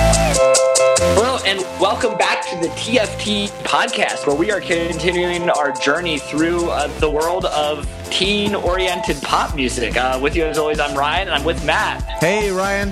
Hello, 0.00 1.38
and 1.44 1.60
welcome 1.80 2.16
back 2.16 2.46
to 2.48 2.56
the 2.56 2.68
TFT 2.68 3.48
podcast, 3.64 4.26
where 4.26 4.36
we 4.36 4.50
are 4.50 4.60
continuing 4.60 5.50
our 5.50 5.72
journey 5.72 6.18
through 6.18 6.70
uh, 6.70 6.86
the 6.98 7.10
world 7.10 7.44
of 7.46 7.86
teen 8.10 8.54
oriented 8.54 9.16
pop 9.22 9.54
music. 9.54 9.96
Uh, 9.96 10.18
with 10.22 10.34
you, 10.34 10.44
as 10.44 10.56
always, 10.58 10.80
I'm 10.80 10.96
Ryan, 10.96 11.28
and 11.28 11.34
I'm 11.36 11.44
with 11.44 11.62
Matt. 11.64 12.02
Hey, 12.20 12.50
Ryan. 12.50 12.90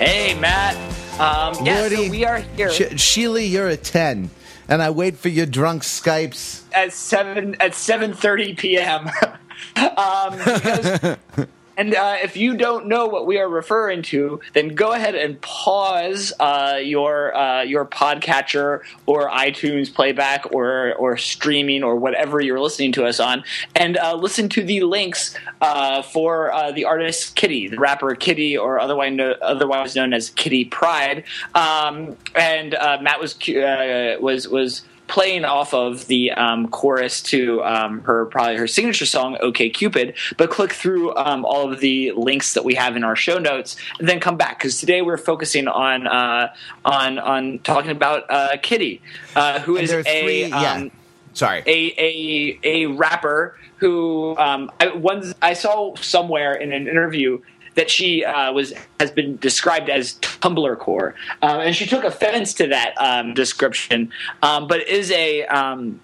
Hey, 0.00 0.34
Matt. 0.38 0.76
Um, 1.20 1.54
yeah, 1.66 1.88
so 1.88 2.08
we 2.08 2.24
are 2.24 2.38
here 2.38 2.70
Sh- 2.70 2.94
Sheely, 2.94 3.50
you're 3.50 3.68
a 3.68 3.76
10. 3.76 4.30
And 4.68 4.80
I 4.82 4.90
wait 4.90 5.16
for 5.16 5.28
your 5.28 5.46
drunk 5.46 5.82
Skypes. 5.82 6.62
at 6.72 6.92
seven 6.92 7.56
at 7.60 7.74
seven 7.74 8.12
thirty 8.14 8.54
p.m. 8.54 9.08
um, 9.76 10.36
because, 10.38 11.16
and 11.78 11.94
uh, 11.94 12.16
if 12.22 12.36
you 12.36 12.56
don't 12.56 12.86
know 12.86 13.06
what 13.06 13.24
we 13.24 13.38
are 13.38 13.48
referring 13.48 14.02
to, 14.02 14.40
then 14.52 14.74
go 14.74 14.92
ahead 14.92 15.14
and 15.14 15.40
pause 15.40 16.32
uh, 16.40 16.78
your 16.82 17.34
uh, 17.34 17.62
your 17.62 17.86
podcatcher 17.86 18.80
or 19.06 19.30
iTunes 19.30 19.92
playback 19.92 20.52
or 20.52 20.94
or 20.94 21.16
streaming 21.16 21.84
or 21.84 21.94
whatever 21.94 22.40
you're 22.40 22.60
listening 22.60 22.90
to 22.92 23.04
us 23.04 23.20
on, 23.20 23.44
and 23.76 23.96
uh, 23.96 24.14
listen 24.14 24.48
to 24.48 24.64
the 24.64 24.82
links 24.82 25.34
uh, 25.60 26.02
for 26.02 26.52
uh, 26.52 26.72
the 26.72 26.84
artist 26.84 27.36
Kitty, 27.36 27.68
the 27.68 27.78
rapper 27.78 28.14
Kitty, 28.16 28.58
or 28.58 28.80
otherwise 28.80 29.12
no, 29.12 29.36
otherwise 29.40 29.94
known 29.94 30.12
as 30.12 30.30
Kitty 30.30 30.64
Pride. 30.64 31.22
Um, 31.54 32.16
and 32.34 32.74
uh, 32.74 32.98
Matt 33.00 33.20
was 33.20 33.38
uh, 33.48 34.16
was 34.20 34.48
was 34.48 34.82
playing 35.08 35.44
off 35.44 35.74
of 35.74 36.06
the 36.06 36.30
um, 36.32 36.68
chorus 36.68 37.20
to 37.22 37.62
um, 37.64 38.00
her 38.02 38.26
probably 38.26 38.56
her 38.56 38.66
signature 38.66 39.06
song 39.06 39.36
"OK 39.40 39.70
Cupid," 39.70 40.14
but 40.36 40.50
click 40.50 40.72
through 40.72 41.14
um, 41.16 41.44
all 41.44 41.72
of 41.72 41.80
the 41.80 42.12
links 42.12 42.54
that 42.54 42.64
we 42.64 42.74
have 42.74 42.96
in 42.96 43.02
our 43.02 43.16
show 43.16 43.38
notes, 43.38 43.76
and 43.98 44.08
then 44.08 44.20
come 44.20 44.36
back 44.36 44.58
because 44.58 44.78
today 44.78 45.02
we're 45.02 45.16
focusing 45.16 45.66
on 45.66 46.06
uh, 46.06 46.52
on 46.84 47.18
on 47.18 47.58
talking 47.60 47.90
about 47.90 48.24
uh, 48.30 48.56
Kitty, 48.62 49.02
uh, 49.34 49.60
who 49.60 49.76
is 49.76 49.90
a 49.90 50.02
three. 50.02 50.46
yeah. 50.46 50.74
um, 50.74 50.90
Sorry. 51.32 51.62
a 51.66 51.94
a 51.98 52.60
a 52.62 52.86
rapper 52.86 53.56
who 53.76 54.36
um, 54.38 54.70
I 54.80 54.88
once 54.88 55.34
I 55.40 55.54
saw 55.54 55.94
somewhere 55.96 56.54
in 56.54 56.72
an 56.72 56.86
interview 56.88 57.40
that 57.78 57.88
she 57.88 58.24
uh, 58.24 58.52
was 58.52 58.74
has 58.98 59.12
been 59.12 59.36
described 59.36 59.88
as 59.88 60.14
Tumblr 60.14 60.78
core, 60.78 61.14
um, 61.42 61.60
and 61.60 61.76
she 61.76 61.86
took 61.86 62.02
offense 62.02 62.52
to 62.54 62.66
that 62.66 62.94
um, 62.98 63.34
description, 63.34 64.10
um, 64.42 64.66
but 64.66 64.86
is 64.88 65.12
a 65.12 65.46
um, 65.46 66.00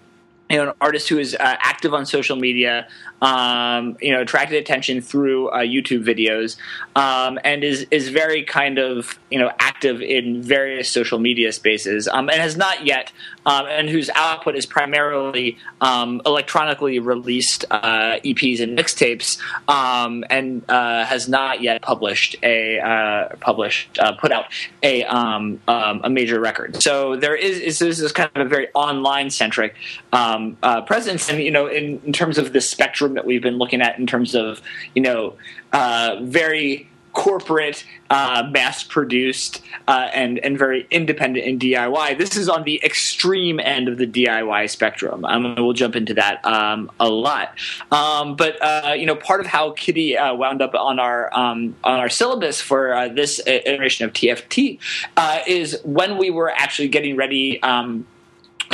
you 0.48 0.56
know, 0.56 0.70
an 0.70 0.74
artist 0.80 1.08
who 1.08 1.18
is 1.18 1.34
uh, 1.34 1.38
active 1.40 1.92
on 1.92 2.06
social 2.06 2.36
media, 2.36 2.86
um, 3.24 3.96
you 4.02 4.12
know, 4.12 4.20
attracted 4.20 4.58
attention 4.58 5.00
through 5.00 5.48
uh, 5.48 5.60
YouTube 5.60 6.04
videos, 6.04 6.56
um, 6.94 7.38
and 7.42 7.64
is 7.64 7.86
is 7.90 8.10
very 8.10 8.44
kind 8.44 8.78
of 8.78 9.18
you 9.30 9.38
know 9.38 9.50
active 9.58 10.02
in 10.02 10.42
various 10.42 10.90
social 10.90 11.18
media 11.18 11.50
spaces, 11.50 12.06
um, 12.06 12.28
and 12.28 12.38
has 12.38 12.56
not 12.56 12.84
yet, 12.86 13.12
um, 13.46 13.64
and 13.66 13.88
whose 13.88 14.10
output 14.14 14.54
is 14.56 14.66
primarily 14.66 15.56
um, 15.80 16.20
electronically 16.26 16.98
released 16.98 17.64
uh, 17.70 18.18
EPs 18.24 18.62
and 18.62 18.76
mixtapes, 18.78 19.38
um, 19.68 20.22
and 20.28 20.62
uh, 20.68 21.06
has 21.06 21.26
not 21.26 21.62
yet 21.62 21.80
published 21.80 22.36
a 22.42 22.78
uh, 22.78 23.34
published 23.40 23.98
uh, 24.00 24.12
put 24.12 24.32
out 24.32 24.44
a 24.82 25.02
a 25.04 26.10
major 26.10 26.38
record. 26.38 26.82
So 26.82 27.16
there 27.16 27.34
is 27.34 27.58
is 27.58 27.78
this 27.78 28.00
is 28.00 28.12
kind 28.12 28.30
of 28.34 28.46
a 28.46 28.48
very 28.50 28.68
online 28.74 29.30
centric 29.30 29.76
uh, 30.12 30.82
presence, 30.82 31.30
and 31.30 31.42
you 31.42 31.50
know, 31.50 31.66
in, 31.68 32.02
in 32.04 32.12
terms 32.12 32.36
of 32.36 32.52
the 32.52 32.60
spectrum 32.60 33.13
that 33.14 33.24
we've 33.24 33.42
been 33.42 33.58
looking 33.58 33.80
at, 33.82 33.98
in 33.98 34.06
terms 34.06 34.34
of 34.34 34.60
you 34.94 35.02
know, 35.02 35.34
uh, 35.72 36.16
very 36.22 36.88
corporate, 37.14 37.84
uh, 38.10 38.46
mass 38.50 38.82
produced, 38.82 39.62
uh, 39.88 40.08
and 40.12 40.38
and 40.40 40.58
very 40.58 40.86
independent 40.90 41.46
in 41.46 41.58
DIY. 41.58 42.18
This 42.18 42.36
is 42.36 42.48
on 42.48 42.64
the 42.64 42.80
extreme 42.84 43.58
end 43.60 43.88
of 43.88 43.96
the 43.96 44.06
DIY 44.06 44.68
spectrum. 44.68 45.24
Um, 45.24 45.54
we'll 45.56 45.72
jump 45.72 45.96
into 45.96 46.12
that 46.14 46.44
um, 46.44 46.90
a 47.00 47.08
lot. 47.08 47.56
Um, 47.90 48.36
but 48.36 48.60
uh, 48.60 48.94
you 48.94 49.06
know, 49.06 49.16
part 49.16 49.40
of 49.40 49.46
how 49.46 49.70
Kitty 49.70 50.18
uh, 50.18 50.34
wound 50.34 50.60
up 50.60 50.74
on 50.74 50.98
our 50.98 51.34
um, 51.34 51.74
on 51.82 51.98
our 52.00 52.10
syllabus 52.10 52.60
for 52.60 52.94
uh, 52.94 53.08
this 53.08 53.40
iteration 53.46 54.04
of 54.04 54.12
TFT 54.12 54.78
uh, 55.16 55.38
is 55.46 55.80
when 55.84 56.18
we 56.18 56.30
were 56.30 56.50
actually 56.50 56.88
getting 56.88 57.16
ready. 57.16 57.62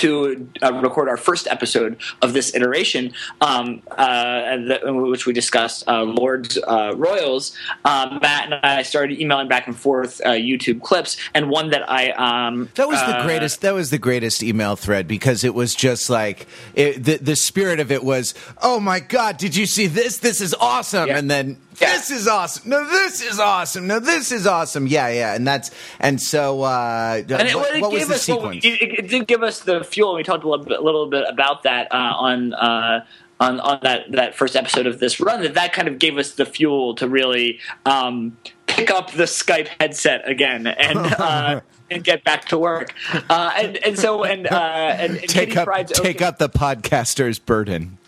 To 0.01 0.49
uh, 0.63 0.73
record 0.83 1.11
our 1.11 1.19
first 1.19 1.47
episode 1.47 1.99
of 2.23 2.33
this 2.33 2.55
iteration, 2.55 3.13
um, 3.43 3.83
uh, 3.91 4.57
the, 4.57 4.81
which 4.95 5.27
we 5.27 5.35
discussed 5.35 5.87
uh, 5.87 6.05
Lorde's 6.05 6.57
uh, 6.67 6.95
Royals. 6.97 7.55
Um, 7.85 8.19
Matt 8.23 8.47
and 8.51 8.55
I 8.65 8.83
started 8.83 9.21
emailing 9.21 9.49
back 9.49 9.67
and 9.67 9.77
forth 9.77 10.23
uh, 10.25 10.31
YouTube 10.31 10.81
clips, 10.81 11.19
and 11.35 11.51
one 11.51 11.69
that 11.71 11.91
I 11.91 12.13
um, 12.13 12.71
That 12.77 12.89
was 12.89 12.99
the 13.01 13.19
uh, 13.19 13.27
greatest. 13.27 13.61
That 13.61 13.75
was 13.75 13.91
the 13.91 13.99
greatest 13.99 14.43
email 14.43 14.75
thread 14.75 15.07
because 15.07 15.45
it 15.45 15.55
was 15.55 15.75
just 15.75 16.09
like 16.09 16.47
it, 16.75 17.05
the 17.05 17.19
the 17.19 17.37
spirit 17.37 17.79
of 17.79 17.93
it 17.93 18.03
was, 18.03 18.33
oh 18.63 18.81
my 18.81 19.01
god, 19.01 19.37
did 19.37 19.55
you 19.55 19.67
see 19.67 19.87
this? 19.87 20.17
This 20.17 20.41
is 20.41 20.55
awesome, 20.55 21.09
Yeah. 21.09 21.19
and 21.19 21.31
then 21.31 21.59
Yeah. 21.79 21.93
this 21.97 22.11
is 22.11 22.27
awesome. 22.27 22.71
No, 22.71 22.89
this 22.89 23.21
is 23.21 23.39
awesome. 23.39 23.87
No, 23.87 23.99
this 24.01 24.33
is 24.33 24.47
awesome. 24.47 24.87
Yeah, 24.87 25.09
yeah, 25.09 25.35
and 25.35 25.47
that's 25.47 25.71
and 25.99 26.21
so. 26.23 26.63
Uh, 26.63 27.23
And 27.29 27.49
it, 27.49 27.55
what, 27.55 27.75
it 27.75 27.83
what 27.83 27.93
was 27.93 28.09
the 28.09 28.15
us, 28.15 28.29
well, 28.29 28.39
sequence? 28.39 28.65
it, 28.65 28.99
it 28.99 29.09
did 29.09 29.27
give 29.27 29.43
us 29.43 29.61
the 29.61 29.85
fuel. 29.91 30.15
We 30.15 30.23
talked 30.23 30.45
a 30.45 30.49
little 30.49 30.65
bit, 30.65 30.79
a 30.79 30.83
little 30.83 31.07
bit 31.07 31.25
about 31.29 31.65
that 31.65 31.93
uh, 31.93 31.97
on. 31.97 32.55
Uh, 32.55 33.05
on, 33.43 33.59
on 33.61 33.79
that, 33.83 34.13
that 34.13 34.35
first 34.35 34.55
episode 34.55 34.87
of 34.87 35.01
this 35.01 35.19
run, 35.19 35.41
that 35.41 35.55
that 35.55 35.73
kind 35.73 35.89
of 35.89 35.99
gave 35.99 36.19
us 36.19 36.33
the 36.33 36.45
fuel 36.45 36.95
to 36.97 37.09
really 37.09 37.59
um, 37.87 38.37
pick 38.67 38.91
up 38.91 39.13
the 39.13 39.25
Skype 39.25 39.69
headset 39.81 40.29
again 40.29 40.67
and 40.67 40.99
uh, 41.19 41.61
and 41.91 42.05
get 42.05 42.23
back 42.23 42.45
to 42.47 42.59
work. 42.59 42.95
Uh, 43.31 43.51
and, 43.57 43.77
and 43.79 43.99
so 43.99 44.25
and 44.25 44.47
uh, 44.47 44.95
and, 44.99 45.17
and 45.17 45.21
take 45.21 45.49
Kitty 45.49 45.59
up 45.59 45.65
Pride's 45.65 45.93
take 45.93 46.17
OK- 46.17 46.25
up 46.27 46.39
the 46.39 46.51
podcaster's 46.51 47.39
burden. 47.39 47.99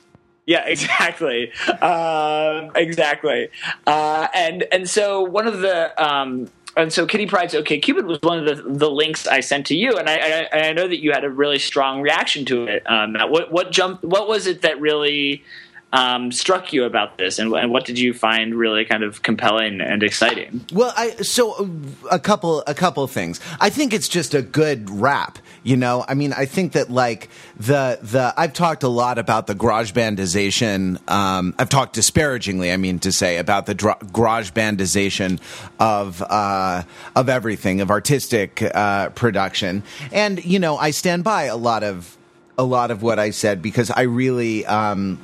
yeah, 0.47 0.66
exactly, 0.66 1.50
um, 1.81 2.71
exactly. 2.75 3.48
Uh, 3.87 4.28
and 4.34 4.65
and 4.71 4.88
so 4.88 5.22
one 5.22 5.47
of 5.47 5.60
the 5.60 6.04
um, 6.04 6.48
and 6.77 6.93
so 6.93 7.06
Kitty 7.06 7.27
Pride's 7.27 7.55
OK 7.55 7.78
Cupid 7.78 8.06
was 8.06 8.19
one 8.22 8.38
of 8.38 8.56
the, 8.56 8.62
the 8.62 8.91
links 8.91 9.27
I 9.27 9.41
sent 9.41 9.66
to 9.66 9.77
you, 9.77 9.97
and 9.97 10.09
I, 10.09 10.49
I 10.53 10.59
I 10.69 10.72
know 10.72 10.88
that 10.88 11.03
you 11.03 11.12
had 11.12 11.25
a 11.25 11.31
really 11.31 11.59
strong 11.59 12.00
reaction 12.00 12.44
to 12.47 12.66
it. 12.66 12.83
Um, 12.91 13.15
what 13.28 13.53
what? 13.53 13.77
What 14.03 14.28
was 14.28 14.47
it 14.47 14.62
that 14.62 14.81
really 14.81 15.43
um, 15.92 16.32
struck 16.32 16.72
you 16.72 16.84
about 16.84 17.19
this, 17.19 17.38
and, 17.38 17.53
and 17.53 17.70
what 17.70 17.84
did 17.84 17.98
you 17.98 18.14
find 18.14 18.54
really 18.54 18.84
kind 18.84 19.03
of 19.03 19.22
compelling 19.22 19.80
and 19.82 20.03
exciting? 20.03 20.64
Well, 20.72 20.92
I 20.97 21.10
so 21.16 21.70
a 22.10 22.19
couple 22.19 22.62
a 22.66 22.75
couple 22.75 23.06
things. 23.06 23.41
I 23.60 23.69
think 23.69 23.92
it's 23.92 24.08
just 24.08 24.32
a 24.32 24.41
good 24.41 24.88
rap. 24.88 25.38
You 25.64 25.76
know, 25.76 26.04
I 26.08 26.14
mean, 26.14 26.32
I 26.32 26.47
think 26.47 26.72
that 26.72 26.91
like 26.91 27.28
the 27.56 27.98
the 28.00 28.32
I've 28.38 28.54
talked 28.54 28.82
a 28.82 28.88
lot 28.88 29.19
about 29.19 29.47
the 29.47 29.54
garage 29.54 29.92
bandization. 29.92 30.98
Um, 31.10 31.54
I've 31.58 31.69
talked 31.69 31.92
disparagingly, 31.92 32.72
I 32.72 32.78
mean 32.78 32.98
to 33.00 33.12
say, 33.12 33.36
about 33.36 33.66
the 33.66 33.74
dro- 33.74 33.98
garage 34.12 34.50
bandization 34.50 35.41
of 35.78 36.22
uh, 36.22 36.84
of 37.14 37.28
everything 37.28 37.82
of 37.82 37.91
artistic 37.91 38.62
uh, 38.62 39.10
production, 39.10 39.82
and 40.10 40.42
you 40.42 40.59
know, 40.59 40.78
I 40.78 40.91
stand 40.91 41.22
by 41.22 41.44
a 41.44 41.56
lot 41.56 41.82
of 41.82 42.16
a 42.56 42.64
lot 42.64 42.91
of 42.91 43.03
what 43.03 43.19
I 43.19 43.28
said 43.28 43.60
because 43.60 43.91
I 43.91 44.03
really. 44.03 44.64
Um, 44.64 45.19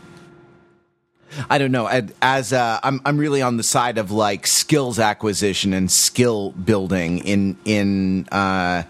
I 1.50 1.58
don't 1.58 1.72
know. 1.72 1.86
As 2.22 2.52
uh, 2.52 2.80
I'm, 2.82 3.00
I'm 3.04 3.18
really 3.18 3.42
on 3.42 3.56
the 3.56 3.62
side 3.62 3.98
of 3.98 4.10
like 4.10 4.46
skills 4.46 4.98
acquisition 4.98 5.72
and 5.72 5.90
skill 5.90 6.50
building 6.52 7.18
in 7.18 7.56
in 7.64 8.28
uh, 8.32 8.84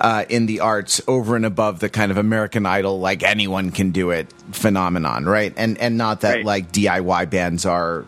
uh, 0.00 0.24
in 0.28 0.46
the 0.46 0.60
arts 0.60 1.00
over 1.06 1.36
and 1.36 1.44
above 1.44 1.80
the 1.80 1.88
kind 1.88 2.10
of 2.10 2.16
American 2.18 2.64
Idol 2.66 3.00
like 3.00 3.22
anyone 3.22 3.70
can 3.70 3.90
do 3.90 4.10
it 4.10 4.32
phenomenon, 4.52 5.24
right? 5.24 5.52
And 5.56 5.76
and 5.78 5.96
not 5.98 6.20
that 6.22 6.36
Right. 6.36 6.44
like 6.44 6.72
DIY 6.72 7.28
bands 7.30 7.66
are 7.66 8.04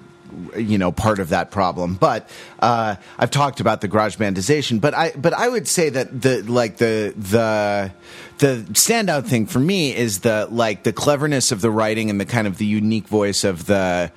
you 0.56 0.78
know 0.78 0.92
part 0.92 1.18
of 1.18 1.30
that 1.30 1.50
problem 1.50 1.94
but 1.94 2.28
uh, 2.60 2.96
i've 3.18 3.30
talked 3.30 3.60
about 3.60 3.80
the 3.80 3.88
garage 3.88 4.16
bandization 4.16 4.80
but 4.80 4.94
i 4.94 5.12
but 5.16 5.32
i 5.32 5.48
would 5.48 5.68
say 5.68 5.88
that 5.88 6.22
the 6.22 6.42
like 6.42 6.76
the 6.78 7.14
the 7.16 7.92
the 8.38 8.64
standout 8.72 9.26
thing 9.26 9.46
for 9.46 9.60
me 9.60 9.94
is 9.94 10.20
the 10.20 10.48
like 10.50 10.82
the 10.82 10.92
cleverness 10.92 11.52
of 11.52 11.60
the 11.60 11.70
writing 11.70 12.10
and 12.10 12.20
the 12.20 12.26
kind 12.26 12.46
of 12.46 12.58
the 12.58 12.66
unique 12.66 13.06
voice 13.06 13.44
of 13.44 13.66
the 13.66 14.10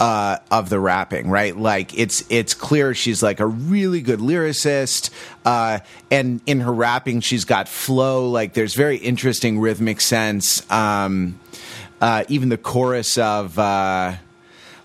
uh, 0.00 0.38
of 0.50 0.68
the 0.68 0.78
rapping, 0.78 1.28
right? 1.28 1.56
Like 1.56 1.96
it's 1.98 2.24
it's 2.30 2.54
clear 2.54 2.94
she's 2.94 3.22
like 3.22 3.40
a 3.40 3.46
really 3.46 4.00
good 4.00 4.20
lyricist, 4.20 5.10
uh, 5.44 5.80
and 6.10 6.40
in 6.46 6.60
her 6.60 6.72
rapping 6.72 7.20
she's 7.20 7.44
got 7.44 7.68
flow. 7.68 8.30
Like 8.30 8.52
there's 8.54 8.74
very 8.74 8.96
interesting 8.96 9.58
rhythmic 9.58 10.00
sense. 10.00 10.68
Um, 10.70 11.38
uh, 12.00 12.24
even 12.28 12.48
the 12.48 12.58
chorus 12.58 13.18
of 13.18 13.58
uh, 13.58 14.14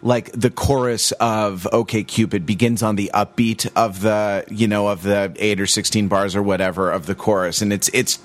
like 0.03 0.31
the 0.33 0.51
chorus 0.51 1.13
of 1.13 1.65
OK 1.71 2.03
Cupid 2.03 2.45
begins 2.45 2.83
on 2.83 2.97
the 2.97 3.09
upbeat 3.13 3.71
of 3.75 4.01
the 4.01 4.43
you 4.49 4.67
know 4.67 4.89
of 4.89 5.01
the 5.01 5.33
eight 5.39 5.59
or 5.59 5.65
sixteen 5.65 6.07
bars 6.07 6.35
or 6.35 6.43
whatever 6.43 6.91
of 6.91 7.05
the 7.05 7.15
chorus, 7.15 7.61
and 7.61 7.73
it's 7.73 7.89
it's 7.93 8.19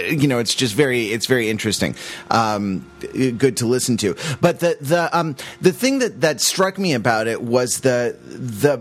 you 0.00 0.28
know 0.28 0.38
it's 0.38 0.54
just 0.54 0.74
very 0.74 1.06
it's 1.06 1.26
very 1.26 1.50
interesting, 1.50 1.94
um, 2.30 2.86
good 3.00 3.56
to 3.58 3.66
listen 3.66 3.96
to. 3.98 4.16
But 4.40 4.60
the 4.60 4.78
the 4.80 5.10
um, 5.16 5.36
the 5.60 5.72
thing 5.72 5.98
that 5.98 6.20
that 6.20 6.40
struck 6.40 6.78
me 6.78 6.94
about 6.94 7.26
it 7.26 7.42
was 7.42 7.80
the 7.80 8.16
the 8.22 8.80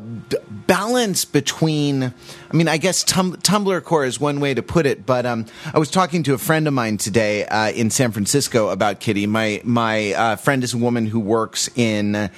balance 0.67 1.25
between. 1.25 2.03
I 2.03 2.55
mean, 2.55 2.67
I 2.67 2.77
guess 2.77 3.03
tum- 3.03 3.37
Tumblr 3.37 3.83
core 3.83 4.05
is 4.05 4.19
one 4.19 4.39
way 4.39 4.53
to 4.53 4.61
put 4.61 4.85
it, 4.85 5.05
but 5.05 5.25
um, 5.25 5.45
I 5.73 5.79
was 5.79 5.89
talking 5.89 6.23
to 6.23 6.33
a 6.33 6.37
friend 6.37 6.67
of 6.67 6.73
mine 6.73 6.97
today 6.97 7.45
uh, 7.45 7.71
in 7.71 7.89
San 7.89 8.11
Francisco 8.11 8.69
about 8.69 8.99
Kitty. 8.99 9.25
My 9.25 9.61
my 9.63 10.13
uh, 10.13 10.35
friend 10.35 10.63
is 10.63 10.73
a 10.73 10.77
woman 10.77 11.07
who 11.07 11.19
works 11.19 11.69
in. 11.75 12.29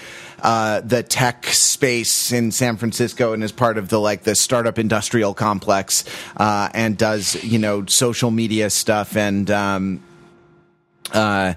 Uh, 0.41 0.79
the 0.79 1.03
tech 1.03 1.47
space 1.47 2.31
in 2.31 2.49
San 2.49 2.77
Francisco 2.77 3.33
and 3.33 3.43
is 3.43 3.51
part 3.51 3.77
of 3.77 3.89
the 3.89 3.99
like 3.99 4.23
the 4.23 4.35
startup 4.35 4.79
industrial 4.79 5.33
complex 5.33 6.05
uh, 6.37 6.69
and 6.73 6.97
does 6.97 7.43
you 7.43 7.59
know 7.59 7.85
social 7.87 8.31
media 8.31 8.69
stuff 8.69 9.17
and 9.17 9.51
um, 9.51 10.01
uh, 11.13 11.55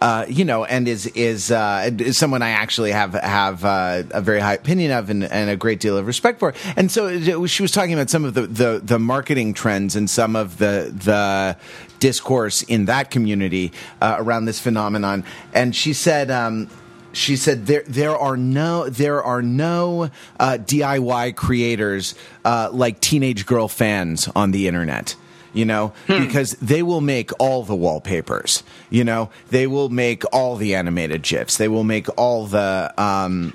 uh, 0.00 0.26
you 0.28 0.44
know, 0.44 0.64
and 0.64 0.86
is 0.86 1.06
is, 1.08 1.50
uh, 1.50 1.90
is 1.98 2.16
someone 2.18 2.42
I 2.42 2.50
actually 2.50 2.92
have 2.92 3.14
have 3.14 3.64
uh, 3.64 4.04
a 4.10 4.20
very 4.20 4.40
high 4.40 4.54
opinion 4.54 4.92
of 4.92 5.10
and, 5.10 5.24
and, 5.24 5.50
a 5.50 5.56
great 5.56 5.80
deal 5.80 5.96
of 5.96 6.06
respect 6.06 6.38
for. 6.38 6.54
And 6.76 6.90
so 6.90 7.08
it, 7.08 7.48
she 7.48 7.62
was 7.62 7.72
talking 7.72 7.94
about 7.94 8.10
some 8.10 8.24
of 8.24 8.34
the, 8.34 8.46
the, 8.46 8.80
the 8.82 8.98
marketing 8.98 9.54
trends 9.54 9.96
and 9.96 10.08
some 10.08 10.36
of 10.36 10.58
the 10.58 10.92
the 10.94 11.56
discourse 11.98 12.62
in 12.62 12.84
that 12.84 13.10
community 13.10 13.72
uh, 14.00 14.16
around 14.18 14.44
this 14.44 14.60
phenomenon. 14.60 15.24
And 15.52 15.74
she 15.74 15.92
said. 15.92 16.30
Um, 16.30 16.68
she 17.14 17.36
said 17.36 17.66
there 17.66 17.82
there 17.86 18.16
are 18.16 18.36
no 18.36 18.88
there 18.88 19.22
are 19.22 19.40
no 19.40 20.10
uh, 20.38 20.58
DIY 20.60 21.34
creators 21.36 22.14
uh, 22.44 22.68
like 22.70 23.00
teenage 23.00 23.46
girl 23.46 23.66
fans 23.66 24.28
on 24.36 24.50
the 24.50 24.68
internet 24.68 25.16
you 25.52 25.64
know, 25.64 25.92
hmm. 26.06 26.24
because 26.24 26.52
they 26.54 26.82
will 26.82 27.00
make 27.00 27.30
all 27.38 27.62
the 27.62 27.74
wallpapers, 27.74 28.62
you 28.90 29.04
know, 29.04 29.30
they 29.50 29.66
will 29.66 29.88
make 29.88 30.22
all 30.32 30.56
the 30.56 30.74
animated 30.74 31.22
gifs, 31.22 31.56
they 31.56 31.68
will 31.68 31.84
make 31.84 32.06
all 32.18 32.46
the 32.46 32.92
um, 32.98 33.54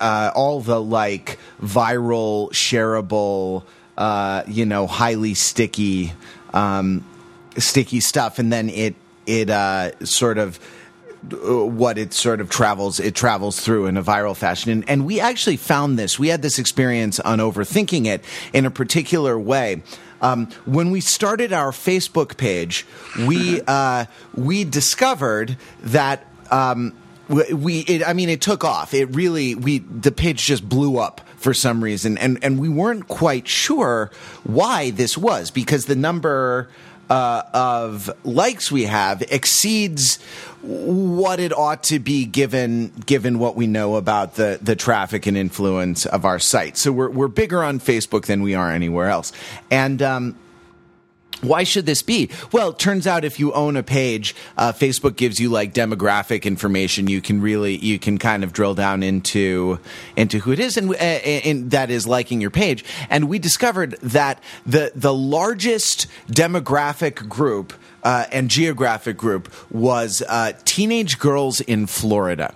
uh, 0.00 0.30
all 0.34 0.60
the 0.60 0.80
like 0.80 1.38
viral, 1.62 2.50
shareable, 2.50 3.64
uh, 3.96 4.42
you 4.46 4.66
know, 4.66 4.86
highly 4.86 5.34
sticky, 5.34 6.12
um, 6.52 7.04
sticky 7.56 8.00
stuff, 8.00 8.38
and 8.38 8.52
then 8.52 8.68
it 8.68 8.94
it 9.26 9.50
uh, 9.50 9.96
sort 10.04 10.38
of 10.38 10.58
uh, 11.32 11.64
what 11.64 11.98
it 11.98 12.12
sort 12.12 12.40
of 12.40 12.50
travels 12.50 12.98
it 12.98 13.14
travels 13.14 13.60
through 13.60 13.86
in 13.86 13.96
a 13.96 14.02
viral 14.02 14.36
fashion 14.36 14.72
and, 14.72 14.88
and 14.88 15.06
we 15.06 15.20
actually 15.20 15.56
found 15.56 15.96
this 15.96 16.18
we 16.18 16.26
had 16.26 16.42
this 16.42 16.58
experience 16.58 17.20
on 17.20 17.38
overthinking 17.38 18.06
it 18.06 18.24
in 18.52 18.66
a 18.66 18.70
particular 18.72 19.38
way 19.38 19.80
um, 20.22 20.46
when 20.64 20.90
we 20.90 21.00
started 21.00 21.52
our 21.52 21.72
Facebook 21.72 22.36
page, 22.36 22.86
we 23.18 23.60
uh, 23.66 24.06
we 24.34 24.64
discovered 24.64 25.58
that. 25.82 26.26
Um, 26.50 26.94
we, 27.28 27.80
it, 27.80 28.06
I 28.06 28.12
mean, 28.12 28.28
it 28.28 28.42
took 28.42 28.62
off. 28.62 28.92
It 28.92 29.06
really, 29.14 29.54
we, 29.54 29.78
the 29.78 30.12
page 30.12 30.44
just 30.44 30.68
blew 30.68 30.98
up 30.98 31.22
for 31.36 31.54
some 31.54 31.82
reason, 31.82 32.18
and 32.18 32.42
and 32.42 32.58
we 32.58 32.68
weren't 32.68 33.08
quite 33.08 33.48
sure 33.48 34.10
why 34.44 34.90
this 34.90 35.16
was 35.16 35.50
because 35.50 35.86
the 35.86 35.96
number 35.96 36.68
uh, 37.12 37.42
of 37.52 38.10
likes 38.24 38.72
we 38.72 38.84
have 38.84 39.20
exceeds 39.30 40.18
what 40.62 41.38
it 41.40 41.52
ought 41.52 41.82
to 41.82 41.98
be 41.98 42.24
given 42.24 42.88
given 43.04 43.38
what 43.38 43.54
we 43.54 43.66
know 43.66 43.96
about 43.96 44.36
the 44.36 44.58
the 44.62 44.74
traffic 44.74 45.26
and 45.26 45.36
influence 45.36 46.06
of 46.06 46.24
our 46.24 46.38
site. 46.38 46.78
So 46.78 46.90
we're 46.90 47.10
we're 47.10 47.28
bigger 47.28 47.62
on 47.62 47.80
Facebook 47.80 48.24
than 48.24 48.42
we 48.42 48.54
are 48.54 48.72
anywhere 48.72 49.08
else, 49.08 49.32
and. 49.70 50.00
Um, 50.00 50.38
why 51.42 51.64
should 51.64 51.86
this 51.86 52.02
be? 52.02 52.30
Well, 52.52 52.70
it 52.70 52.78
turns 52.78 53.06
out 53.06 53.24
if 53.24 53.38
you 53.38 53.52
own 53.52 53.76
a 53.76 53.82
page, 53.82 54.34
uh, 54.56 54.72
Facebook 54.72 55.16
gives 55.16 55.40
you 55.40 55.48
like 55.48 55.74
demographic 55.74 56.44
information. 56.44 57.08
You 57.08 57.20
can 57.20 57.40
really, 57.40 57.76
you 57.76 57.98
can 57.98 58.18
kind 58.18 58.44
of 58.44 58.52
drill 58.52 58.74
down 58.74 59.02
into 59.02 59.78
into 60.16 60.38
who 60.38 60.52
it 60.52 60.60
is, 60.60 60.76
and, 60.76 60.90
uh, 60.90 60.94
and 60.94 61.70
that 61.72 61.90
is 61.90 62.06
liking 62.06 62.40
your 62.40 62.50
page. 62.50 62.84
And 63.10 63.28
we 63.28 63.38
discovered 63.38 63.92
that 64.02 64.42
the 64.64 64.92
the 64.94 65.12
largest 65.12 66.06
demographic 66.28 67.28
group 67.28 67.72
uh, 68.02 68.26
and 68.32 68.48
geographic 68.48 69.16
group 69.16 69.52
was 69.70 70.22
uh, 70.28 70.52
teenage 70.64 71.18
girls 71.18 71.60
in 71.60 71.86
Florida 71.86 72.54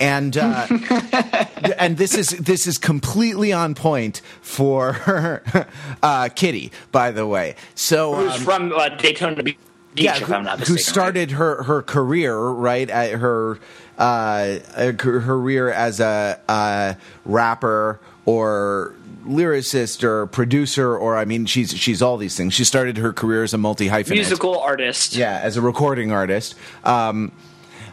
and 0.00 0.36
uh, 0.36 0.66
and 1.78 1.96
this 1.96 2.14
is 2.14 2.30
this 2.30 2.66
is 2.66 2.78
completely 2.78 3.52
on 3.52 3.74
point 3.74 4.20
for 4.40 5.42
uh, 6.02 6.28
Kitty, 6.34 6.72
by 6.92 7.10
the 7.10 7.26
way. 7.26 7.56
So 7.74 8.14
who's 8.14 8.34
um, 8.34 8.40
from 8.40 8.72
uh, 8.72 8.88
Daytona 8.90 9.42
Beach, 9.42 9.58
yeah, 9.94 10.18
who, 10.18 10.42
mistaken, 10.42 10.66
who 10.66 10.78
started 10.78 11.32
right? 11.32 11.38
her 11.38 11.62
her 11.64 11.82
career 11.82 12.38
right 12.38 12.88
at 12.88 13.12
her 13.12 13.58
uh, 13.98 14.58
her 14.76 14.92
career 14.92 15.70
as 15.70 16.00
a 16.00 16.96
rapper 17.24 18.00
or 18.24 18.94
lyricist 19.28 20.02
or 20.02 20.26
producer 20.26 20.96
or 20.96 21.16
I 21.16 21.24
mean 21.24 21.46
she's 21.46 21.76
she's 21.76 22.02
all 22.02 22.16
these 22.16 22.36
things. 22.36 22.54
She 22.54 22.64
started 22.64 22.96
her 22.96 23.12
career 23.12 23.42
as 23.42 23.54
a 23.54 23.58
multi 23.58 23.88
hyphenate 23.88 24.10
musical 24.10 24.58
artist. 24.58 25.16
Yeah, 25.16 25.38
as 25.42 25.56
a 25.56 25.60
recording 25.60 26.12
artist. 26.12 26.54
Um, 26.84 27.32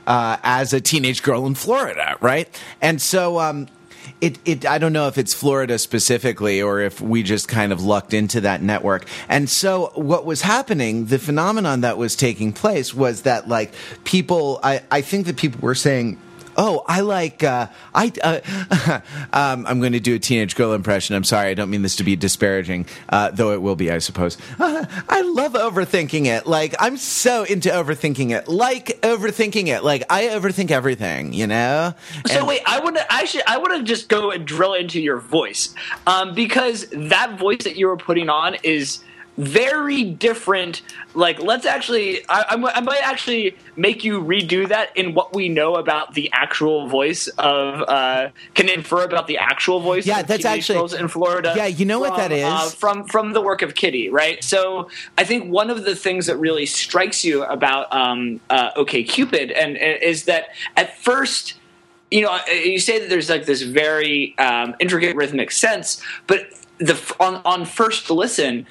uh, 0.08 0.38
as 0.44 0.74
a 0.74 0.82
teenage 0.82 1.24
girl 1.24 1.46
in 1.46 1.56
Florida, 1.56 2.18
right? 2.22 2.50
And 2.82 3.02
so 3.02 3.40
um, 3.40 3.68
it, 4.22 4.40
it 4.46 4.66
I 4.66 4.78
don't 4.78 4.94
know 4.94 5.08
if 5.08 5.18
it's 5.18 5.34
Florida 5.34 5.78
specifically 5.78 6.62
or 6.62 6.80
if 6.80 7.02
we 7.02 7.24
just 7.24 7.48
kind 7.48 7.72
of 7.72 7.84
lucked 7.84 8.14
into 8.14 8.42
that 8.42 8.62
network. 8.62 9.08
And 9.30 9.50
so 9.50 9.92
what 9.96 10.26
was 10.26 10.42
happening, 10.42 11.06
the 11.08 11.20
phenomenon 11.20 11.82
that 11.82 11.98
was 11.98 12.16
taking 12.16 12.54
place 12.54 12.94
was 12.94 13.24
that 13.24 13.48
like 13.48 13.74
people 14.04 14.60
I, 14.64 14.84
I 14.92 15.02
think 15.02 15.26
that 15.28 15.38
people 15.38 15.60
were 15.62 15.76
saying 15.76 16.20
oh, 16.58 16.84
I 16.88 17.02
like, 17.02 17.44
uh, 17.44 17.68
I, 17.94 18.12
uh, 18.24 19.00
um, 19.34 19.66
I'm 19.66 19.80
going 19.80 19.94
to 19.94 20.00
do 20.00 20.16
a 20.16 20.20
teenage 20.20 20.56
girl 20.56 20.74
impression. 20.74 21.16
I'm 21.16 21.24
sorry. 21.24 21.50
I 21.50 21.54
don't 21.54 21.70
mean 21.70 21.82
this 21.82 21.96
to 21.98 22.04
be 22.04 22.16
disparaging, 22.16 22.86
uh, 23.10 23.32
though 23.32 23.52
it 23.52 23.62
will 23.62 23.76
be, 23.76 23.92
I 23.92 24.00
suppose. 24.00 24.38
I 24.60 25.22
love 25.22 25.54
overthinking 25.54 26.26
it. 26.26 26.48
Like, 26.48 26.76
I'm 26.80 26.98
so 26.98 27.44
into 27.44 27.70
overthinking 27.70 28.32
it. 28.32 28.48
Like, 28.48 29.00
overthinking 29.02 29.68
it. 29.68 29.84
Like, 29.84 30.04
I 30.10 30.28
overthink 30.28 30.72
everything, 30.72 31.34
you 31.34 31.48
know? 31.48 31.94
And- 32.16 32.30
so 32.30 32.46
wait, 32.46 32.62
I 32.66 32.80
want 32.80 32.98
to, 32.98 33.14
actually, 33.14 33.44
I 33.48 33.58
want 33.58 33.76
to 33.78 33.84
just 33.84 34.10
go 34.10 34.32
and 34.32 34.46
drill 34.46 34.74
into 34.74 35.02
your 35.02 35.20
voice. 35.20 35.74
Um, 36.08 36.34
because 36.34 36.88
that 36.92 37.38
voice 37.38 37.64
that 37.64 37.76
you 37.76 37.88
were 37.88 37.98
putting 37.98 38.30
on 38.30 38.56
is, 38.64 39.00
very 39.38 40.04
different. 40.04 40.82
Like, 41.14 41.42
let's 41.42 41.66
actually, 41.66 42.28
I, 42.30 42.46
I, 42.50 42.82
might 42.82 43.02
actually 43.02 43.58
make 43.76 44.04
you 44.04 44.22
redo 44.22 44.68
that 44.70 44.96
in 44.96 45.14
what 45.14 45.36
we 45.36 45.50
know 45.50 45.76
about 45.76 46.14
the 46.14 46.30
actual 46.32 46.88
voice 46.88 47.28
of, 47.38 47.82
uh, 47.88 48.30
can 48.54 48.70
infer 48.70 49.04
about 49.04 49.28
the 49.28 49.38
actual 49.38 49.80
voice. 49.80 50.06
Yeah, 50.06 50.22
that's 50.22 50.46
actually 50.46 50.98
in 50.98 51.08
Florida. 51.08 51.54
Yeah, 51.56 51.66
you 51.66 51.86
know 51.86 52.00
from, 52.02 52.10
what 52.10 52.18
that 52.18 52.32
is 52.32 52.46
uh, 52.46 52.70
from 52.70 53.06
from 53.08 53.34
the 53.34 53.42
work 53.42 53.62
of 53.62 53.76
Kitty, 53.76 54.10
right? 54.10 54.44
So 54.44 54.90
I 55.18 55.24
think 55.24 55.52
one 55.52 55.70
of 55.70 55.84
the 55.84 55.96
things 55.96 56.28
that 56.28 56.38
really 56.38 56.66
strikes 56.66 57.24
you 57.26 57.44
about 57.44 57.92
um, 57.94 58.40
uh, 58.50 58.72
OK 58.76 59.04
Cupid 59.04 59.52
and 59.52 59.78
is 59.78 60.26
that 60.26 60.50
at 60.78 60.98
first 60.98 61.56
you 62.12 62.22
know, 62.22 62.40
you 62.48 62.80
say 62.80 63.00
that 63.00 63.10
there's 63.10 63.30
like 63.30 63.46
this 63.46 63.64
very 63.64 64.38
um, 64.38 64.76
intricate 64.80 65.16
rhythmic 65.16 65.52
sense, 65.52 66.02
but 66.28 66.48
the 66.78 67.16
on 67.20 67.42
on 67.46 67.66
first 67.66 68.10
listen, 68.10 68.66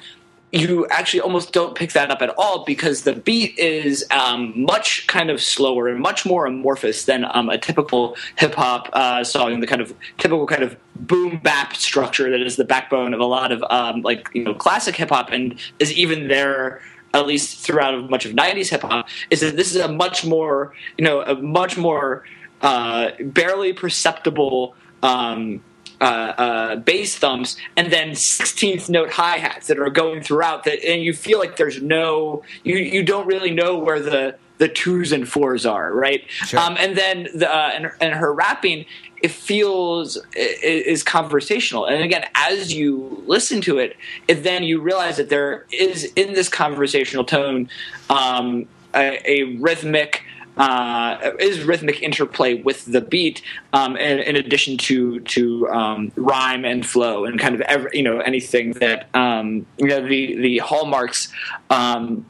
you 0.55 0.87
actually 0.87 1.19
almost 1.19 1.51
don't 1.51 1.75
pick 1.75 1.91
that 1.93 2.09
up 2.09 2.21
at 2.21 2.29
all 2.37 2.63
because 2.63 3.03
the 3.03 3.13
beat 3.13 3.57
is 3.59 4.05
um, 4.11 4.53
much 4.55 5.05
kind 5.07 5.29
of 5.29 5.41
slower 5.41 5.87
and 5.87 5.99
much 5.99 6.25
more 6.25 6.45
amorphous 6.45 7.05
than 7.05 7.25
um, 7.33 7.49
a 7.49 7.57
typical 7.57 8.15
hip 8.37 8.55
hop 8.55 8.89
uh, 8.93 9.23
song, 9.23 9.59
the 9.59 9.67
kind 9.67 9.81
of 9.81 9.93
typical 10.17 10.47
kind 10.47 10.63
of 10.63 10.77
boom 10.95 11.39
bap 11.43 11.75
structure 11.75 12.31
that 12.31 12.41
is 12.41 12.55
the 12.55 12.63
backbone 12.63 13.13
of 13.13 13.19
a 13.19 13.25
lot 13.25 13.51
of 13.51 13.63
um, 13.69 14.01
like 14.01 14.29
you 14.33 14.43
know 14.43 14.53
classic 14.53 14.95
hip 14.95 15.09
hop 15.09 15.29
and 15.31 15.59
is 15.79 15.91
even 15.93 16.29
there 16.29 16.81
at 17.13 17.27
least 17.27 17.59
throughout 17.59 18.09
much 18.09 18.25
of 18.25 18.31
90s 18.31 18.69
hip 18.69 18.81
hop 18.81 19.07
is 19.29 19.41
that 19.41 19.57
this 19.57 19.75
is 19.75 19.81
a 19.81 19.91
much 19.91 20.25
more 20.25 20.73
you 20.97 21.03
know 21.03 21.21
a 21.21 21.35
much 21.35 21.77
more 21.77 22.23
uh, 22.61 23.11
barely 23.19 23.73
perceptible 23.73 24.73
um, 25.03 25.61
uh, 26.01 26.03
uh, 26.03 26.75
bass 26.77 27.17
thumps 27.17 27.57
and 27.75 27.91
then 27.91 28.11
16th 28.11 28.89
note 28.89 29.11
hi 29.11 29.37
hats 29.37 29.67
that 29.67 29.79
are 29.79 29.89
going 29.89 30.21
throughout 30.21 30.63
that, 30.65 30.83
and 30.85 31.01
you 31.03 31.13
feel 31.13 31.39
like 31.39 31.57
there's 31.57 31.81
no, 31.81 32.43
you 32.63 32.77
you 32.77 33.03
don't 33.03 33.27
really 33.27 33.51
know 33.51 33.77
where 33.77 33.99
the 33.99 34.35
the 34.57 34.67
twos 34.67 35.11
and 35.11 35.27
fours 35.27 35.65
are, 35.65 35.93
right? 35.93 36.23
Sure. 36.29 36.59
Um, 36.59 36.77
and 36.79 36.97
then 36.97 37.27
the 37.35 37.49
uh, 37.49 37.71
and, 37.73 37.91
and 37.99 38.13
her 38.13 38.33
rapping, 38.33 38.85
it 39.21 39.31
feels 39.31 40.17
is 40.35 41.03
conversational. 41.03 41.85
And 41.85 42.03
again, 42.03 42.25
as 42.35 42.73
you 42.73 43.23
listen 43.25 43.61
to 43.61 43.79
it, 43.79 43.97
it 44.27 44.43
then 44.43 44.63
you 44.63 44.81
realize 44.81 45.17
that 45.17 45.29
there 45.29 45.65
is 45.71 46.05
in 46.15 46.33
this 46.33 46.49
conversational 46.49 47.23
tone 47.23 47.69
um, 48.09 48.67
a, 48.93 49.19
a, 49.25 49.43
rhythmic 49.57 50.23
uh, 50.57 51.31
is 51.39 51.63
rhythmic 51.63 52.01
interplay 52.01 52.61
with 52.61 52.85
the 52.85 53.01
beat, 53.01 53.41
um, 53.73 53.97
in, 53.97 54.19
in, 54.19 54.35
addition 54.35 54.77
to 54.77 55.19
to 55.21 55.67
um, 55.69 56.11
rhyme 56.15 56.65
and 56.65 56.85
flow 56.85 57.25
and 57.25 57.39
kind 57.39 57.55
of 57.55 57.61
every, 57.61 57.89
you 57.93 58.03
know 58.03 58.19
anything 58.19 58.71
that 58.73 59.09
um, 59.13 59.65
you 59.77 59.87
know 59.87 60.05
the 60.07 60.35
the 60.35 60.57
hallmarks. 60.59 61.31
Um, 61.69 62.25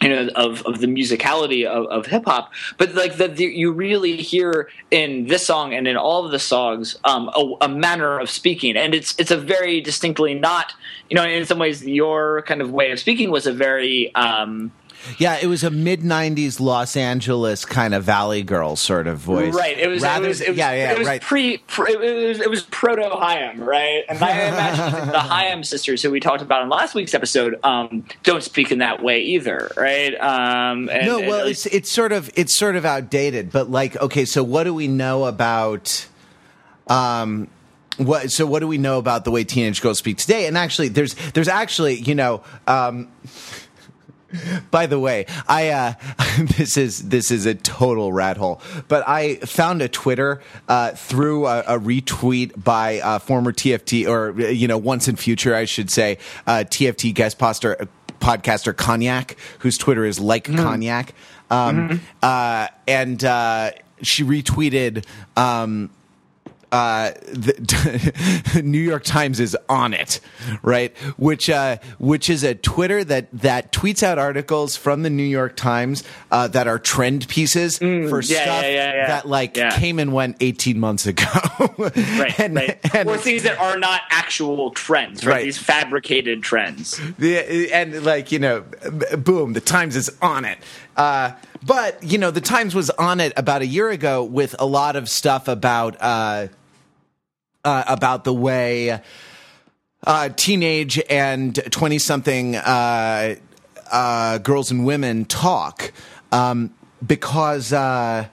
you 0.00 0.08
know 0.08 0.28
of, 0.36 0.62
of 0.62 0.80
the 0.80 0.86
musicality 0.86 1.66
of, 1.66 1.86
of 1.86 2.06
hip 2.06 2.24
hop, 2.24 2.52
but 2.76 2.94
like 2.94 3.16
that 3.16 3.38
you 3.38 3.72
really 3.72 4.16
hear 4.16 4.68
in 4.92 5.26
this 5.26 5.44
song 5.44 5.74
and 5.74 5.88
in 5.88 5.96
all 5.96 6.24
of 6.24 6.30
the 6.30 6.38
songs 6.38 6.96
um, 7.02 7.28
a, 7.34 7.56
a, 7.62 7.68
manner 7.68 8.18
of 8.18 8.30
speaking, 8.30 8.76
and 8.76 8.94
it's 8.94 9.18
it's 9.18 9.32
a 9.32 9.36
very 9.36 9.80
distinctly 9.80 10.34
not 10.34 10.72
you 11.10 11.16
know 11.16 11.24
in 11.24 11.44
some 11.44 11.58
ways 11.58 11.84
your 11.84 12.42
kind 12.42 12.60
of 12.60 12.70
way 12.70 12.92
of 12.92 13.00
speaking 13.00 13.32
was 13.32 13.46
a 13.48 13.52
very 13.52 14.14
um, 14.14 14.70
yeah, 15.18 15.38
it 15.40 15.46
was 15.46 15.64
a 15.64 15.70
mid 15.70 16.00
'90s 16.00 16.60
Los 16.60 16.96
Angeles 16.96 17.64
kind 17.64 17.94
of 17.94 18.04
Valley 18.04 18.42
Girl 18.42 18.76
sort 18.76 19.06
of 19.06 19.18
voice. 19.18 19.54
Right. 19.54 19.78
It 19.78 19.88
was. 19.88 20.02
Rather, 20.02 20.26
it 20.26 20.28
was, 20.28 20.40
it 20.40 20.48
was 20.50 20.58
yeah, 20.58 20.72
yeah, 20.72 20.92
it 20.92 20.98
was 20.98 21.08
right. 21.08 21.22
Pre, 21.22 21.58
pre, 21.58 21.92
it 21.92 22.28
was. 22.28 22.40
It 22.40 22.50
was 22.50 22.62
proto 22.64 23.08
Haim, 23.10 23.60
right? 23.62 24.04
And 24.08 24.18
I 24.22 24.30
imagine 24.30 25.08
the 25.10 25.20
Haim 25.20 25.64
sisters, 25.64 26.02
who 26.02 26.10
we 26.10 26.20
talked 26.20 26.42
about 26.42 26.62
in 26.62 26.68
last 26.68 26.94
week's 26.94 27.14
episode, 27.14 27.58
um, 27.64 28.04
don't 28.22 28.42
speak 28.42 28.70
in 28.70 28.78
that 28.78 29.02
way 29.02 29.20
either, 29.20 29.70
right? 29.76 30.14
Um, 30.14 30.88
and, 30.88 31.06
no, 31.06 31.20
well, 31.20 31.46
it's 31.46 31.66
it's 31.66 31.90
sort 31.90 32.12
of 32.12 32.30
it's 32.36 32.54
sort 32.54 32.76
of 32.76 32.84
outdated, 32.84 33.50
but 33.50 33.70
like, 33.70 33.96
okay, 33.96 34.24
so 34.24 34.42
what 34.42 34.64
do 34.64 34.74
we 34.74 34.88
know 34.88 35.24
about? 35.24 36.06
Um, 36.88 37.48
what, 37.98 38.30
so 38.30 38.46
what 38.46 38.60
do 38.60 38.68
we 38.68 38.78
know 38.78 38.98
about 38.98 39.24
the 39.24 39.30
way 39.30 39.44
teenage 39.44 39.82
girls 39.82 39.98
speak 39.98 40.18
today? 40.18 40.46
And 40.46 40.56
actually, 40.56 40.88
there's 40.88 41.14
there's 41.32 41.48
actually 41.48 41.94
you 42.00 42.14
know. 42.14 42.42
Um, 42.66 43.08
by 44.70 44.86
the 44.86 44.98
way, 44.98 45.26
I 45.48 45.68
uh, 45.68 45.94
this 46.56 46.76
is 46.76 47.08
this 47.08 47.30
is 47.30 47.46
a 47.46 47.54
total 47.54 48.12
rat 48.12 48.36
hole, 48.36 48.60
but 48.88 49.06
I 49.08 49.36
found 49.36 49.82
a 49.82 49.88
Twitter 49.88 50.42
uh, 50.68 50.92
through 50.92 51.46
a, 51.46 51.60
a, 51.60 51.78
retweet 51.78 52.62
by 52.62 53.00
uh, 53.00 53.18
former 53.18 53.52
TFT 53.52 54.06
or 54.08 54.38
you 54.50 54.68
know 54.68 54.78
once 54.78 55.08
in 55.08 55.16
future 55.16 55.54
I 55.54 55.64
should 55.64 55.90
say 55.90 56.18
uh, 56.46 56.64
TFT 56.66 57.14
guest 57.14 57.38
poster, 57.38 57.88
podcaster 58.20 58.76
Cognac, 58.76 59.36
whose 59.60 59.78
Twitter 59.78 60.04
is 60.04 60.20
like 60.20 60.44
mm. 60.44 60.56
Cognac, 60.56 61.14
um, 61.50 61.88
mm-hmm. 61.88 62.04
Uh, 62.22 62.68
and 62.86 63.24
uh, 63.24 63.70
she 64.02 64.24
retweeted. 64.24 65.04
Um, 65.36 65.90
uh, 66.72 67.12
the 67.26 68.60
New 68.64 68.78
York 68.78 69.04
Times 69.04 69.40
is 69.40 69.56
on 69.68 69.94
it, 69.94 70.20
right? 70.62 70.96
Which 71.16 71.48
uh, 71.48 71.78
which 71.98 72.28
is 72.28 72.44
a 72.44 72.54
Twitter 72.54 73.04
that 73.04 73.28
that 73.32 73.72
tweets 73.72 74.02
out 74.02 74.18
articles 74.18 74.76
from 74.76 75.02
the 75.02 75.10
New 75.10 75.22
York 75.22 75.56
Times 75.56 76.04
uh, 76.30 76.48
that 76.48 76.66
are 76.66 76.78
trend 76.78 77.28
pieces 77.28 77.78
mm, 77.78 78.08
for 78.08 78.20
yeah, 78.20 78.42
stuff 78.42 78.62
yeah, 78.64 78.70
yeah, 78.70 79.06
that 79.06 79.28
like 79.28 79.54
came 79.54 79.98
and 79.98 80.12
went 80.12 80.36
eighteen 80.40 80.78
months 80.78 81.06
ago, 81.06 81.24
right? 81.78 82.38
and, 82.40 82.56
right. 82.56 82.94
And, 82.94 83.08
or 83.08 83.16
things 83.16 83.44
that 83.44 83.58
are 83.58 83.78
not 83.78 84.02
actual 84.10 84.70
trends, 84.70 85.24
right? 85.24 85.34
right. 85.34 85.44
These 85.44 85.58
fabricated 85.58 86.42
trends. 86.42 87.00
The, 87.18 87.72
and 87.72 88.04
like 88.04 88.30
you 88.30 88.38
know, 88.38 88.64
boom, 89.18 89.54
the 89.54 89.60
Times 89.60 89.96
is 89.96 90.10
on 90.20 90.44
it. 90.44 90.58
Uh, 90.96 91.32
but 91.64 92.02
you 92.02 92.18
know, 92.18 92.30
the 92.30 92.40
Times 92.40 92.74
was 92.74 92.90
on 92.90 93.20
it 93.20 93.32
about 93.36 93.62
a 93.62 93.66
year 93.66 93.88
ago 93.88 94.24
with 94.24 94.54
a 94.58 94.66
lot 94.66 94.96
of 94.96 95.08
stuff 95.08 95.48
about 95.48 95.96
uh, 96.00 96.48
uh, 97.64 97.84
about 97.86 98.24
the 98.24 98.34
way 98.34 99.00
uh, 100.06 100.28
teenage 100.30 101.00
and 101.10 101.54
twenty 101.70 101.98
something 101.98 102.56
uh, 102.56 103.34
uh, 103.90 104.38
girls 104.38 104.70
and 104.70 104.84
women 104.84 105.24
talk 105.24 105.92
um, 106.32 106.74
because. 107.04 107.72
Uh, 107.72 108.28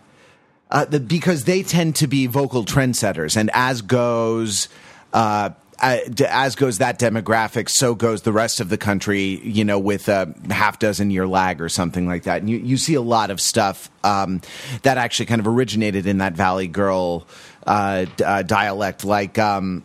the, 0.90 1.00
because 1.00 1.46
they 1.46 1.64
tend 1.64 1.96
to 1.96 2.06
be 2.06 2.28
vocal 2.28 2.66
trendsetters, 2.66 3.38
and 3.38 3.50
as 3.54 3.82
goes 3.82 4.68
uh, 5.14 5.52
as 5.80 6.56
goes 6.56 6.78
that 6.78 7.00
demographic, 7.00 7.70
so 7.70 7.96
goes 7.96 8.22
the 8.22 8.32
rest 8.32 8.60
of 8.60 8.70
the 8.70 8.78
country. 8.78 9.40
You 9.44 9.64
know, 9.66 9.80
with 9.80 10.08
a 10.08 10.34
half 10.50 10.80
dozen 10.80 11.12
year 11.12 11.28
lag 11.28 11.62
or 11.62 11.70
something 11.70 12.08
like 12.08 12.24
that. 12.24 12.42
And 12.42 12.50
you 12.50 12.58
you 12.58 12.78
see 12.78 12.94
a 12.94 13.02
lot 13.02 13.30
of 13.30 13.42
stuff 13.42 13.90
um, 14.04 14.42
that 14.84 14.98
actually 14.98 15.26
kind 15.28 15.40
of 15.40 15.48
originated 15.48 16.08
in 16.08 16.20
that 16.20 16.34
Valley 16.34 16.68
Girl 16.68 17.28
uh, 17.66 18.06
uh, 18.24 18.42
dialect, 18.44 19.04
like. 19.04 19.38
Um, 19.38 19.84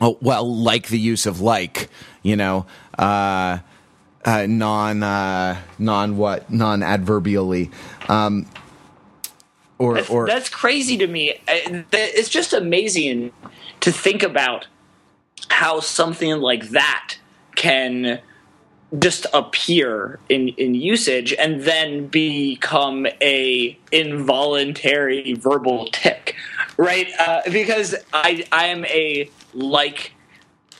oh, 0.00 0.18
well, 0.20 0.50
like 0.52 0.88
the 0.88 0.98
use 0.98 1.26
of 1.26 1.40
like, 1.40 1.88
you 2.22 2.36
know, 2.36 2.66
uh, 2.98 3.58
uh, 4.24 4.46
non 4.48 5.02
uh, 5.02 5.60
non 5.78 6.16
what 6.16 6.50
non 6.50 6.82
adverbially. 6.82 7.70
Um, 8.08 8.46
or, 9.78 9.94
that's, 9.94 10.10
or 10.10 10.26
that's 10.26 10.48
crazy 10.50 10.96
to 10.98 11.06
me. 11.06 11.40
It's 11.48 12.28
just 12.28 12.52
amazing 12.52 13.32
to 13.80 13.90
think 13.90 14.22
about 14.22 14.66
how 15.48 15.80
something 15.80 16.38
like 16.38 16.68
that 16.70 17.16
can 17.56 18.20
just 18.98 19.26
appear 19.32 20.18
in, 20.28 20.48
in 20.48 20.74
usage 20.74 21.32
and 21.34 21.62
then 21.62 22.08
become 22.08 23.06
a 23.22 23.78
involuntary 23.92 25.32
verbal 25.34 25.88
tic 25.92 26.34
right 26.80 27.08
uh, 27.18 27.42
because 27.52 27.94
i 28.12 28.44
i 28.52 28.66
am 28.66 28.84
a 28.86 29.30
like 29.54 30.12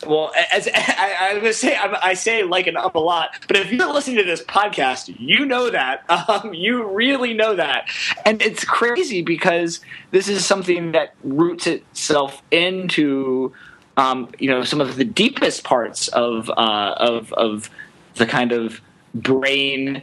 well 0.07 0.33
as 0.51 0.67
i, 0.75 1.35
was 1.35 1.43
gonna 1.43 1.53
say 1.53 1.77
I, 1.77 2.09
I, 2.11 2.15
say 2.15 2.43
like 2.43 2.67
and 2.67 2.77
up 2.77 2.95
a 2.95 2.99
lot 2.99 3.35
but 3.47 3.57
if 3.57 3.71
you're 3.71 3.93
listening 3.93 4.17
to 4.17 4.25
this 4.25 4.43
podcast 4.45 5.15
you 5.19 5.45
know 5.45 5.69
that 5.71 6.09
um, 6.29 6.55
you 6.55 6.85
really 6.85 7.35
know 7.35 7.55
that. 7.57 7.89
And 8.25 8.41
it's 8.43 8.65
crazy 8.65 9.23
because 9.23 9.81
this 10.11 10.29
is 10.29 10.45
something 10.45 10.93
that 10.93 11.15
roots 11.23 11.67
itself 11.67 12.43
into 12.51 13.53
um, 13.97 14.31
you 14.39 14.51
know 14.51 14.65
some 14.65 14.81
of 14.81 14.97
the 14.97 15.05
deepest 15.05 15.65
parts 15.65 16.09
of 16.09 16.49
uh, 16.51 16.95
of 16.97 17.33
of 17.35 17.71
the 18.15 18.27
kind 18.27 18.53
of 18.53 18.81
brain 19.15 20.03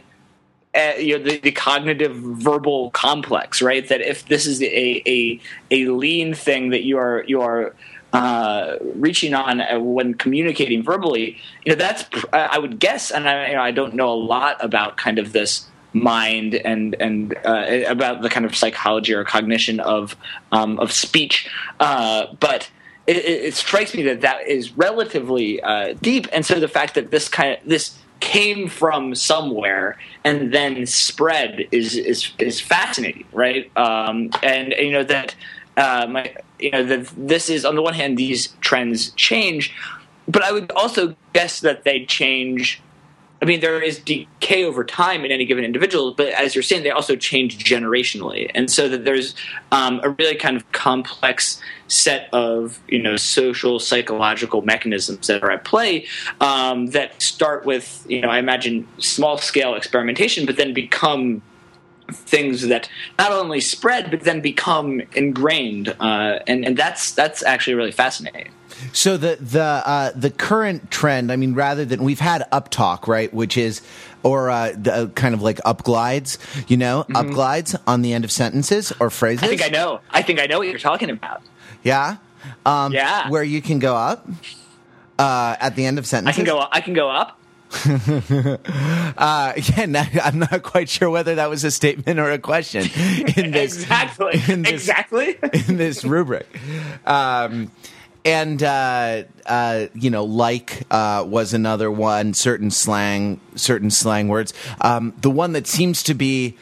uh, 0.74 0.92
you 0.98 1.18
know 1.18 1.24
the, 1.24 1.38
the, 1.38 1.52
cognitive 1.52 2.14
verbal 2.16 2.90
complex 2.90 3.62
right? 3.62 3.88
That 3.88 4.00
if 4.00 4.26
this 4.26 4.46
is 4.46 4.62
a 4.62 5.02
a, 5.06 5.40
a 5.70 5.86
lean 5.86 6.34
thing 6.34 6.70
that 6.70 6.82
you 6.82 6.98
are 6.98 7.24
you 7.26 7.40
are 7.40 7.74
uh, 8.12 8.76
reaching 8.94 9.34
on 9.34 9.60
uh, 9.60 9.78
when 9.78 10.14
communicating 10.14 10.82
verbally 10.82 11.36
you 11.64 11.72
know 11.72 11.76
that's 11.76 12.06
i 12.32 12.58
would 12.58 12.78
guess 12.78 13.10
and 13.10 13.28
I, 13.28 13.48
you 13.48 13.54
know, 13.54 13.60
I 13.60 13.70
don't 13.70 13.92
know 13.92 14.10
a 14.10 14.16
lot 14.16 14.56
about 14.64 14.96
kind 14.96 15.18
of 15.18 15.34
this 15.34 15.68
mind 15.92 16.54
and 16.54 16.96
and 17.00 17.34
uh, 17.44 17.84
about 17.86 18.22
the 18.22 18.30
kind 18.30 18.46
of 18.46 18.56
psychology 18.56 19.12
or 19.12 19.24
cognition 19.24 19.78
of 19.80 20.16
um, 20.52 20.78
of 20.80 20.90
speech 20.90 21.50
uh, 21.80 22.26
but 22.40 22.70
it, 23.08 23.16
it, 23.24 23.54
strikes 23.54 23.94
me 23.94 24.02
that 24.02 24.20
that 24.20 24.46
is 24.46 24.76
relatively 24.76 25.62
uh, 25.62 25.94
deep, 26.02 26.28
and 26.30 26.44
so 26.44 26.60
the 26.60 26.68
fact 26.68 26.94
that 26.94 27.10
this 27.10 27.26
kind 27.26 27.56
of 27.56 27.66
this 27.66 27.96
came 28.20 28.68
from 28.68 29.14
somewhere 29.14 29.96
and 30.24 30.52
then 30.52 30.86
spread 30.86 31.68
is 31.70 31.96
is 31.96 32.32
is 32.38 32.60
fascinating, 32.60 33.26
right? 33.32 33.70
Um, 33.76 34.30
and, 34.42 34.74
you 34.78 34.92
know 34.92 35.04
that 35.04 35.34
uh, 35.76 36.06
my 36.08 36.34
you 36.58 36.70
know 36.70 36.84
that 36.84 37.12
this 37.16 37.48
is 37.48 37.64
on 37.64 37.74
the 37.74 37.82
one 37.82 37.94
hand 37.94 38.16
these 38.16 38.48
trends 38.60 39.10
change, 39.12 39.74
but 40.26 40.42
I 40.42 40.52
would 40.52 40.70
also 40.72 41.14
guess 41.32 41.60
that 41.60 41.84
they 41.84 42.04
change 42.04 42.82
I 43.40 43.44
mean, 43.44 43.60
there 43.60 43.80
is 43.80 44.00
decay 44.00 44.64
over 44.64 44.82
time 44.82 45.24
in 45.24 45.30
any 45.30 45.44
given 45.44 45.64
individual, 45.64 46.12
but 46.12 46.28
as 46.28 46.56
you're 46.56 46.62
saying, 46.62 46.82
they 46.82 46.90
also 46.90 47.14
change 47.14 47.64
generationally, 47.64 48.50
and 48.54 48.68
so 48.68 48.88
that 48.88 49.04
there's 49.04 49.34
um, 49.70 50.00
a 50.02 50.10
really 50.10 50.34
kind 50.34 50.56
of 50.56 50.70
complex 50.72 51.60
set 51.88 52.28
of 52.32 52.78
you 52.88 53.02
know 53.02 53.16
social 53.16 53.78
psychological 53.78 54.62
mechanisms 54.62 55.26
that 55.26 55.42
are 55.42 55.50
at 55.50 55.64
play 55.64 56.06
um, 56.40 56.86
that 56.88 57.20
start 57.20 57.64
with 57.64 58.06
you 58.08 58.20
know 58.20 58.28
I 58.28 58.38
imagine 58.38 58.86
small 58.98 59.38
scale 59.38 59.74
experimentation, 59.74 60.46
but 60.46 60.56
then 60.56 60.72
become 60.72 61.42
things 62.10 62.68
that 62.68 62.88
not 63.18 63.32
only 63.32 63.60
spread 63.60 64.10
but 64.10 64.20
then 64.20 64.40
become 64.40 65.02
ingrained, 65.14 65.94
uh, 66.00 66.38
and 66.46 66.64
and 66.64 66.76
that's 66.76 67.12
that's 67.12 67.42
actually 67.42 67.74
really 67.74 67.92
fascinating. 67.92 68.50
So 68.92 69.16
the 69.16 69.36
the 69.40 69.62
uh, 69.62 70.12
the 70.14 70.30
current 70.30 70.90
trend, 70.90 71.32
I 71.32 71.36
mean, 71.36 71.54
rather 71.54 71.84
than 71.84 72.04
we've 72.04 72.20
had 72.20 72.48
uptalk, 72.52 73.08
right, 73.08 73.32
which 73.34 73.56
is 73.56 73.82
or 74.22 74.50
uh, 74.50 74.72
the, 74.76 74.92
uh, 74.92 75.06
kind 75.08 75.34
of 75.34 75.42
like 75.42 75.58
upglides, 75.58 76.38
you 76.68 76.76
know, 76.76 77.02
mm-hmm. 77.02 77.16
up 77.16 77.26
glides 77.28 77.76
on 77.86 78.02
the 78.02 78.12
end 78.12 78.24
of 78.24 78.32
sentences 78.32 78.92
or 79.00 79.10
phrases. 79.10 79.42
I 79.42 79.48
think 79.48 79.64
I 79.64 79.68
know. 79.68 80.00
I 80.10 80.22
think 80.22 80.40
I 80.40 80.46
know 80.46 80.58
what 80.58 80.68
you're 80.68 80.78
talking 80.78 81.10
about. 81.10 81.42
Yeah. 81.82 82.16
Um, 82.64 82.92
yeah. 82.92 83.28
Where 83.30 83.42
you 83.42 83.62
can 83.62 83.78
go 83.78 83.94
up 83.96 84.28
uh, 85.18 85.56
at 85.60 85.76
the 85.76 85.86
end 85.86 85.98
of 85.98 86.06
sentences. 86.06 86.40
I 86.40 86.44
can 86.44 86.46
go. 86.46 86.66
I 86.70 86.80
can 86.80 86.94
go 86.94 87.10
up. 87.10 87.38
uh, 87.86 89.52
again, 89.56 89.94
I'm 89.96 90.38
not 90.38 90.62
quite 90.62 90.88
sure 90.88 91.10
whether 91.10 91.34
that 91.34 91.50
was 91.50 91.64
a 91.64 91.70
statement 91.70 92.18
or 92.18 92.30
a 92.30 92.38
question. 92.38 92.82
In 93.36 93.50
this, 93.50 93.76
exactly. 93.76 94.40
In 94.48 94.62
this, 94.62 94.72
exactly. 94.72 95.38
In 95.68 95.76
this 95.76 96.04
rubric. 96.04 96.46
Um, 97.06 97.70
and 98.24 98.62
uh, 98.62 99.24
uh, 99.46 99.86
you 99.94 100.10
know, 100.10 100.24
like 100.24 100.82
uh, 100.90 101.24
was 101.26 101.52
another 101.52 101.90
one. 101.90 102.32
Certain 102.34 102.70
slang, 102.70 103.40
certain 103.54 103.90
slang 103.90 104.28
words. 104.28 104.54
Um, 104.80 105.14
the 105.20 105.30
one 105.30 105.52
that 105.52 105.66
seems 105.66 106.02
to 106.04 106.14
be 106.14 106.56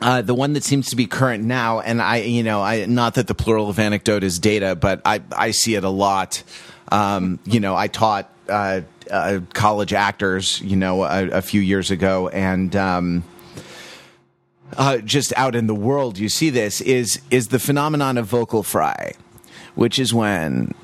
uh, 0.00 0.22
the 0.22 0.34
one 0.34 0.54
that 0.54 0.64
seems 0.64 0.90
to 0.90 0.96
be 0.96 1.06
current 1.06 1.44
now, 1.44 1.80
and 1.80 2.00
I, 2.00 2.18
you 2.18 2.42
know, 2.42 2.62
I 2.62 2.86
not 2.86 3.14
that 3.14 3.26
the 3.26 3.34
plural 3.34 3.68
of 3.68 3.78
anecdote 3.78 4.24
is 4.24 4.38
data, 4.38 4.74
but 4.74 5.02
I 5.04 5.20
I 5.32 5.50
see 5.50 5.74
it 5.74 5.84
a 5.84 5.90
lot. 5.90 6.42
Um, 6.90 7.38
you 7.44 7.60
know, 7.60 7.76
I 7.76 7.88
taught 7.88 8.32
uh, 8.48 8.80
uh, 9.10 9.40
college 9.52 9.92
actors, 9.92 10.60
you 10.62 10.76
know, 10.76 11.04
a, 11.04 11.28
a 11.28 11.42
few 11.42 11.60
years 11.60 11.90
ago, 11.90 12.28
and 12.28 12.74
um, 12.74 13.24
uh, 14.76 14.98
just 14.98 15.32
out 15.36 15.54
in 15.54 15.66
the 15.66 15.74
world, 15.74 16.18
you 16.18 16.28
see 16.28 16.50
this 16.50 16.80
is 16.80 17.20
is 17.30 17.48
the 17.48 17.58
phenomenon 17.58 18.16
of 18.16 18.26
vocal 18.26 18.62
fry, 18.62 19.12
which 19.74 19.98
is 19.98 20.14
when 20.14 20.74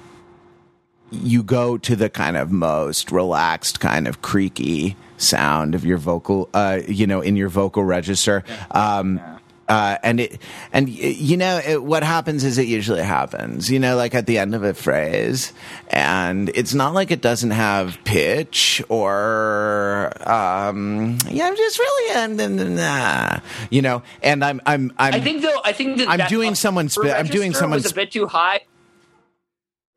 you 1.11 1.43
go 1.43 1.79
to 1.79 1.97
the 1.97 2.11
kind 2.11 2.37
of 2.37 2.51
most 2.51 3.11
relaxed, 3.11 3.81
kind 3.81 4.07
of 4.07 4.21
creaky 4.21 4.97
sound 5.17 5.75
of 5.75 5.85
your 5.85 5.99
vocal, 5.99 6.49
uh, 6.55 6.81
you 6.87 7.07
know, 7.07 7.21
in 7.21 7.37
your 7.37 7.49
vocal 7.49 7.85
register. 7.85 8.45
Um, 8.71 9.21
uh, 9.69 9.99
and 10.05 10.21
it, 10.21 10.41
and 10.73 10.89
you 10.89 11.37
know, 11.37 11.61
it, 11.67 11.83
what 11.83 12.05
happens 12.05 12.45
is 12.45 12.57
it 12.57 12.69
usually 12.69 13.03
happens, 13.03 13.69
you 13.69 13.81
know, 13.81 13.97
like 13.97 14.15
at 14.15 14.27
the 14.27 14.39
end 14.39 14.55
of 14.55 14.63
a 14.63 14.73
phrase, 14.73 15.53
and 15.89 16.51
it's 16.55 16.73
not 16.73 16.95
like 16.95 17.11
it 17.11 17.21
doesn't 17.21 17.51
have 17.51 17.99
pitch 18.05 18.81
or, 18.89 20.13
um, 20.25 21.19
yeah, 21.29 21.47
I'm 21.47 21.57
just 21.57 21.79
really, 21.81 22.79
uh, 22.79 23.41
you 23.69 23.83
know, 23.83 24.03
and 24.23 24.45
I'm, 24.45 24.61
I'm, 24.67 24.93
I'm, 24.99 25.15
I 25.15 25.21
think 25.21 25.43
though, 25.43 25.61
I 25.65 25.73
think 25.73 25.99
that 25.99 26.09
I'm 26.09 26.29
doing 26.29 26.55
someone's, 26.55 26.95
spe- 26.95 27.07
I'm 27.07 27.27
doing 27.27 27.51
register 27.51 27.59
someone, 27.59 27.81
a 27.85 27.93
bit 27.93 28.13
too 28.13 28.27
high. 28.29 28.61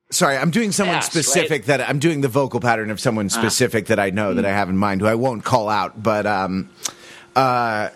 Sorry, 0.10 0.38
I'm 0.38 0.52
doing 0.52 0.72
someone 0.72 1.02
specific 1.02 1.66
that 1.66 1.88
I'm 1.88 2.00
doing 2.00 2.22
the 2.22 2.28
vocal 2.28 2.60
pattern 2.60 2.90
of 2.92 3.00
someone 3.00 3.30
specific 3.30 3.88
that 3.88 4.00
I 4.00 4.10
know 4.10 4.34
that 4.34 4.46
I 4.46 4.52
have 4.52 4.70
in 4.70 4.78
mind 4.78 5.02
who 5.02 5.08
I 5.08 5.16
won't 5.16 5.44
call 5.44 5.70
out, 5.70 6.02
but 6.02 6.26
um, 6.26 6.70
uh, 7.36 7.90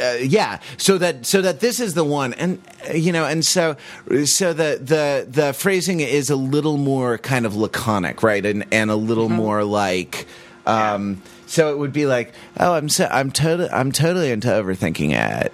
uh, 0.00 0.16
yeah, 0.20 0.60
so 0.76 0.98
that 0.98 1.26
so 1.26 1.42
that 1.42 1.60
this 1.60 1.80
is 1.80 1.94
the 1.94 2.04
one, 2.04 2.32
and 2.34 2.60
uh, 2.88 2.92
you 2.92 3.12
know, 3.12 3.24
and 3.24 3.44
so 3.44 3.76
so 4.24 4.52
the 4.52 4.78
the 4.80 5.26
the 5.28 5.52
phrasing 5.52 6.00
is 6.00 6.30
a 6.30 6.36
little 6.36 6.76
more 6.76 7.18
kind 7.18 7.44
of 7.46 7.56
laconic, 7.56 8.22
right, 8.22 8.44
and 8.46 8.64
and 8.72 8.90
a 8.90 8.96
little 8.96 9.28
more 9.28 9.64
like. 9.64 10.26
Um, 10.66 11.22
So 11.46 11.72
it 11.72 11.78
would 11.78 11.92
be 11.92 12.06
like, 12.06 12.32
oh, 12.60 12.74
I'm 12.74 12.88
so 12.88 13.08
I'm 13.10 13.32
totally 13.32 13.68
I'm 13.70 13.90
totally 13.90 14.30
into 14.30 14.46
overthinking 14.46 15.10
it. 15.12 15.52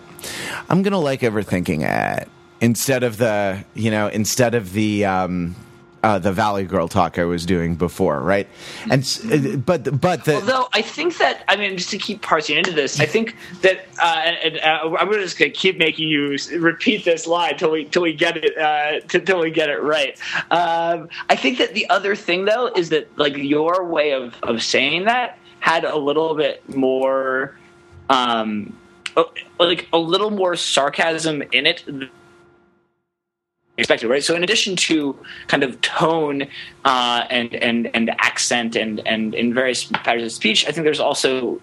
I'm 0.68 0.82
gonna 0.82 1.00
like 1.00 1.23
overthinking 1.23 1.88
it. 1.88 2.28
Instead 2.61 3.02
of 3.02 3.16
the 3.16 3.64
you 3.75 3.90
know 3.90 4.08
instead 4.08 4.54
of 4.54 4.75
the 4.75 5.06
um, 5.06 5.56
uh, 6.02 6.18
the 6.18 6.32
Valley 6.32 6.64
Girl 6.64 6.88
talk 6.88 7.18
I 7.18 7.24
was 7.24 7.44
doing 7.46 7.74
before, 7.74 8.20
right? 8.20 8.46
And 8.90 9.02
uh, 9.30 9.56
but 9.56 10.00
but 10.00 10.24
the 10.24 10.36
Although 10.36 10.68
I 10.72 10.82
think 10.82 11.18
that 11.18 11.44
I 11.48 11.56
mean, 11.56 11.76
just 11.76 11.90
to 11.90 11.98
keep 11.98 12.22
parsing 12.22 12.56
into 12.56 12.72
this, 12.72 13.00
I 13.00 13.06
think 13.06 13.34
that 13.62 13.86
uh, 14.00 14.32
and, 14.44 14.58
uh, 14.58 14.96
I'm 14.98 15.10
just 15.12 15.38
going 15.38 15.50
to 15.50 15.56
keep 15.56 15.78
making 15.78 16.08
you 16.08 16.36
repeat 16.58 17.04
this 17.04 17.26
line 17.26 17.56
till 17.56 17.72
we 17.72 17.86
till 17.86 18.02
we 18.02 18.12
get 18.12 18.36
it 18.36 18.56
uh, 18.56 19.00
t- 19.08 19.20
till 19.20 19.40
we 19.40 19.50
get 19.50 19.68
it 19.68 19.82
right. 19.82 20.18
Um, 20.50 21.08
I 21.28 21.36
think 21.36 21.58
that 21.58 21.74
the 21.74 21.88
other 21.90 22.14
thing 22.14 22.44
though 22.44 22.68
is 22.76 22.90
that 22.90 23.08
like 23.18 23.36
your 23.36 23.84
way 23.84 24.12
of 24.12 24.34
of 24.42 24.62
saying 24.62 25.04
that 25.04 25.38
had 25.60 25.84
a 25.84 25.96
little 25.96 26.36
bit 26.36 26.76
more, 26.76 27.56
um, 28.08 28.76
like 29.58 29.88
a 29.92 29.98
little 29.98 30.30
more 30.30 30.54
sarcasm 30.54 31.42
in 31.50 31.66
it 31.66 31.82
expected, 33.78 34.09
right? 34.09 34.25
So 34.25 34.35
in 34.35 34.42
addition 34.42 34.76
to 34.76 35.18
kind 35.49 35.62
of 35.62 35.80
tone 35.80 36.47
uh, 36.85 37.25
and 37.30 37.54
and 37.54 37.90
and 37.95 38.11
accent 38.18 38.76
and 38.76 39.06
and 39.06 39.35
in 39.35 39.52
various 39.52 39.85
patterns 39.85 40.25
of 40.25 40.33
speech, 40.33 40.66
I 40.66 40.73
think 40.73 40.85
there's 40.85 41.00
also 41.00 41.61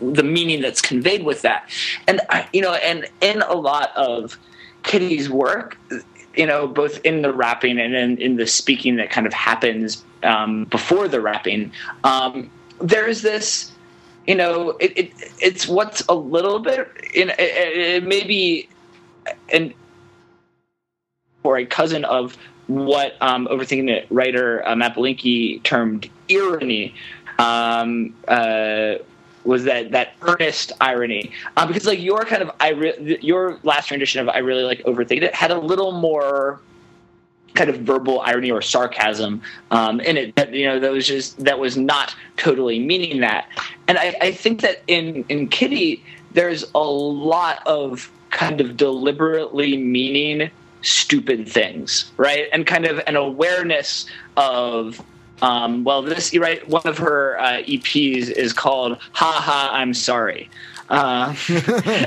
the 0.00 0.22
meaning 0.22 0.60
that's 0.60 0.82
conveyed 0.82 1.24
with 1.24 1.42
that, 1.42 1.70
and 2.06 2.20
you 2.52 2.60
know, 2.60 2.74
and 2.74 3.06
in 3.20 3.42
a 3.42 3.54
lot 3.54 3.92
of 3.96 4.38
Kitty's 4.82 5.30
work, 5.30 5.78
you 6.34 6.46
know, 6.46 6.66
both 6.66 7.00
in 7.04 7.22
the 7.22 7.32
rapping 7.32 7.78
and 7.78 7.94
in, 7.94 8.18
in 8.18 8.36
the 8.36 8.46
speaking 8.46 8.96
that 8.96 9.10
kind 9.10 9.26
of 9.26 9.32
happens 9.32 10.04
um, 10.22 10.64
before 10.64 11.08
the 11.08 11.20
rapping, 11.20 11.72
um, 12.04 12.50
there's 12.80 13.22
this. 13.22 13.72
You 14.26 14.34
know, 14.34 14.70
it, 14.80 14.98
it 14.98 15.12
it's 15.38 15.68
what's 15.68 16.02
a 16.08 16.14
little 16.14 16.58
bit. 16.58 16.90
In, 17.14 17.30
it, 17.30 17.38
it 17.38 18.04
may 18.04 18.24
be 18.24 18.68
an 19.52 19.72
or 21.46 21.56
a 21.58 21.66
cousin 21.66 22.04
of 22.04 22.36
what 22.66 23.16
um, 23.20 23.46
overthinking 23.50 23.88
it 23.88 24.06
writer 24.10 24.66
uh, 24.66 24.74
Matt 24.74 24.96
termed 25.62 26.10
irony 26.30 26.94
um, 27.38 28.14
uh, 28.28 28.94
was 29.44 29.64
that 29.64 29.92
that 29.92 30.14
earnest 30.22 30.72
irony. 30.80 31.30
Um, 31.56 31.68
because 31.68 31.86
like 31.86 32.00
your 32.00 32.24
kind 32.24 32.42
of 32.42 32.50
I 32.60 32.70
re- 32.70 33.18
your 33.22 33.58
last 33.62 33.90
rendition 33.90 34.20
of 34.20 34.28
I 34.28 34.38
really 34.38 34.64
like 34.64 34.82
overthinking 34.84 35.22
it 35.22 35.34
had 35.34 35.50
a 35.50 35.58
little 35.58 35.92
more 35.92 36.60
kind 37.54 37.70
of 37.70 37.80
verbal 37.80 38.20
irony 38.20 38.50
or 38.50 38.60
sarcasm 38.60 39.40
um, 39.70 40.00
in 40.00 40.16
it. 40.16 40.34
That 40.34 40.52
you 40.52 40.66
know 40.66 40.80
that 40.80 40.90
was 40.90 41.06
just 41.06 41.38
that 41.44 41.58
was 41.58 41.76
not 41.76 42.14
totally 42.36 42.78
meaning 42.78 43.20
that. 43.20 43.48
And 43.88 43.98
I, 43.98 44.14
I 44.20 44.32
think 44.32 44.60
that 44.62 44.82
in 44.88 45.24
in 45.28 45.48
Kitty 45.48 46.02
there's 46.32 46.64
a 46.74 46.84
lot 46.84 47.66
of 47.66 48.10
kind 48.30 48.60
of 48.60 48.76
deliberately 48.76 49.76
meaning 49.76 50.50
stupid 50.82 51.48
things 51.48 52.10
right? 52.16 52.48
And 52.52 52.66
kind 52.66 52.86
of 52.86 53.00
an 53.06 53.16
awareness 53.16 54.06
of 54.36 55.02
um, 55.42 55.84
well 55.84 56.02
this 56.02 56.34
right 56.36 56.66
one 56.68 56.86
of 56.86 56.98
her 56.98 57.38
uh, 57.38 57.62
eps 57.62 58.30
is 58.30 58.52
called 58.52 58.98
ha 59.12 59.32
ha 59.32 59.70
i'm 59.72 59.92
sorry 59.92 60.48
uh, 60.88 61.34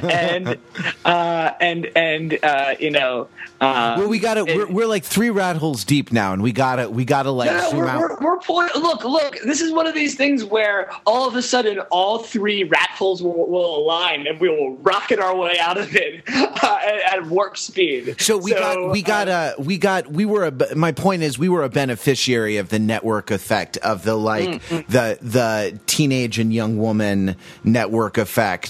and 0.03 0.57
uh, 1.05 1.51
and 1.59 1.85
and 1.95 2.39
uh, 2.43 2.75
you 2.79 2.91
know 2.91 3.27
uh, 3.61 3.95
well, 3.97 4.07
we 4.07 4.19
got 4.19 4.35
to 4.35 4.45
it- 4.45 4.55
we're, 4.55 4.67
we're 4.71 4.87
like 4.87 5.03
three 5.03 5.29
rat 5.29 5.57
holes 5.57 5.83
deep 5.83 6.11
now, 6.11 6.31
and 6.33 6.41
we 6.41 6.51
got 6.51 6.77
to 6.77 6.89
we 6.89 7.03
got 7.03 7.23
to 7.23 7.31
like 7.31 7.51
no, 7.51 7.69
zoom 7.69 7.79
we're, 7.79 7.87
out. 7.87 7.99
we're, 7.99 8.17
we're 8.21 8.37
pulling. 8.39 8.69
Look, 8.75 9.03
look. 9.03 9.37
This 9.43 9.61
is 9.61 9.71
one 9.73 9.85
of 9.87 9.93
these 9.93 10.15
things 10.15 10.45
where 10.45 10.89
all 11.05 11.27
of 11.27 11.35
a 11.35 11.41
sudden, 11.41 11.79
all 11.91 12.19
three 12.19 12.63
rat 12.63 12.89
holes 12.91 13.21
will, 13.21 13.49
will 13.49 13.77
align, 13.77 14.27
and 14.27 14.39
we 14.39 14.49
will 14.49 14.77
rocket 14.77 15.19
our 15.19 15.35
way 15.35 15.57
out 15.59 15.77
of 15.77 15.93
it 15.95 16.23
uh, 16.29 16.79
at, 16.81 17.17
at 17.17 17.25
warp 17.27 17.57
speed. 17.57 18.15
So 18.19 18.37
we 18.37 18.51
got 18.53 18.91
we 18.91 19.01
got 19.01 19.27
uh, 19.27 19.31
uh, 19.31 19.53
we 19.59 19.77
got 19.77 20.07
we 20.09 20.25
were 20.25 20.45
a 20.45 20.75
my 20.75 20.91
point 20.93 21.23
is 21.23 21.37
we 21.37 21.49
were 21.49 21.63
a 21.63 21.69
beneficiary 21.69 22.57
of 22.57 22.69
the 22.69 22.79
network 22.79 23.29
effect 23.31 23.77
of 23.77 24.03
the 24.03 24.15
like 24.15 24.39
Mm, 24.49 24.85
the 24.87 25.17
the 25.21 25.79
teenage 25.85 26.39
and 26.39 26.53
young 26.53 26.77
woman 26.77 27.35
network 27.63 28.17
effect 28.17 28.68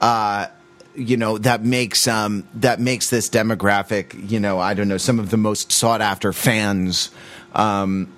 uh 0.00 0.46
you 0.94 1.16
know 1.16 1.38
that 1.38 1.62
makes 1.64 2.06
um 2.08 2.46
that 2.54 2.80
makes 2.80 3.10
this 3.10 3.28
demographic 3.28 4.30
you 4.30 4.40
know 4.40 4.58
I 4.58 4.74
don't 4.74 4.88
know 4.88 4.96
some 4.96 5.18
of 5.18 5.30
the 5.30 5.36
most 5.36 5.72
sought 5.72 6.00
after 6.00 6.32
fans 6.32 7.10
um 7.54 8.12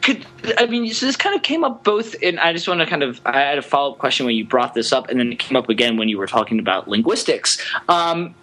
could 0.00 0.26
I 0.58 0.66
mean 0.66 0.92
so 0.92 1.06
this 1.06 1.16
kind 1.16 1.34
of 1.34 1.42
came 1.42 1.64
up 1.64 1.84
both 1.84 2.14
in 2.16 2.38
I 2.38 2.52
just 2.52 2.66
want 2.68 2.80
to 2.80 2.86
kind 2.86 3.02
of 3.02 3.20
I 3.24 3.40
had 3.40 3.58
a 3.58 3.62
follow 3.62 3.92
up 3.92 3.98
question 3.98 4.26
when 4.26 4.34
you 4.34 4.44
brought 4.44 4.74
this 4.74 4.92
up 4.92 5.10
and 5.10 5.18
then 5.18 5.32
it 5.32 5.38
came 5.38 5.56
up 5.56 5.68
again 5.68 5.96
when 5.96 6.08
you 6.08 6.18
were 6.18 6.26
talking 6.26 6.58
about 6.58 6.88
linguistics. 6.88 7.58
Um, 7.88 8.34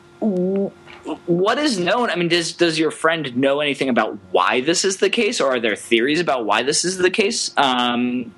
what 1.26 1.58
is 1.58 1.80
known? 1.80 2.10
I 2.10 2.16
mean, 2.16 2.28
does 2.28 2.54
does 2.54 2.78
your 2.78 2.92
friend 2.92 3.36
know 3.36 3.60
anything 3.60 3.90
about 3.90 4.18
why 4.32 4.62
this 4.62 4.86
is 4.86 4.98
the 4.98 5.10
case, 5.10 5.42
or 5.42 5.50
are 5.50 5.60
there 5.60 5.76
theories 5.76 6.20
about 6.20 6.46
why 6.46 6.64
this 6.64 6.86
is 6.86 6.98
the 6.98 7.10
case 7.10 7.52
um, 7.58 8.34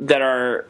that 0.00 0.20
are, 0.20 0.66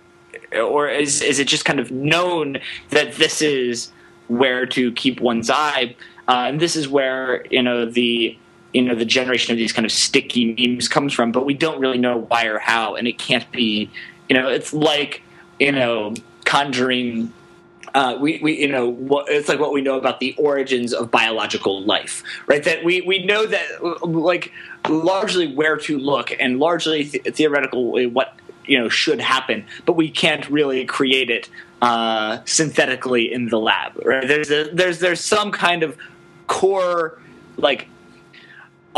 or 0.55 0.89
is 0.89 1.23
is 1.23 1.39
it 1.39 1.49
just 1.49 1.65
kind 1.65 1.81
of 1.81 1.91
known 1.91 2.59
that 2.91 3.15
this 3.15 3.43
is 3.43 3.93
where 4.29 4.67
to 4.67 4.93
keep 4.93 5.21
one's 5.21 5.51
eye, 5.51 5.95
uh, 6.27 6.45
and 6.49 6.61
this 6.61 6.77
is 6.77 6.89
where 6.89 7.47
you 7.51 7.63
know 7.63 7.87
the 7.87 8.37
you 8.73 8.83
know 8.83 8.95
the 8.95 9.05
generation 9.05 9.53
of 9.53 9.59
these 9.59 9.73
kind 9.73 9.87
of 9.87 9.93
sticky 9.93 10.55
memes 10.55 10.89
comes 10.89 11.13
from, 11.13 11.33
but 11.33 11.45
we 11.45 11.55
don't 11.55 11.81
really 11.81 11.99
know 11.99 12.19
why 12.19 12.47
or 12.47 12.59
how, 12.59 12.95
and 12.95 13.09
it 13.09 13.19
can't 13.19 13.51
be. 13.53 13.91
You 14.29 14.37
know, 14.37 14.49
it's 14.49 14.73
like 14.73 15.23
you 15.59 15.73
know 15.73 16.15
conjuring. 16.45 17.33
Uh, 17.95 18.19
we, 18.21 18.39
we, 18.43 18.61
you 18.61 18.69
know, 18.69 18.87
what, 18.87 19.31
it's 19.31 19.49
like 19.49 19.59
what 19.59 19.73
we 19.73 19.81
know 19.81 19.97
about 19.97 20.21
the 20.21 20.35
origins 20.37 20.93
of 20.93 21.11
biological 21.11 21.83
life, 21.83 22.23
right? 22.47 22.63
That 22.63 22.85
we, 22.85 23.01
we 23.01 23.25
know 23.25 23.47
that, 23.47 24.05
like, 24.07 24.53
largely 24.87 25.55
where 25.55 25.79
to 25.79 25.99
look 25.99 26.31
and 26.39 26.59
largely 26.59 27.07
th- 27.07 27.35
theoretically 27.35 28.05
what 28.05 28.38
you 28.69 28.79
know 28.79 28.89
should 28.89 29.21
happen, 29.21 29.65
but 29.87 29.95
we 29.95 30.11
can't 30.11 30.49
really 30.51 30.85
create 30.85 31.31
it 31.31 31.49
uh, 31.83 32.39
synthetically 32.45 33.33
in 33.33 33.49
the 33.49 33.59
lab, 33.59 33.93
right? 34.05 34.27
There's 34.27 34.51
a, 34.51 34.71
there's 34.73 34.99
there's 34.99 35.21
some 35.21 35.53
kind 35.53 35.83
of 35.83 35.97
core 36.47 37.19
like 37.57 37.89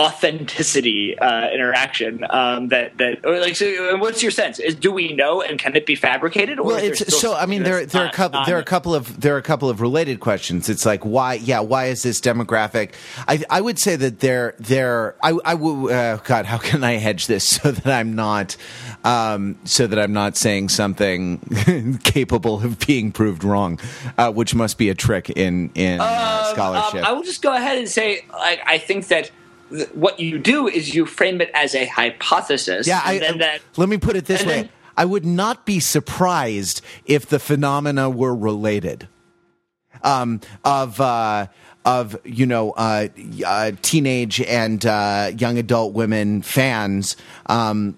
authenticity 0.01 1.19
uh, 1.19 1.51
interaction 1.51 2.25
um, 2.31 2.69
that 2.69 2.97
that 2.99 3.25
or 3.25 3.39
like 3.39 3.55
so 3.55 3.97
what's 3.99 4.23
your 4.23 4.31
sense? 4.31 4.59
Is 4.59 4.75
do 4.75 4.91
we 4.91 5.13
know 5.13 5.43
and 5.43 5.59
can 5.59 5.77
it 5.77 5.85
be 5.85 5.95
fabricated 5.95 6.59
or 6.59 6.67
well 6.67 6.77
it's 6.77 7.21
so 7.21 7.35
i 7.35 7.45
mean 7.45 7.63
there 7.65 7.85
there 7.85 8.05
are 8.05 8.09
a 8.09 8.13
couple 8.13 8.43
there 8.47 8.57
are 8.57 8.61
a 8.61 8.65
couple 8.65 8.95
of 8.95 9.21
there 9.21 9.35
are 9.35 9.39
a 9.39 9.43
couple 9.43 9.69
of 9.69 9.81
related 9.81 10.21
questions. 10.21 10.69
It's 10.69 10.87
like 10.87 11.05
why 11.05 11.35
yeah 11.35 11.61
why 11.61 11.87
is 11.87 12.03
this 12.03 12.21
demographic 12.21 12.93
i 13.29 13.43
i 13.51 13.61
would 13.61 13.79
say 13.79 13.97
that 13.97 14.21
there 14.21 14.55
there 14.59 15.17
i 15.23 15.37
i 15.45 15.55
would 15.55 15.93
uh, 15.93 16.17
god 16.19 16.47
how 16.47 16.59
can 16.59 16.83
i 16.83 16.93
hedge 16.93 17.27
this 17.27 17.47
so 17.57 17.71
that 17.71 17.87
i'm 17.87 18.15
not 18.15 18.57
um, 19.05 19.59
so 19.65 19.87
that 19.87 19.99
i'm 19.99 20.13
not 20.13 20.37
saying 20.37 20.69
something 20.69 21.99
capable 22.05 22.63
of 22.63 22.79
being 22.87 23.13
proved 23.13 23.45
wrong 23.45 23.79
uh, 24.17 24.33
which 24.33 24.55
must 24.55 24.79
be 24.79 24.89
a 24.89 24.95
trick 24.95 25.31
in 25.31 25.71
in 25.75 26.01
uh, 26.01 26.05
um, 26.05 26.55
scholarship. 26.55 27.01
Um, 27.01 27.05
i 27.05 27.13
will 27.13 27.23
just 27.23 27.43
go 27.43 27.55
ahead 27.55 27.79
and 27.79 27.89
say 27.89 28.25
I 28.33 28.79
think 28.79 29.09
that 29.09 29.31
what 29.93 30.21
you 30.21 30.39
do 30.39 30.69
is 30.69 30.95
you 30.95 31.07
frame 31.07 31.41
it 31.41 31.51
as 31.55 31.75
a 31.75 31.87
hypothesis. 31.87 32.87
Yeah, 32.87 33.01
I, 33.05 33.19
that, 33.19 33.61
let 33.77 33.89
me 33.89 33.99
put 33.99 34.17
it 34.17 34.27
this 34.27 34.45
way: 34.45 34.63
then, 34.63 34.69
I 34.97 35.05
would 35.05 35.25
not 35.25 35.65
be 35.65 35.81
surprised 35.81 36.83
if 37.05 37.27
the 37.27 37.39
phenomena 37.39 38.11
were 38.11 38.35
related. 38.35 39.09
Um, 40.03 40.41
of 40.65 41.01
uh, 41.01 41.49
of 41.85 42.17
you 42.25 42.47
know 42.47 42.73
uh, 42.73 43.09
uh, 43.47 43.73
teenage 43.83 44.41
and 44.41 44.85
uh, 44.85 45.33
young 45.37 45.59
adult 45.59 45.95
women 45.95 46.43
fans 46.43 47.17
um, 47.47 47.97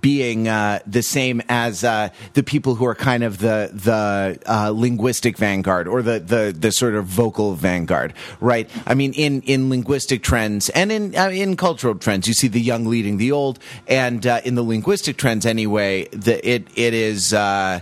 being 0.00 0.48
uh, 0.48 0.80
the 0.86 1.02
same 1.02 1.42
as 1.48 1.82
uh, 1.82 2.10
the 2.34 2.42
people 2.42 2.76
who 2.76 2.84
are 2.84 2.94
kind 2.94 3.24
of 3.24 3.38
the 3.38 3.70
the 3.72 4.38
uh, 4.46 4.70
linguistic 4.70 5.36
vanguard 5.36 5.88
or 5.88 6.02
the, 6.02 6.20
the 6.20 6.54
the 6.58 6.72
sort 6.72 6.94
of 6.94 7.06
vocal 7.06 7.54
vanguard, 7.54 8.14
right? 8.40 8.70
I 8.86 8.94
mean, 8.94 9.12
in 9.14 9.42
in 9.42 9.68
linguistic 9.68 10.22
trends 10.22 10.68
and 10.70 10.92
in 10.92 11.16
uh, 11.16 11.30
in 11.30 11.56
cultural 11.56 11.94
trends, 11.94 12.28
you 12.28 12.34
see 12.34 12.48
the 12.48 12.60
young 12.60 12.86
leading 12.86 13.16
the 13.16 13.32
old, 13.32 13.58
and 13.86 14.26
uh, 14.26 14.40
in 14.44 14.54
the 14.54 14.62
linguistic 14.62 15.16
trends, 15.16 15.44
anyway, 15.46 16.08
the, 16.12 16.46
it 16.48 16.68
it 16.74 16.94
is. 16.94 17.32
Uh, 17.32 17.80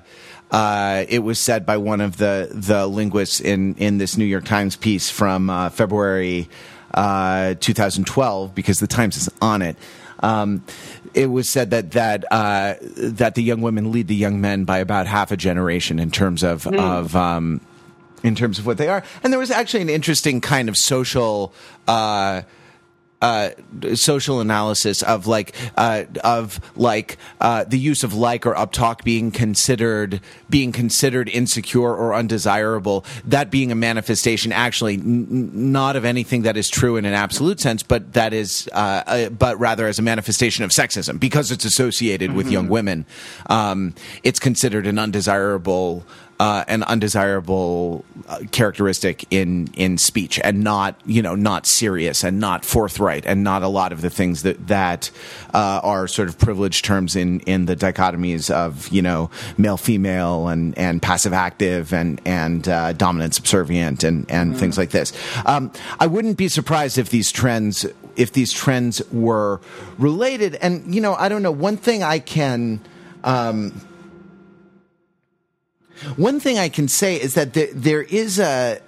it 1.09 1.23
was 1.23 1.39
said 1.39 1.67
by 1.67 1.77
one 1.77 2.01
of 2.01 2.17
the, 2.17 2.49
the 2.51 2.87
linguists 2.87 3.41
in, 3.41 3.75
in 3.75 3.99
this 3.99 4.17
New 4.17 4.25
York 4.25 4.45
Times 4.45 4.75
piece 4.75 5.11
from 5.11 5.49
February 5.71 6.49
2012, 6.95 8.55
because 8.55 8.79
the 8.79 8.87
Times 8.87 9.19
is 9.19 9.29
on 9.43 9.61
it. 9.61 9.77
Um, 10.21 10.65
it 11.17 11.31
was 11.31 11.49
said 11.49 11.71
that 11.71 11.93
that 11.93 12.25
uh, 12.31 12.75
that 12.97 13.35
the 13.35 13.43
young 13.43 13.63
women 13.63 13.91
lead 13.91 14.07
the 14.07 14.15
young 14.15 14.41
men 14.41 14.65
by 14.65 14.79
about 14.79 15.07
half 15.07 15.33
a 15.33 15.37
generation 15.37 15.99
in 15.99 16.11
terms 16.11 16.45
of 16.45 16.65
mm. 16.65 16.79
of 16.79 17.17
um, 17.17 17.63
in 18.23 18.35
terms 18.35 18.59
of 18.59 18.67
what 18.67 18.77
they 18.77 18.89
are. 18.89 19.03
And 19.23 19.33
there 19.33 19.41
was 19.41 19.51
actually 19.51 19.83
an 19.83 19.89
interesting 19.89 20.41
kind 20.41 20.69
of 20.69 20.77
social. 20.77 21.53
Uh, 21.89 22.43
uh, 23.23 23.51
social 23.95 24.41
analysis 24.41 25.03
of 25.03 25.27
like 25.27 25.55
uh, 25.77 26.05
of 26.23 26.61
like 26.77 27.17
uh, 27.41 27.65
the 27.65 27.79
use 27.79 28.05
of 28.05 28.13
like 28.15 28.45
or 28.47 28.55
uptalk 28.55 29.05
being 29.05 29.31
considered 29.31 30.21
being 30.51 30.73
considered 30.73 31.29
insecure 31.29 31.95
or 31.95 32.15
undesirable. 32.15 33.05
That 33.25 33.51
being 33.51 33.73
a 33.73 33.75
manifestation, 33.75 34.53
actually, 34.53 34.95
n- 34.95 35.73
not 35.73 35.97
of 35.97 36.05
anything 36.05 36.43
that 36.43 36.57
is 36.57 36.69
true 36.69 36.97
in 36.97 37.05
an 37.05 37.15
absolute 37.15 37.61
sense, 37.61 37.83
but 37.83 38.13
that 38.13 38.33
is, 38.33 38.69
uh, 38.73 39.31
but 39.31 39.59
rather 39.59 39.87
as 39.87 39.99
a 39.99 40.03
manifestation 40.03 40.65
of 40.65 40.71
sexism 40.71 41.19
because 41.19 41.51
it's 41.51 41.65
associated 41.65 42.29
mm-hmm. 42.29 42.37
with 42.37 42.51
young 42.51 42.69
women. 42.69 43.07
Um, 43.47 43.95
it's 44.23 44.39
considered 44.39 44.87
an 44.87 44.99
undesirable 44.99 46.05
uh, 46.39 46.65
an 46.69 46.83
undesirable 46.83 48.05
uh, 48.29 48.41
characteristic 48.53 49.25
in 49.31 49.69
in 49.75 49.99
speech, 49.99 50.39
and 50.43 50.63
not 50.63 51.01
you 51.07 51.23
know 51.23 51.35
not 51.35 51.67
serious 51.67 52.23
and 52.25 52.39
not 52.39 52.65
forthright, 52.65 53.25
and 53.27 53.43
not 53.43 53.63
a 53.63 53.69
lot 53.69 53.93
of 53.93 54.03
the 54.03 54.11
things 54.11 54.43
that 54.43 54.67
that 54.67 55.11
uh, 55.55 55.81
are 55.83 56.07
sort 56.07 56.29
of 56.29 56.39
privileged 56.39 56.85
terms 56.85 57.17
in 57.17 57.41
in 57.41 57.67
the 57.67 57.77
dichotomies 57.77 58.51
of 58.51 58.89
you 58.89 59.03
know 59.03 59.31
male 59.57 59.77
female 59.77 60.49
and 60.49 60.77
and 60.77 61.01
passive 61.01 61.33
active 61.33 61.93
and 61.93 62.21
and 62.25 62.69
uh, 62.69 62.93
dominant 62.93 63.35
subservient 63.35 64.05
and 64.05 64.27
and 64.31 64.51
mm-hmm. 64.51 64.61
things 64.61 64.77
like 64.77 64.91
this. 64.91 65.13
Um, 65.47 65.73
I 65.99 66.07
wouldn't 66.07 66.37
be 66.37 66.49
surprised 66.49 66.99
if 66.99 67.11
these 67.11 67.33
trends 67.33 67.87
if 68.17 68.33
these 68.33 68.53
trends 68.53 69.03
were 69.13 69.61
related. 69.99 70.57
And 70.57 70.95
you 70.95 71.01
know 71.01 71.15
I 71.15 71.29
don't 71.29 71.43
know 71.43 71.53
one 71.53 71.77
thing 71.77 72.03
I 72.03 72.19
can. 72.19 72.81
Um, 73.25 73.81
one 76.17 76.41
thing 76.41 76.59
I 76.59 76.69
can 76.69 76.89
say 76.89 77.21
is 77.21 77.35
that 77.35 77.55
there, 77.55 77.73
there 77.73 78.03
is 78.03 78.39
a 78.39 78.81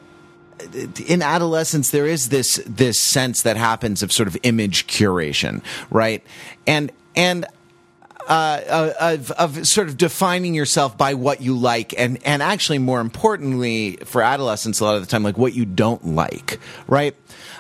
in 1.07 1.23
adolescence 1.23 1.91
there 1.91 2.07
is 2.07 2.31
this 2.31 2.61
this 2.67 2.99
sense 2.99 3.43
that 3.43 3.57
happens 3.57 4.03
of 4.03 4.13
sort 4.13 4.27
of 4.27 4.37
image 4.43 4.87
curation, 4.87 5.63
right? 5.91 6.25
And 6.67 6.91
and 7.15 7.47
uh, 8.29 8.93
of, 9.01 9.31
of 9.33 9.67
sort 9.67 9.89
of 9.89 9.97
defining 9.97 10.55
yourself 10.55 10.99
by 10.99 11.15
what 11.15 11.41
you 11.41 11.57
like, 11.57 11.99
and 11.99 12.19
and 12.27 12.43
actually 12.43 12.79
more 12.79 13.01
importantly 13.01 13.97
for 14.05 14.23
adolescents, 14.23 14.81
a 14.81 14.85
lot 14.85 14.97
of 14.97 15.01
the 15.01 15.07
time, 15.07 15.23
like 15.23 15.39
what 15.39 15.55
you 15.55 15.65
don't 15.65 16.05
like, 16.05 16.61
right? 16.87 17.17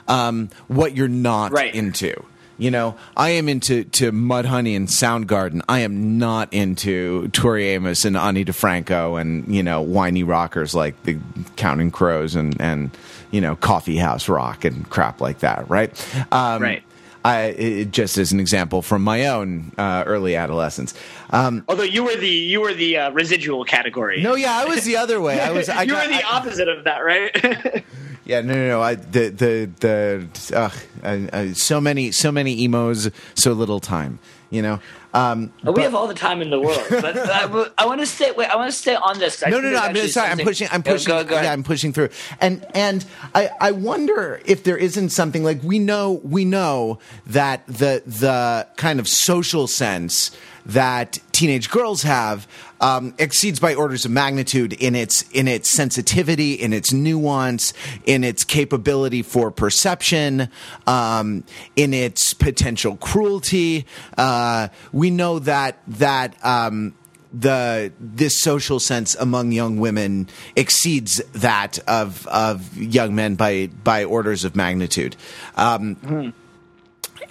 Um, 0.09 0.51
what 0.69 0.95
you're 0.95 1.09
not 1.09 1.53
right. 1.53 1.75
into. 1.75 2.23
You 2.59 2.73
know, 2.73 2.97
I 3.17 3.31
am 3.31 3.49
into 3.49 3.85
to 3.85 4.11
Mudhoney 4.11 4.75
and 4.75 4.89
Soundgarden. 4.89 5.63
I 5.69 5.81
am 5.81 6.19
not 6.19 6.53
into 6.53 7.29
Tori 7.29 7.69
Amos 7.69 8.05
and 8.05 8.17
Ani 8.17 8.45
DiFranco 8.45 9.21
and 9.21 9.47
you 9.55 9.63
know 9.63 9.81
whiny 9.81 10.25
rockers 10.25 10.75
like 10.75 11.01
the 11.05 11.19
Counting 11.55 11.93
Crows 11.93 12.35
and 12.35 12.61
and 12.61 12.91
you 13.31 13.41
know 13.41 13.55
Coffee 13.55 13.97
House 13.97 14.29
Rock 14.29 14.65
and 14.65 14.89
crap 14.91 15.21
like 15.21 15.39
that. 15.39 15.71
Right. 15.71 15.91
Um, 16.33 16.63
right. 16.63 16.83
I, 17.25 17.41
it, 17.43 17.91
just 17.91 18.17
as 18.17 18.33
an 18.33 18.41
example 18.41 18.81
from 18.81 19.03
my 19.03 19.27
own 19.27 19.73
uh, 19.77 20.05
early 20.07 20.35
adolescence. 20.37 20.95
Um, 21.31 21.65
Although 21.69 21.83
you 21.83 22.05
were 22.05 22.17
the 22.17 22.29
you 22.29 22.61
were 22.61 22.75
the 22.75 22.97
uh, 22.97 23.11
residual 23.11 23.65
category. 23.65 24.23
No, 24.23 24.35
yeah, 24.35 24.57
I 24.57 24.65
was 24.65 24.85
the 24.85 24.97
other 24.97 25.21
way. 25.21 25.41
I 25.41 25.51
was. 25.51 25.69
I 25.69 25.83
you 25.85 25.93
got, 25.93 26.07
were 26.07 26.13
the 26.13 26.27
I, 26.27 26.37
opposite 26.37 26.69
of 26.69 26.85
that, 26.85 26.99
right? 27.05 27.85
Yeah, 28.29 28.43
no, 28.43 28.55
no, 28.55 28.69
no. 28.69 28.83
I, 28.83 28.95
the 28.95 29.31
the 29.31 29.71
the 29.81 30.57
uh, 30.57 30.71
I, 31.03 31.29
I, 31.33 31.53
so 31.53 31.81
many 31.81 32.13
so 32.13 32.31
many 32.31 32.63
emos, 32.63 33.11
so 33.35 33.53
little 33.53 33.81
time. 33.81 34.19
You 34.51 34.63
know. 34.63 34.81
Um, 35.15 35.53
we 35.65 35.73
but, 35.73 35.83
have 35.83 35.95
all 35.95 36.07
the 36.07 36.15
time 36.15 36.43
in 36.43 36.51
the 36.51 36.61
world, 36.61 36.85
but 36.91 37.17
I, 37.17 37.71
I 37.79 37.87
want 37.87 38.01
to 38.01 38.07
stay. 38.07 38.31
Wait, 38.33 38.49
I 38.49 38.57
want 38.57 38.71
to 38.71 38.77
stay 38.77 38.95
on 38.95 39.19
this. 39.19 39.43
No, 39.43 39.61
no, 39.61 39.71
no. 39.71 39.79
I'm 39.79 39.97
sorry. 40.09 40.31
I'm 40.31 40.39
pushing. 40.39 40.69
I'm 40.71 40.83
pushing. 40.83 41.09
Go, 41.09 41.25
go, 41.25 41.31
go 41.31 41.41
yeah, 41.41 41.53
I'm 41.53 41.65
pushing 41.65 41.95
through. 41.95 42.11
And 42.39 42.67
and 42.75 43.05
I 43.35 43.49
I 43.61 43.73
wonder 43.73 44.43
if 44.45 44.63
there 44.63 44.77
isn't 44.77 45.09
something 45.09 45.43
like 45.43 45.63
we 45.63 45.79
know 45.79 46.21
we 46.23 46.45
know 46.45 46.99
that 47.27 47.67
the 47.67 48.03
the 48.05 48.69
kind 48.77 49.01
of 49.01 49.09
social 49.09 49.67
sense 49.67 50.31
that 50.67 51.19
teenage 51.33 51.71
girls 51.71 52.03
have 52.03 52.47
um, 52.81 53.15
exceeds 53.19 53.61
by 53.61 53.75
orders 53.75 54.05
of 54.05 54.11
magnitude 54.11 54.73
in 54.73 54.95
its 54.95 55.23
in 55.31 55.49
its 55.49 55.71
sensitivity, 55.71 56.55
in 56.55 56.73
its 56.73 56.93
nuance, 56.93 57.73
in 58.05 58.25
its 58.25 58.45
capability 58.45 59.23
for 59.23 59.51
perception, 59.51 60.49
um, 60.87 61.45
in 61.77 61.95
its 61.95 62.35
potential 62.35 62.97
cruelty. 62.97 63.87
Uh, 64.17 64.69
we 64.93 65.11
know 65.11 65.39
that 65.39 65.79
that. 65.87 66.45
Um, 66.45 66.95
the 67.31 67.93
this 68.01 68.41
social 68.41 68.81
sense 68.81 69.15
among 69.17 69.53
young 69.53 69.77
women 69.77 70.27
exceeds 70.57 71.19
that 71.35 71.79
of 71.81 72.27
of 72.29 72.75
young 72.75 73.15
men 73.15 73.35
by 73.35 73.67
by 73.85 74.05
orders 74.05 74.45
of 74.45 74.57
magnitude. 74.57 75.15
Mm 75.55 76.33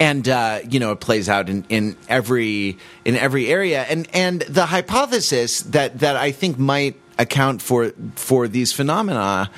and 0.00 0.28
uh, 0.28 0.60
you 0.68 0.80
know 0.80 0.92
it 0.92 1.00
plays 1.00 1.28
out 1.28 1.48
in, 1.48 1.64
in 1.68 1.96
every 2.08 2.78
in 3.04 3.16
every 3.16 3.48
area. 3.48 3.82
And 3.82 4.08
and 4.12 4.42
the 4.42 4.66
hypothesis 4.66 5.60
that 5.62 6.00
that 6.00 6.16
I 6.16 6.32
think 6.32 6.58
might 6.58 6.96
account 7.18 7.60
for 7.60 7.92
for 8.14 8.46
these 8.46 8.72
phenomena 8.72 9.50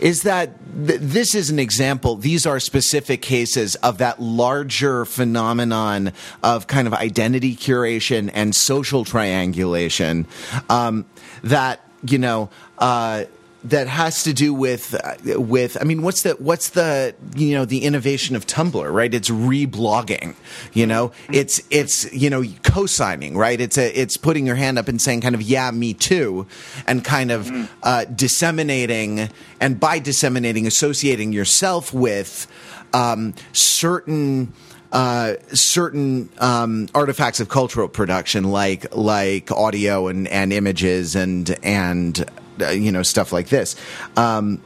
is 0.00 0.22
that 0.22 0.50
th- 0.86 1.00
this 1.00 1.34
is 1.34 1.50
an 1.50 1.58
example. 1.58 2.16
These 2.16 2.46
are 2.46 2.58
specific 2.58 3.22
cases 3.22 3.76
of 3.76 3.98
that 3.98 4.20
larger 4.20 5.04
phenomenon 5.04 6.12
of 6.42 6.66
kind 6.66 6.86
of 6.86 6.94
identity 6.94 7.54
curation 7.54 8.30
and 8.34 8.54
social 8.54 9.04
triangulation 9.04 10.26
um, 10.68 11.06
that 11.42 11.80
you 12.04 12.18
know 12.18 12.50
uh, 12.78 13.24
that 13.68 13.88
has 13.88 14.22
to 14.24 14.32
do 14.32 14.54
with 14.54 14.94
uh, 14.94 15.40
with 15.40 15.76
I 15.80 15.84
mean 15.84 16.02
what's 16.02 16.22
the 16.22 16.32
what's 16.32 16.70
the 16.70 17.14
you 17.34 17.54
know 17.54 17.64
the 17.64 17.84
innovation 17.84 18.36
of 18.36 18.46
Tumblr 18.46 18.92
right? 18.92 19.12
It's 19.12 19.28
reblogging 19.28 20.34
you 20.72 20.86
know? 20.86 21.12
It's 21.30 21.60
it's 21.70 22.12
you 22.12 22.30
know 22.30 22.44
co-signing 22.62 23.36
right? 23.36 23.60
It's 23.60 23.78
a 23.78 23.98
it's 23.98 24.16
putting 24.16 24.46
your 24.46 24.56
hand 24.56 24.78
up 24.78 24.88
and 24.88 25.00
saying 25.00 25.20
kind 25.20 25.34
of 25.34 25.42
yeah 25.42 25.70
me 25.70 25.94
too 25.94 26.46
and 26.86 27.04
kind 27.04 27.30
of 27.30 27.50
uh, 27.82 28.04
disseminating 28.04 29.28
and 29.60 29.80
by 29.80 29.98
disseminating 29.98 30.66
associating 30.66 31.32
yourself 31.32 31.92
with 31.92 32.46
um, 32.92 33.34
certain 33.52 34.52
uh, 34.92 35.34
certain 35.52 36.28
um, 36.38 36.88
artifacts 36.94 37.40
of 37.40 37.48
cultural 37.48 37.88
production, 37.88 38.44
like 38.44 38.94
like 38.94 39.50
audio 39.52 40.06
and, 40.08 40.28
and 40.28 40.52
images 40.52 41.16
and 41.16 41.58
and 41.62 42.24
uh, 42.60 42.70
you 42.70 42.92
know 42.92 43.02
stuff 43.02 43.32
like 43.32 43.48
this. 43.48 43.76
Um, 44.16 44.60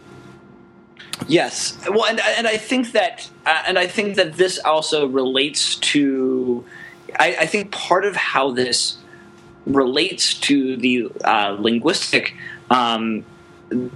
Yes, 1.28 1.78
well, 1.88 2.06
and 2.06 2.20
and 2.20 2.46
I 2.46 2.56
think 2.56 2.92
that 2.92 3.28
uh, 3.44 3.62
and 3.66 3.78
I 3.78 3.86
think 3.86 4.16
that 4.16 4.34
this 4.34 4.58
also 4.58 5.06
relates 5.06 5.76
to. 5.76 6.64
I, 7.18 7.36
I 7.40 7.46
think 7.46 7.72
part 7.72 8.04
of 8.04 8.16
how 8.16 8.52
this 8.52 8.96
relates 9.66 10.34
to 10.34 10.76
the 10.76 11.10
uh, 11.24 11.56
linguistic 11.58 12.34
um, 12.70 13.24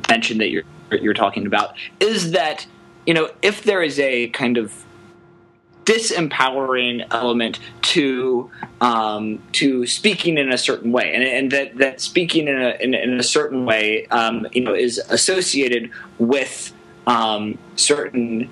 mention 0.09 0.39
that 0.39 0.51
you're 0.51 0.65
you're 0.91 1.15
talking 1.15 1.47
about 1.47 1.75
is 2.01 2.33
that 2.33 2.67
you 3.07 3.15
know 3.15 3.31
if 3.43 3.63
there 3.63 3.83
is 3.83 3.99
a 3.99 4.29
kind 4.29 4.59
of 4.59 4.84
disempowering 5.85 7.07
element 7.11 7.59
to 7.83 8.51
um, 8.81 9.43
to 9.53 9.87
speaking 9.87 10.39
in 10.39 10.53
a 10.53 10.59
certain 10.59 10.93
way, 10.93 11.15
and, 11.15 11.23
and 11.23 11.51
that 11.51 11.77
that 11.79 12.01
speaking 12.01 12.49
in 12.49 12.61
a 12.61 12.77
in, 12.81 12.95
in 12.95 13.19
a 13.19 13.23
certain 13.23 13.65
way, 13.65 14.07
um, 14.07 14.47
you 14.53 14.63
know, 14.63 14.75
is 14.75 14.99
associated 15.09 15.91
with 16.19 16.73
um, 17.07 17.59
certain 17.77 18.49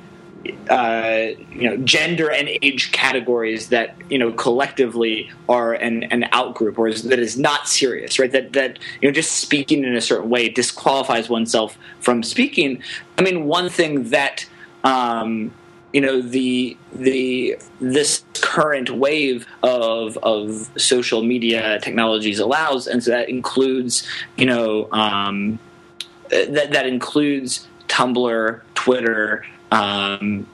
uh, 0.68 1.28
you 1.50 1.68
know 1.68 1.76
gender 1.78 2.30
and 2.30 2.48
age 2.62 2.92
categories 2.92 3.68
that 3.68 3.94
you 4.10 4.18
know 4.18 4.32
collectively 4.32 5.30
are 5.48 5.72
an, 5.74 6.04
an 6.04 6.22
outgroup 6.32 6.78
or 6.78 6.88
is, 6.88 7.02
that 7.04 7.18
is 7.18 7.38
not 7.38 7.68
serious 7.68 8.18
right? 8.18 8.32
That 8.32 8.52
that 8.54 8.78
you 9.00 9.08
know 9.08 9.12
just 9.12 9.32
speaking 9.32 9.84
in 9.84 9.94
a 9.94 10.00
certain 10.00 10.30
way 10.30 10.48
disqualifies 10.48 11.28
oneself 11.28 11.78
from 12.00 12.22
speaking. 12.22 12.82
I 13.18 13.22
mean 13.22 13.44
one 13.44 13.68
thing 13.68 14.10
that 14.10 14.46
um, 14.84 15.52
you 15.92 16.00
know 16.00 16.20
the 16.20 16.76
the 16.94 17.56
this 17.80 18.24
current 18.40 18.90
wave 18.90 19.46
of 19.62 20.16
of 20.18 20.70
social 20.76 21.22
media 21.22 21.78
technologies 21.80 22.38
allows 22.38 22.86
and 22.86 23.02
so 23.02 23.10
that 23.10 23.28
includes 23.28 24.06
you 24.36 24.46
know 24.46 24.90
um, 24.92 25.58
that 26.28 26.72
that 26.72 26.86
includes 26.86 27.66
tumblr 27.88 28.60
twitter 28.74 29.44
um, 29.70 30.46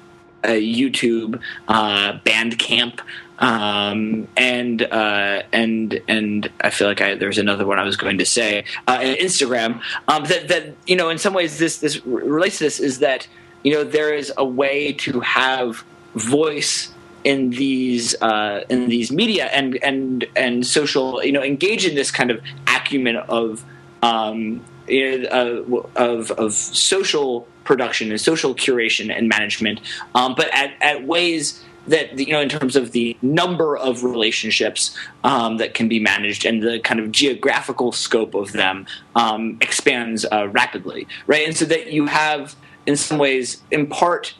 uh, 0.44 0.50
YouTube, 0.50 1.40
uh, 1.66 2.18
Bandcamp, 2.24 3.00
um, 3.40 4.28
and 4.36 4.82
uh, 4.82 5.42
and 5.52 6.00
and 6.06 6.50
I 6.60 6.70
feel 6.70 6.86
like 6.86 7.00
I, 7.00 7.16
there's 7.16 7.38
another 7.38 7.66
one 7.66 7.78
I 7.78 7.82
was 7.82 7.96
going 7.96 8.18
to 8.18 8.26
say, 8.26 8.64
uh, 8.86 8.98
Instagram. 8.98 9.80
Um, 10.06 10.24
that 10.24 10.48
that 10.48 10.74
you 10.86 10.96
know, 10.96 11.08
in 11.08 11.18
some 11.18 11.34
ways, 11.34 11.58
this 11.58 11.78
this 11.78 12.04
relates 12.06 12.58
to 12.58 12.64
this 12.64 12.78
is 12.80 13.00
that 13.00 13.26
you 13.62 13.72
know 13.72 13.84
there 13.84 14.14
is 14.14 14.32
a 14.36 14.44
way 14.44 14.92
to 14.92 15.20
have 15.20 15.84
voice 16.14 16.92
in 17.24 17.50
these 17.50 18.14
uh, 18.22 18.64
in 18.68 18.88
these 18.88 19.10
media 19.10 19.46
and 19.46 19.76
and 19.82 20.26
and 20.36 20.66
social 20.66 21.22
you 21.24 21.32
know 21.32 21.42
engage 21.42 21.84
in 21.84 21.94
this 21.94 22.10
kind 22.10 22.30
of 22.30 22.40
acumen 22.66 23.16
of 23.16 23.64
um, 24.02 24.64
you 24.86 25.22
know, 25.22 25.88
uh, 25.96 26.02
of 26.02 26.30
of 26.32 26.52
social 26.52 27.46
production 27.64 28.10
and 28.10 28.20
social 28.20 28.54
curation 28.54 29.14
and 29.14 29.28
management, 29.28 29.80
um, 30.14 30.34
but 30.34 30.48
at, 30.54 30.72
at 30.80 31.06
ways 31.06 31.62
that 31.88 32.18
you 32.18 32.32
know 32.32 32.40
in 32.40 32.48
terms 32.48 32.76
of 32.76 32.92
the 32.92 33.16
number 33.20 33.76
of 33.76 34.04
relationships 34.04 34.96
um, 35.24 35.56
that 35.56 35.74
can 35.74 35.88
be 35.88 35.98
managed 35.98 36.44
and 36.44 36.62
the 36.62 36.78
kind 36.80 37.00
of 37.00 37.10
geographical 37.10 37.92
scope 37.92 38.34
of 38.34 38.52
them 38.52 38.86
um, 39.16 39.58
expands 39.60 40.24
uh, 40.30 40.48
rapidly 40.48 41.06
right? 41.26 41.46
And 41.46 41.56
so 41.56 41.64
that 41.64 41.92
you 41.92 42.06
have 42.06 42.54
in 42.88 42.96
some 42.96 43.18
ways 43.18 43.62
in 43.70 43.86
part 43.86 44.34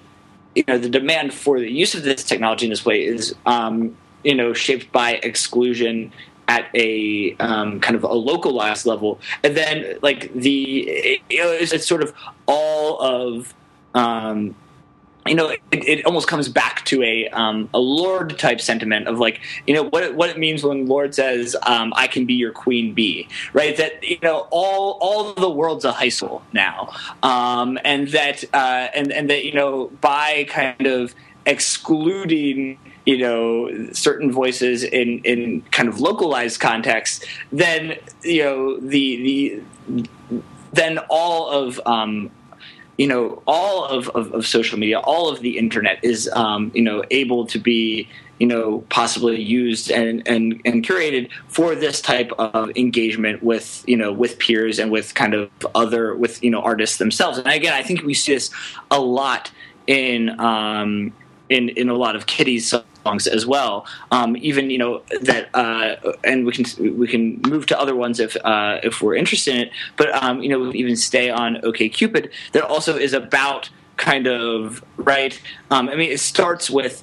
you 0.55 0.65
know 0.67 0.79
the 0.79 0.89
demand 0.89 1.33
for 1.33 1.61
the 1.61 1.71
use 1.71 1.95
of 1.95 2.03
this 2.03 2.25
technology 2.25 2.65
in 2.67 2.71
this 2.71 2.85
way 2.85 3.05
is 3.05 3.35
um, 3.47 3.97
you 4.25 4.35
know 4.35 4.53
shaped 4.53 4.91
by 4.91 5.13
exclusion 5.23 6.11
at 6.49 6.65
a 6.75 7.37
um, 7.41 7.79
kind 7.79 7.95
of 7.95 8.03
a 8.03 8.13
localized 8.13 8.87
level, 8.87 9.21
and 9.45 9.55
then 9.55 9.99
like 10.03 10.33
the 10.33 10.89
it, 10.89 11.21
it's, 11.29 11.73
it's 11.73 11.87
sort 11.87 12.03
of 12.03 12.13
all 12.47 12.99
of 13.01 13.55
um, 13.95 14.55
you 15.29 15.35
know, 15.35 15.49
it, 15.51 15.61
it, 15.71 16.07
almost 16.07 16.29
comes 16.29 16.49
back 16.49 16.85
to 16.87 17.03
a 17.03 17.29
um, 17.29 17.69
a 17.75 17.79
Lorde 17.79 18.39
type 18.39 18.61
sentiment 18.61 19.07
of 19.09 19.19
like, 19.19 19.41
you 19.67 19.75
know, 19.75 19.85
what 19.85 20.03
it, 20.03 20.15
what 20.15 20.31
it 20.31 20.39
means 20.39 20.63
when 20.63 20.87
Lorde 20.87 21.15
says, 21.15 21.57
um, 21.67 21.93
"I 21.97 22.07
can 22.07 22.25
be 22.25 22.35
your 22.35 22.53
queen 22.53 22.95
bee," 22.95 23.29
right? 23.53 23.77
That 23.77 24.03
you 24.03 24.19
know, 24.23 24.49
all 24.51 24.99
all 25.01 25.35
the 25.35 25.51
world's 25.51 25.85
a 25.85 25.93
high 25.93 26.09
school 26.09 26.43
now, 26.53 26.93
um, 27.23 27.79
and 27.85 28.09
that 28.09 28.45
uh, 28.53 28.89
and 28.95 29.13
and 29.13 29.31
that 29.31 29.45
you 29.45 29.53
know, 29.53 29.89
by 30.01 30.47
kind 30.49 30.87
of 30.87 31.15
excluding 31.47 32.79
you 33.07 33.19
know 33.19 33.93
certain 33.93 34.31
voices 34.31 34.85
in 34.85 35.21
in 35.21 35.63
kind 35.71 35.89
of 35.89 36.01
localized 36.01 36.61
contexts, 36.61 37.25
then 37.53 37.97
you 38.23 38.43
know 38.43 38.81
the 38.81 39.63
the 39.93 40.09
then 40.73 40.99
all 41.09 41.49
of 41.49 41.81
um, 41.87 42.31
you 42.99 43.07
know 43.07 43.43
all 43.47 43.85
of, 43.85 44.09
of, 44.11 44.33
of, 44.33 44.47
social 44.47 44.79
media 44.79 44.99
all 44.99 45.31
of 45.31 45.41
the 45.41 45.57
internet 45.57 45.99
is 46.03 46.29
um, 46.35 46.71
you 46.75 46.83
know 46.83 47.03
able 47.11 47.47
to 47.47 47.59
be 47.59 48.09
you 48.39 48.47
know 48.47 48.85
possibly 48.91 49.41
used 49.41 49.91
and, 49.91 50.27
and 50.27 50.61
and 50.65 50.85
curated 50.85 51.31
for 51.47 51.75
this 51.75 52.03
type 52.03 52.31
of 52.39 52.71
engagement 52.77 53.43
with 53.43 53.83
you 53.87 53.97
know 53.97 54.13
with 54.13 54.39
peers 54.39 54.79
and 54.79 54.91
with 54.91 55.15
kind 55.15 55.33
of 55.33 55.51
other 55.75 56.15
with 56.15 56.43
you 56.43 56.51
know 56.51 56.61
artists 56.61 56.99
themselves. 56.99 57.39
And 57.39 57.47
again 57.47 57.73
i 57.73 57.83
think 57.83 58.03
we 58.03 58.15
see 58.15 58.35
this 58.35 58.51
a 58.91 59.01
lot 59.01 59.51
in 59.87 60.39
um 60.41 61.13
in 61.49 61.71
in 61.71 61.89
a 61.89 61.95
lot 61.95 62.17
of 62.17 62.27
kitty's 62.27 62.75
songs 63.05 63.27
as 63.27 63.47
well. 63.47 63.87
Um, 64.11 64.37
even 64.37 64.71
you 64.71 64.79
know 64.79 65.03
that, 65.23 65.49
uh, 65.55 65.97
and 66.25 66.47
we 66.47 66.53
can 66.53 66.99
we 66.99 67.07
can 67.07 67.41
move 67.43 67.67
to 67.67 67.81
other 67.81 67.95
ones 67.95 68.21
if 68.21 68.37
uh, 68.45 68.81
if 68.83 69.03
we're 69.03 69.17
interested 69.17 69.55
in 69.55 69.61
it. 69.63 69.73
But 69.97 70.15
um, 70.23 70.43
you 70.43 70.49
know, 70.49 70.73
even 70.73 70.97
stay 70.97 71.31
on 71.31 71.65
OK 71.65 71.89
Cupid. 71.89 72.31
That 72.53 72.65
also 72.65 72.97
is 72.97 73.13
about 73.13 73.71
kind 73.97 74.27
of 74.27 74.85
right. 74.97 75.41
Um, 75.71 75.89
I 75.89 75.97
mean, 75.97 76.11
it 76.11 76.21
starts 76.21 76.71
with. 76.71 77.03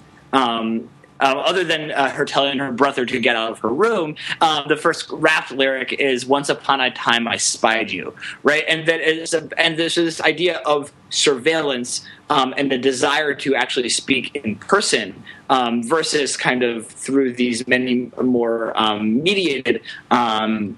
Uh, 1.20 1.42
other 1.46 1.64
than 1.64 1.92
uh, 1.92 2.10
her 2.10 2.26
telling 2.26 2.60
her 2.60 2.72
brother 2.72 3.06
to 3.06 3.20
get 3.20 3.36
out 3.36 3.52
of 3.52 3.60
her 3.60 3.70
room, 3.70 4.16
um, 4.42 4.66
the 4.68 4.76
first 4.76 5.10
rap 5.12 5.50
lyric 5.52 5.94
is 5.94 6.26
"Once 6.26 6.50
upon 6.50 6.82
a 6.82 6.92
time 6.92 7.28
I 7.28 7.38
spied 7.38 7.90
you," 7.90 8.14
right? 8.44 8.66
And 8.68 8.86
that 8.88 9.00
is, 9.00 9.34
a, 9.34 9.48
and 9.58 9.78
there's 9.78 9.96
this 9.96 10.20
idea 10.22 10.58
of 10.66 10.92
surveillance 11.10 12.06
um, 12.30 12.54
and 12.58 12.72
the 12.72 12.78
desire 12.78 13.34
to 13.34 13.56
actually 13.56 13.90
speak 13.90 14.36
in 14.36 14.56
person 14.58 15.24
um, 15.50 15.84
versus 15.84 16.36
kind 16.36 16.64
of 16.64 16.88
through 16.88 17.34
these 17.34 17.68
many 17.68 18.12
more 18.22 18.74
um, 18.76 19.24
mediated 19.24 19.82
um, 20.12 20.78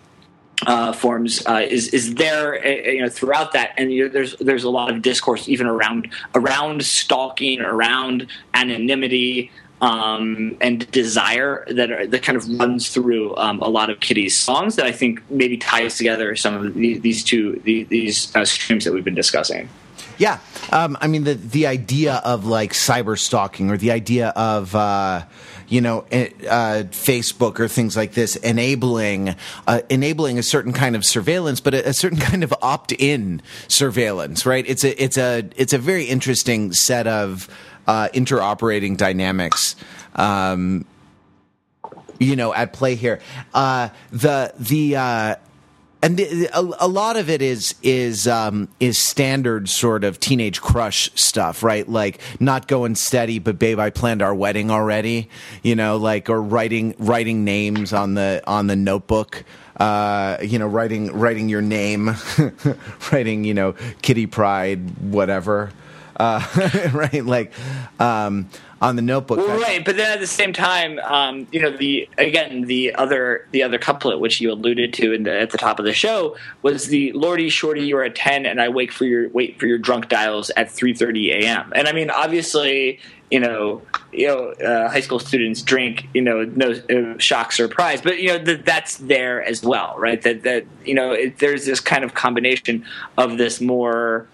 uh, 0.66 0.92
forms 0.92 1.46
uh, 1.46 1.66
is 1.68 1.90
is 1.90 2.16
there 2.16 2.66
uh, 2.66 2.92
you 2.92 3.02
know 3.02 3.10
throughout 3.10 3.54
that 3.54 3.74
and 3.78 3.92
you 3.92 4.04
know, 4.04 4.10
there's 4.10 4.36
there's 4.38 4.64
a 4.64 4.70
lot 4.70 4.90
of 4.90 5.04
discourse 5.04 5.48
even 5.48 5.68
around 5.68 6.10
around 6.34 6.84
stalking 6.84 7.62
around 7.62 8.28
anonymity 8.56 9.52
um, 9.82 10.58
and 10.60 10.90
desire 10.92 11.66
that 11.70 11.92
are, 11.92 12.08
that 12.08 12.24
kind 12.24 12.36
of 12.36 12.50
runs 12.60 12.90
through 12.90 13.36
um, 13.38 13.62
a 13.62 13.70
lot 13.70 13.90
of 13.90 14.00
Kitty's 14.00 14.38
songs 14.38 14.76
that 14.76 14.86
I 14.86 14.92
think 14.92 15.22
maybe 15.30 15.58
ties 15.58 15.98
together 15.98 16.36
some 16.36 16.54
of 16.56 16.74
the, 16.74 16.98
these 16.98 17.24
two 17.24 17.62
the, 17.64 17.84
these 17.84 18.36
uh, 18.36 18.46
streams 18.46 18.86
that 18.86 18.94
we've 18.94 19.04
been 19.04 19.16
discussing. 19.16 19.70
Yeah, 20.18 20.40
um, 20.72 20.98
I 21.00 21.08
mean 21.08 21.26
the 21.26 21.36
the 21.36 21.68
idea 21.68 22.22
of 22.26 22.46
like 22.46 22.74
cyber 22.74 23.18
stalking 23.18 23.70
or 23.70 23.78
the 23.78 23.92
idea 23.92 24.30
of. 24.30 24.76
Uh, 24.76 25.24
you 25.68 25.82
know, 25.82 26.06
eh, 26.12 26.30
uh, 26.50 26.84
Facebook 26.92 27.60
or 27.60 27.68
things 27.68 27.98
like 27.98 28.14
this, 28.14 28.36
enabling 28.38 29.36
uh, 29.68 29.82
enabling 29.90 30.40
a 30.40 30.44
certain 30.44 30.74
kind 30.74 30.96
of 30.96 31.06
surveillance, 31.06 31.60
but 31.60 31.74
a, 31.74 31.90
a 31.90 31.94
certain 31.94 32.20
kind 32.30 32.44
of 32.44 32.54
opt-in 32.62 33.42
surveillance, 33.68 34.46
right? 34.46 34.66
It's 34.68 34.84
a 34.84 35.02
it's 35.02 35.18
a 35.18 35.50
it's 35.56 35.74
a 35.74 35.78
very 35.78 36.06
interesting 36.06 36.74
set 36.74 37.08
of 37.08 37.50
uh, 37.88 38.10
interoperating 38.14 38.98
dynamics. 38.98 39.76
Um, 40.16 40.86
you 42.20 42.36
know, 42.36 42.54
at 42.54 42.74
play 42.74 42.96
here. 42.96 43.20
Uh, 43.54 43.90
the 44.12 44.54
the 44.58 44.96
uh, 44.96 45.36
and 46.08 46.16
the, 46.16 46.50
a, 46.54 46.86
a, 46.86 46.88
lot 46.88 47.18
of 47.18 47.30
it 47.30 47.42
is 47.42 47.76
is 47.84 48.30
um, 48.30 48.70
is 48.80 48.98
standard 48.98 49.68
sort 49.68 50.06
of 50.06 50.22
teenage 50.22 50.62
crush 50.62 51.12
stuff, 51.16 51.64
right? 51.64 51.88
Like 51.88 52.22
not 52.40 52.70
going 52.70 52.96
steady, 52.96 53.40
but 53.40 53.60
babe, 53.60 53.78
I 53.78 53.90
planned 53.90 54.22
our 54.22 54.34
wedding 54.34 54.72
already. 54.72 55.30
You 55.64 55.76
know, 55.76 55.98
like 55.98 56.30
or 56.30 56.42
writing 56.42 56.96
writing 56.98 57.44
names 57.44 57.92
on 57.92 58.14
the 58.14 58.42
on 58.48 58.68
the 58.68 58.78
notebook. 58.78 59.44
Uh, 59.76 60.38
you 60.42 60.58
know, 60.58 60.68
writing 60.68 61.12
writing 61.12 61.50
your 61.50 61.62
name, 61.62 62.16
writing 63.12 63.44
you 63.44 63.54
know 63.54 63.74
Kitty 64.02 64.28
Pride, 64.28 65.12
whatever. 65.12 65.72
Uh, 66.16 66.42
right, 66.94 67.26
like. 67.26 67.52
Um, 68.00 68.48
on 68.82 68.96
the 68.96 69.02
notebook. 69.02 69.40
Well, 69.40 69.60
right, 69.60 69.84
but 69.84 69.98
then 69.98 70.12
at 70.12 70.20
the 70.20 70.28
same 70.28 70.54
time, 70.54 71.00
um, 71.00 71.48
you 71.52 71.62
know, 71.62 71.76
the 71.76 72.08
again 72.18 72.62
the 72.64 72.94
other 72.96 73.48
the 73.52 73.64
other 73.64 73.78
couplet 73.78 74.20
which 74.20 74.40
you 74.40 74.52
alluded 74.52 74.94
to 74.94 75.18
the, 75.18 75.40
at 75.40 75.50
the 75.50 75.58
top 75.58 75.80
of 75.80 75.86
the 75.86 75.94
show 75.94 76.36
was 76.62 76.88
the 76.88 77.12
Lordy 77.14 77.50
Shorty, 77.50 77.82
you're 77.82 78.04
at 78.04 78.16
ten, 78.16 78.46
and 78.46 78.62
I 78.62 78.70
wake 78.70 78.92
for 78.92 79.06
your 79.06 79.30
wait 79.30 79.60
for 79.60 79.66
your 79.66 79.78
drunk 79.78 80.10
dials 80.10 80.52
at 80.52 80.70
three 80.72 80.94
thirty 80.94 81.32
a.m. 81.32 81.72
And 81.76 81.88
I 81.88 81.92
mean, 81.92 82.12
obviously, 82.12 83.00
you 83.32 83.40
know, 83.40 83.82
you 84.12 84.28
know, 84.28 84.50
uh, 84.52 84.90
high 84.90 85.02
school 85.02 85.20
students 85.20 85.62
drink, 85.64 86.08
you 86.14 86.22
know, 86.22 86.44
no 86.44 86.72
uh, 86.72 87.18
shock 87.18 87.52
surprise, 87.52 88.02
but 88.02 88.20
you 88.20 88.28
know 88.28 88.38
that 88.38 88.66
that's 88.66 88.98
there 88.98 89.44
as 89.44 89.64
well, 89.64 89.96
right? 89.98 90.22
That 90.22 90.44
that 90.44 90.66
you 90.86 90.94
know, 90.94 91.14
it, 91.14 91.40
there's 91.40 91.66
this 91.66 91.80
kind 91.80 92.04
of 92.04 92.14
combination 92.14 92.86
of 93.18 93.38
this 93.38 93.60
more 93.60 94.28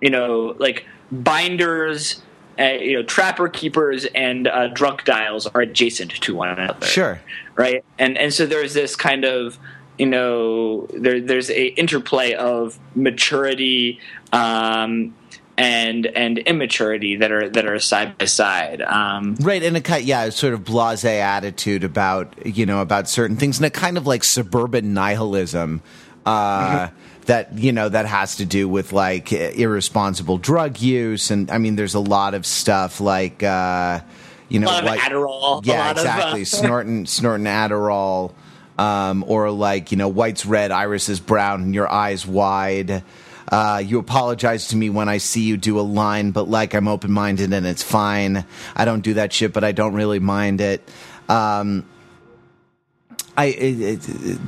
you 0.00 0.10
know 0.10 0.54
like 0.58 0.86
binders 1.10 2.22
uh, 2.58 2.64
you 2.64 2.94
know 2.94 3.02
trapper 3.02 3.48
keepers 3.48 4.04
and 4.14 4.48
uh, 4.48 4.68
drunk 4.68 5.04
dials 5.04 5.46
are 5.46 5.60
adjacent 5.60 6.10
to 6.10 6.34
one 6.34 6.48
another. 6.48 6.86
Sure. 6.86 7.20
right? 7.56 7.84
And 7.98 8.18
and 8.18 8.32
so 8.32 8.46
there's 8.46 8.74
this 8.74 8.96
kind 8.96 9.24
of 9.24 9.58
you 9.98 10.06
know 10.06 10.86
there 10.86 11.20
there's 11.20 11.50
a 11.50 11.66
interplay 11.68 12.34
of 12.34 12.78
maturity 12.94 14.00
um 14.32 15.14
and 15.56 16.06
and 16.06 16.38
immaturity 16.38 17.16
that 17.16 17.32
are 17.32 17.48
that 17.48 17.66
are 17.66 17.78
side 17.80 18.16
by 18.16 18.26
side. 18.26 18.80
Um 18.82 19.34
Right, 19.40 19.62
and 19.62 19.76
a 19.76 19.80
kind, 19.80 20.04
yeah, 20.04 20.24
a 20.24 20.32
sort 20.32 20.54
of 20.54 20.60
blasé 20.60 21.18
attitude 21.20 21.84
about 21.84 22.34
you 22.46 22.64
know 22.64 22.80
about 22.80 23.08
certain 23.08 23.36
things, 23.36 23.58
and 23.58 23.66
a 23.66 23.70
kind 23.70 23.98
of 23.98 24.06
like 24.06 24.22
suburban 24.24 24.94
nihilism 24.94 25.82
uh, 26.28 26.88
that 27.28 27.56
you 27.58 27.72
know 27.72 27.88
that 27.88 28.06
has 28.06 28.36
to 28.36 28.46
do 28.46 28.68
with 28.68 28.92
like 28.92 29.32
irresponsible 29.32 30.38
drug 30.38 30.80
use, 30.80 31.30
and 31.30 31.50
I 31.50 31.58
mean, 31.58 31.76
there's 31.76 31.94
a 31.94 32.00
lot 32.00 32.34
of 32.34 32.44
stuff 32.44 33.00
like 33.00 33.42
uh, 33.42 34.00
you 34.48 34.58
know, 34.58 34.66
a 34.66 34.68
lot 34.68 34.82
of 34.82 34.86
like, 34.86 35.00
Adderall 35.00 35.62
a 35.62 35.66
yeah, 35.66 35.78
lot 35.78 35.90
of, 35.92 35.98
uh, 35.98 36.00
exactly, 36.00 36.44
snorting 36.46 37.06
snorting 37.06 37.46
Adderall, 37.46 38.32
um, 38.78 39.24
or 39.28 39.50
like 39.50 39.92
you 39.92 39.98
know, 39.98 40.08
white's 40.08 40.46
red, 40.46 40.70
iris 40.70 41.08
is 41.10 41.20
brown, 41.20 41.62
and 41.62 41.74
your 41.74 41.90
eyes 41.90 42.26
wide. 42.26 43.04
Uh, 43.50 43.82
you 43.84 43.98
apologize 43.98 44.68
to 44.68 44.76
me 44.76 44.90
when 44.90 45.08
I 45.08 45.18
see 45.18 45.42
you 45.42 45.56
do 45.56 45.78
a 45.78 45.82
line, 45.82 46.32
but 46.32 46.48
like 46.48 46.74
I'm 46.74 46.88
open 46.88 47.12
minded 47.12 47.52
and 47.54 47.66
it's 47.66 47.82
fine. 47.82 48.44
I 48.76 48.84
don't 48.84 49.00
do 49.00 49.14
that 49.14 49.32
shit, 49.32 49.54
but 49.54 49.64
I 49.64 49.72
don't 49.72 49.94
really 49.94 50.18
mind 50.18 50.60
it. 50.60 50.86
Um, 51.30 51.88
I, 53.38 53.46
it, 53.46 53.80
it, 53.80 54.08
it, 54.08 54.38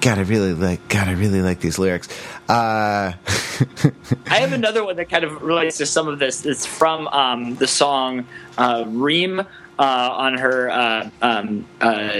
God, 0.00 0.18
I 0.18 0.22
really 0.22 0.54
like. 0.54 0.88
God, 0.88 1.08
I 1.08 1.12
really 1.12 1.42
like 1.42 1.60
these 1.60 1.78
lyrics. 1.78 2.08
Uh, 2.48 3.12
I 4.26 4.38
have 4.38 4.52
another 4.52 4.84
one 4.84 4.96
that 4.96 5.10
kind 5.10 5.24
of 5.24 5.42
relates 5.42 5.76
to 5.78 5.86
some 5.86 6.08
of 6.08 6.18
this. 6.18 6.46
It's 6.46 6.64
from 6.64 7.06
um, 7.08 7.56
the 7.56 7.66
song 7.66 8.26
uh, 8.58 8.84
"Ream." 8.86 9.42
Uh, 9.78 10.10
on 10.12 10.36
her, 10.36 10.68
uh, 10.68 11.08
um, 11.22 11.66
uh, 11.80 12.12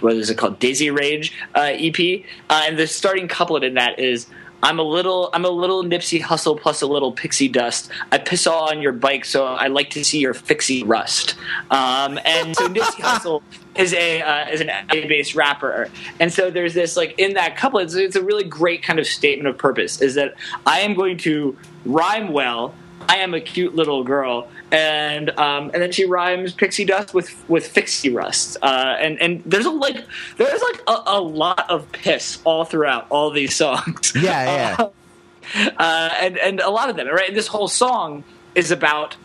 what 0.00 0.14
is 0.14 0.30
it 0.30 0.38
called, 0.38 0.58
Daisy 0.58 0.88
Rage 0.88 1.34
uh, 1.54 1.68
EP, 1.74 2.24
and 2.48 2.78
the 2.78 2.86
starting 2.86 3.28
couplet 3.28 3.64
in 3.64 3.74
that 3.74 3.98
is, 3.98 4.28
"I'm 4.62 4.78
a 4.78 4.82
little, 4.82 5.30
I'm 5.32 5.44
a 5.44 5.50
little 5.50 5.82
Nipsey 5.82 6.20
Hussle 6.20 6.60
plus 6.60 6.82
a 6.82 6.86
little 6.86 7.12
pixie 7.12 7.48
dust. 7.48 7.90
I 8.10 8.18
piss 8.18 8.46
all 8.46 8.70
on 8.70 8.82
your 8.82 8.92
bike, 8.92 9.24
so 9.24 9.46
I 9.46 9.68
like 9.68 9.90
to 9.90 10.04
see 10.04 10.18
your 10.20 10.34
fixie 10.34 10.84
rust." 10.84 11.34
Um, 11.70 12.18
and 12.24 12.56
so 12.56 12.68
Nipsey 12.68 13.02
Hussle 13.02 13.42
is 13.74 13.92
a 13.94 14.22
uh, 14.22 14.48
is 14.50 14.60
an 14.60 14.70
based 14.90 15.34
rapper, 15.34 15.88
and 16.20 16.32
so 16.32 16.50
there's 16.50 16.74
this 16.74 16.96
like 16.96 17.18
in 17.18 17.34
that 17.34 17.56
couplet, 17.56 17.84
it's, 17.84 17.94
it's 17.94 18.16
a 18.16 18.22
really 18.22 18.44
great 18.44 18.82
kind 18.82 18.98
of 18.98 19.06
statement 19.06 19.48
of 19.48 19.58
purpose. 19.58 20.00
Is 20.00 20.14
that 20.14 20.34
I 20.66 20.80
am 20.80 20.94
going 20.94 21.18
to 21.18 21.56
rhyme 21.84 22.32
well. 22.32 22.74
I 23.08 23.16
am 23.16 23.34
a 23.34 23.40
cute 23.40 23.74
little 23.74 24.04
girl, 24.04 24.48
and 24.72 25.30
um, 25.38 25.70
and 25.74 25.82
then 25.82 25.92
she 25.92 26.06
rhymes 26.06 26.52
pixie 26.52 26.86
dust 26.86 27.12
with 27.12 27.48
with 27.48 27.68
fixie 27.68 28.10
rust, 28.10 28.56
uh, 28.62 28.96
and 28.98 29.20
and 29.20 29.42
there's 29.44 29.66
a 29.66 29.70
like 29.70 30.02
there's 30.38 30.62
like 30.62 30.82
a, 30.88 31.02
a 31.06 31.20
lot 31.20 31.70
of 31.70 31.92
piss 31.92 32.38
all 32.44 32.64
throughout 32.64 33.06
all 33.10 33.30
these 33.30 33.54
songs. 33.62 34.12
Yeah, 34.16 34.78
yeah. 35.54 35.68
uh, 35.76 36.10
and 36.20 36.38
and 36.38 36.60
a 36.60 36.70
lot 36.70 36.88
of 36.88 36.96
them, 36.96 37.06
right? 37.06 37.34
This 37.34 37.46
whole 37.46 37.68
song 37.68 38.24
is 38.54 38.70
about 38.70 39.16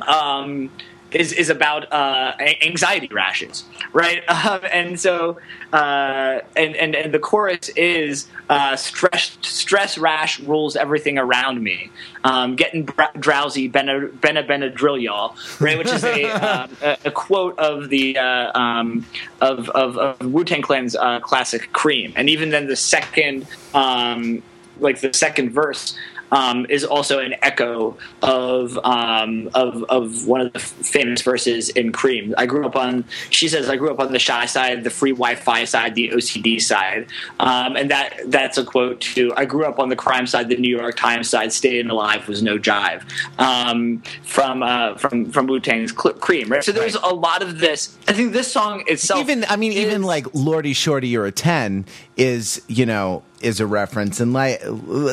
um, 0.00 0.68
is 1.14 1.32
is 1.32 1.50
about 1.50 1.92
uh, 1.92 2.32
anxiety 2.62 3.08
rashes, 3.08 3.64
right? 3.92 4.22
Um, 4.42 4.60
and 4.72 4.98
so 4.98 5.38
uh, 5.72 6.40
and, 6.56 6.74
and 6.74 6.96
and 6.96 7.14
the 7.14 7.18
chorus 7.18 7.68
is 7.70 8.26
uh, 8.48 8.74
stress 8.76 9.36
stress 9.42 9.96
rash 9.98 10.40
rules 10.40 10.74
everything 10.74 11.16
around 11.16 11.62
me. 11.62 11.90
Um, 12.24 12.56
getting 12.56 12.84
br- 12.84 13.02
drowsy, 13.18 13.68
Bena 13.68 14.08
Bena 14.08 14.42
Benadryl, 14.42 15.00
y'all, 15.00 15.36
right? 15.60 15.78
Which 15.78 15.88
is 15.88 16.02
a 16.02 16.24
um, 16.30 16.76
a, 16.82 16.98
a 17.04 17.10
quote 17.10 17.58
of 17.58 17.88
the 17.88 18.18
uh, 18.18 18.58
um, 18.58 19.06
of 19.40 19.68
of, 19.70 19.96
of 19.96 20.32
Wu 20.32 20.44
Tang 20.44 20.62
Clan's 20.62 20.96
uh, 20.96 21.20
classic 21.20 21.72
"Cream," 21.72 22.12
and 22.16 22.28
even 22.28 22.50
then 22.50 22.66
the 22.66 22.76
second. 22.76 23.46
Um, 23.74 24.42
like 24.78 25.00
the 25.00 25.12
second 25.12 25.50
verse 25.50 25.96
um, 26.32 26.66
is 26.68 26.82
also 26.82 27.20
an 27.20 27.34
echo 27.42 27.96
of 28.22 28.78
um, 28.84 29.48
of 29.54 29.84
of 29.84 30.26
one 30.26 30.40
of 30.40 30.52
the 30.52 30.58
famous 30.58 31.22
verses 31.22 31.68
in 31.68 31.92
Cream. 31.92 32.34
I 32.36 32.46
grew 32.46 32.66
up 32.66 32.74
on. 32.74 33.04
She 33.30 33.46
says 33.46 33.68
I 33.68 33.76
grew 33.76 33.90
up 33.90 34.00
on 34.00 34.12
the 34.12 34.18
shy 34.18 34.46
side, 34.46 34.82
the 34.82 34.90
free 34.90 35.12
Wi-Fi 35.12 35.64
side, 35.64 35.94
the 35.94 36.08
OCD 36.08 36.60
side, 36.60 37.06
um, 37.38 37.76
and 37.76 37.90
that 37.90 38.18
that's 38.26 38.58
a 38.58 38.64
quote 38.64 39.00
too. 39.00 39.32
I 39.36 39.44
grew 39.44 39.66
up 39.66 39.78
on 39.78 39.90
the 39.90 39.96
crime 39.96 40.26
side, 40.26 40.48
the 40.48 40.56
New 40.56 40.76
York 40.76 40.96
Times 40.96 41.28
side. 41.28 41.52
Staying 41.52 41.90
alive 41.90 42.26
was 42.26 42.42
no 42.42 42.58
jive. 42.58 43.02
Um, 43.38 44.02
from 44.22 44.62
uh, 44.62 44.96
from 44.96 45.30
from 45.30 45.46
Wu 45.46 45.60
Tang's 45.60 45.92
Cream, 45.92 46.48
right? 46.48 46.64
So 46.64 46.72
there's 46.72 46.94
a 46.94 47.14
lot 47.14 47.42
of 47.42 47.58
this. 47.58 47.98
I 48.08 48.14
think 48.14 48.32
this 48.32 48.50
song 48.50 48.84
itself, 48.86 49.20
even 49.20 49.44
I 49.48 49.56
mean, 49.56 49.72
even 49.72 50.02
like 50.02 50.26
Lordy 50.32 50.72
Shorty, 50.72 51.08
you're 51.08 51.26
a 51.26 51.32
ten 51.32 51.84
is 52.16 52.62
you 52.68 52.86
know 52.86 53.22
is 53.40 53.60
a 53.60 53.66
reference, 53.66 54.20
and 54.20 54.32
like 54.32 54.60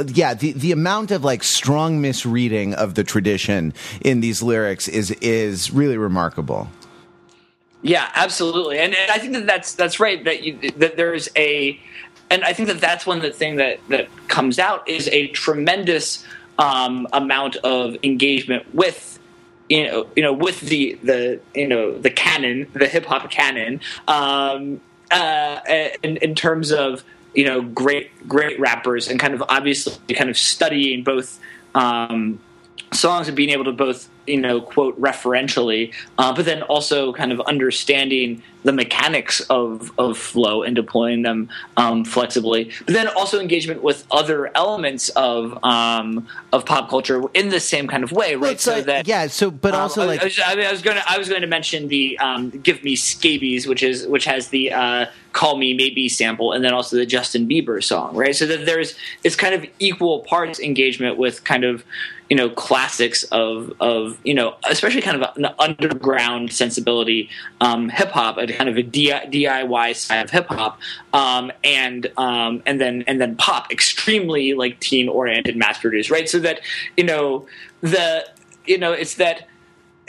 yeah, 0.08 0.34
the 0.34 0.52
the 0.54 0.72
amount 0.72 1.12
of 1.12 1.24
like 1.24 1.44
strong 1.44 2.02
misreading 2.02 2.74
of 2.74 2.96
the 2.96 3.04
tradition 3.04 3.74
in 4.02 4.22
these 4.22 4.42
lyrics 4.42 4.88
is 4.88 5.12
is 5.12 5.72
really 5.72 5.98
remarkable. 5.98 6.68
Yeah, 7.82 8.10
absolutely, 8.14 8.80
and, 8.80 8.94
and 8.94 9.12
I 9.12 9.20
think 9.20 9.34
that 9.34 9.46
that's 9.46 9.74
that's 9.74 10.00
right. 10.00 10.24
That 10.24 10.44
you, 10.44 10.72
that 10.78 10.98
there's 10.98 11.30
a, 11.36 11.80
and 12.30 12.44
I 12.44 12.52
think 12.54 12.68
that 12.68 12.82
that's 12.82 13.06
one 13.06 13.18
of 13.18 13.24
the 13.24 13.32
thing 13.32 13.56
that 13.56 13.80
that 13.88 14.10
comes 14.28 14.60
out 14.60 14.88
is 14.88 15.08
a 15.10 15.28
tremendous 15.28 16.26
um, 16.58 17.08
amount 17.14 17.56
of 17.58 17.96
engagement 18.04 18.74
with. 18.74 19.16
You 19.70 19.86
know, 19.86 20.08
you 20.16 20.24
know, 20.24 20.34
with 20.34 20.62
the 20.62 20.98
the 21.04 21.40
you 21.54 21.68
know 21.68 21.96
the 21.96 22.10
canon, 22.10 22.66
the 22.74 22.88
hip 22.88 23.06
hop 23.06 23.30
canon, 23.30 23.82
um, 24.08 24.82
uh, 25.12 25.60
in, 26.04 26.18
in 26.18 26.36
terms 26.36 26.72
of 26.72 27.04
you 27.34 27.46
know 27.46 27.62
great 27.62 28.28
great 28.28 28.60
rappers 28.60 29.08
and 29.08 29.20
kind 29.20 29.34
of 29.34 29.44
obviously 29.50 30.16
kind 30.16 30.30
of 30.30 30.38
studying 30.38 31.04
both 31.04 31.40
um, 31.76 32.40
songs 32.92 33.28
and 33.28 33.38
being 33.38 33.50
able 33.50 33.64
to 33.66 33.72
both 33.72 34.10
you 34.26 34.40
know 34.40 34.62
quote 34.62 35.00
referentially 35.00 35.94
uh, 36.18 36.34
but 36.34 36.46
then 36.46 36.62
also 36.64 37.14
kind 37.14 37.32
of 37.32 37.40
understanding 37.42 38.42
the 38.64 38.72
mechanics 38.74 39.42
of 39.50 39.92
of 39.98 40.18
flow 40.18 40.64
and 40.64 40.76
deploying 40.76 41.22
them 41.22 41.50
um, 41.78 42.04
flexibly 42.04 42.72
but 42.86 42.94
then 42.94 43.08
also 43.10 43.40
engagement 43.40 43.82
with 43.84 44.06
other 44.12 44.52
elements 44.56 45.10
of 45.10 45.64
um, 45.64 46.28
of 46.52 46.66
pop 46.66 46.90
culture 46.90 47.22
in 47.34 47.50
the 47.50 47.60
same 47.60 47.88
kind 47.88 48.04
of 48.04 48.12
way 48.12 48.36
right 48.36 48.54
It's 48.54 48.66
like- 48.68 49.08
yeah, 49.08 49.28
so 49.28 49.50
but 49.52 49.74
um, 49.74 49.82
also 49.82 50.02
I, 50.04 50.06
like 50.06 50.22
I 50.22 50.26
was, 50.26 50.40
I 50.44 50.56
mean, 50.56 50.66
I 50.66 50.72
was 50.72 50.82
going 50.82 50.98
to 50.98 51.12
I 51.12 51.18
was 51.18 51.30
going 51.30 51.42
to 51.42 51.48
mention 51.48 51.88
the 51.88 52.18
um, 52.20 52.50
"Give 52.50 52.84
Me 52.84 52.96
Scabies," 52.96 53.68
which 53.68 53.84
is 53.84 54.06
which 54.08 54.26
has 54.26 54.50
the 54.50 54.74
uh, 54.74 55.06
"Call 55.32 55.58
Me 55.58 55.74
Maybe" 55.74 56.10
sample, 56.10 56.52
and 56.54 56.64
then 56.64 56.74
also 56.74 56.96
the 56.98 57.06
Justin 57.06 57.48
Bieber 57.48 57.84
song, 57.84 58.16
right? 58.16 58.36
So 58.36 58.46
that 58.48 58.66
there's 58.66 58.96
it's 59.24 59.36
kind 59.36 59.54
of 59.56 59.66
equal 59.80 60.20
parts 60.22 60.60
engagement 60.60 61.18
with 61.18 61.44
kind 61.44 61.64
of 61.64 61.84
you 62.30 62.36
know 62.36 62.50
classics 62.50 63.24
of 63.24 63.74
of 63.80 64.18
you 64.24 64.34
know 64.34 64.56
especially 64.70 65.02
kind 65.02 65.22
of 65.22 65.36
an 65.36 65.48
underground 65.58 66.54
sensibility 66.54 67.30
um, 67.60 67.90
hip 67.90 68.10
hop, 68.10 68.38
a 68.38 68.48
kind 68.48 68.70
of 68.70 68.78
a 68.78 68.84
DIY 68.84 69.96
side 69.96 70.24
of 70.24 70.30
hip 70.30 70.48
hop, 70.48 70.80
um, 71.14 71.52
and 71.64 72.12
um, 72.18 72.62
and 72.66 72.80
then 72.80 73.04
and 73.08 73.20
then 73.20 73.36
pop, 73.36 73.72
extremely 73.72 74.54
like 74.54 74.80
teen 74.80 75.10
oriented, 75.10 75.58
mass 75.58 75.80
produced, 75.80 76.10
right? 76.10 76.30
So 76.30 76.40
that 76.40 76.62
you 76.96 77.04
know 77.04 77.48
the 77.82 78.26
you 78.66 78.78
know 78.78 78.94
it's 78.94 79.16
that 79.16 79.49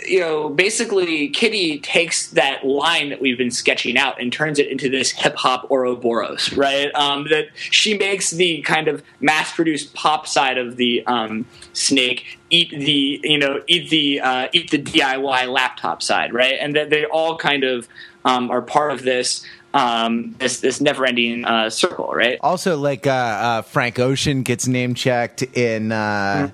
you 0.06 0.20
know, 0.20 0.48
basically 0.48 1.28
Kitty 1.28 1.78
takes 1.80 2.28
that 2.28 2.66
line 2.66 3.10
that 3.10 3.20
we've 3.20 3.38
been 3.38 3.50
sketching 3.50 3.96
out 3.96 4.20
and 4.20 4.32
turns 4.32 4.58
it 4.58 4.68
into 4.68 4.88
this 4.88 5.10
hip 5.10 5.36
hop 5.36 5.70
Ouroboros, 5.70 6.52
right? 6.52 6.94
Um, 6.94 7.26
that 7.30 7.48
she 7.54 7.96
makes 7.96 8.30
the 8.30 8.62
kind 8.62 8.88
of 8.88 9.02
mass 9.20 9.52
produced 9.54 9.94
pop 9.94 10.26
side 10.26 10.58
of 10.58 10.76
the 10.76 11.04
um, 11.06 11.46
snake 11.72 12.38
eat 12.50 12.70
the, 12.70 13.20
you 13.22 13.38
know, 13.38 13.62
eat 13.66 13.90
the 13.90 14.20
uh, 14.20 14.48
eat 14.52 14.70
the 14.70 14.82
DIY 14.82 15.52
laptop 15.52 16.02
side, 16.02 16.32
right? 16.32 16.56
And 16.60 16.76
that 16.76 16.90
they 16.90 17.04
all 17.04 17.36
kind 17.36 17.64
of 17.64 17.88
um, 18.24 18.50
are 18.50 18.62
part 18.62 18.92
of 18.92 19.02
this. 19.02 19.44
Um, 19.72 20.34
this 20.40 20.58
this 20.58 20.80
never 20.80 21.06
ending 21.06 21.44
uh, 21.44 21.70
circle, 21.70 22.12
right? 22.12 22.40
also 22.42 22.76
like 22.76 23.06
uh, 23.06 23.10
uh, 23.10 23.62
Frank 23.62 24.00
Ocean 24.00 24.42
gets 24.42 24.66
name 24.66 24.94
checked 24.94 25.42
in. 25.42 25.92
Uh, 25.92 26.50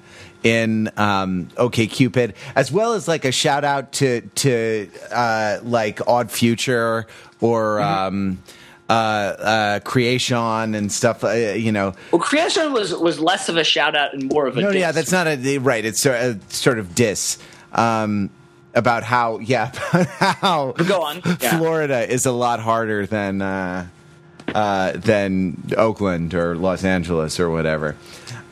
In 0.46 0.90
um, 0.96 1.48
OK 1.56 1.88
Cupid, 1.88 2.34
as 2.54 2.70
well 2.70 2.92
as 2.92 3.08
like 3.08 3.24
a 3.24 3.32
shout 3.32 3.64
out 3.64 3.90
to 3.94 4.20
to 4.36 4.88
uh, 5.10 5.58
like 5.64 6.06
Odd 6.06 6.30
Future 6.30 7.08
or 7.40 7.80
um, 7.80 8.38
uh, 8.88 8.92
uh, 8.92 9.80
Kreayshawn 9.80 10.76
and 10.76 10.92
stuff. 10.92 11.24
Uh, 11.24 11.32
you 11.32 11.72
know, 11.72 11.94
Well, 12.12 12.22
Kreayshawn 12.22 12.72
was 12.72 12.94
was 12.94 13.18
less 13.18 13.48
of 13.48 13.56
a 13.56 13.64
shout 13.64 13.96
out 13.96 14.14
and 14.14 14.30
more 14.32 14.46
of 14.46 14.56
a 14.56 14.60
no, 14.60 14.70
diss. 14.70 14.80
yeah, 14.80 14.92
that's 14.92 15.10
not 15.10 15.26
a 15.26 15.58
right. 15.58 15.84
It's 15.84 16.00
sort 16.00 16.20
of, 16.20 16.52
sort 16.52 16.78
of 16.78 16.94
diss 16.94 17.38
um, 17.72 18.30
about 18.74 19.02
how 19.02 19.40
yeah 19.40 19.72
about 19.92 20.06
how 20.06 20.72
Go 20.72 21.02
on, 21.02 21.22
yeah. 21.40 21.58
Florida 21.58 22.08
is 22.08 22.24
a 22.24 22.32
lot 22.32 22.60
harder 22.60 23.04
than 23.04 23.42
uh, 23.42 23.88
uh, 24.54 24.92
than 24.92 25.56
Oakland 25.76 26.34
or 26.34 26.54
Los 26.56 26.84
Angeles 26.84 27.40
or 27.40 27.50
whatever. 27.50 27.96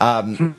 Um, 0.01 0.57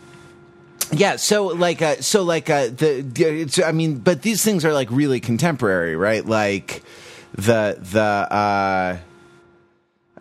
yeah 0.92 1.16
so 1.16 1.48
like 1.48 1.82
uh 1.82 1.96
so 2.02 2.24
like 2.24 2.50
uh 2.50 2.68
the, 2.68 3.64
i 3.66 3.72
mean 3.72 3.98
but 3.98 4.22
these 4.22 4.44
things 4.44 4.64
are 4.64 4.74
like 4.74 4.90
really 4.92 5.20
contemporary 5.20 5.96
right? 5.96 6.26
Like 6.26 6.84
the 7.34 7.78
the 7.80 8.02
uh 8.02 8.98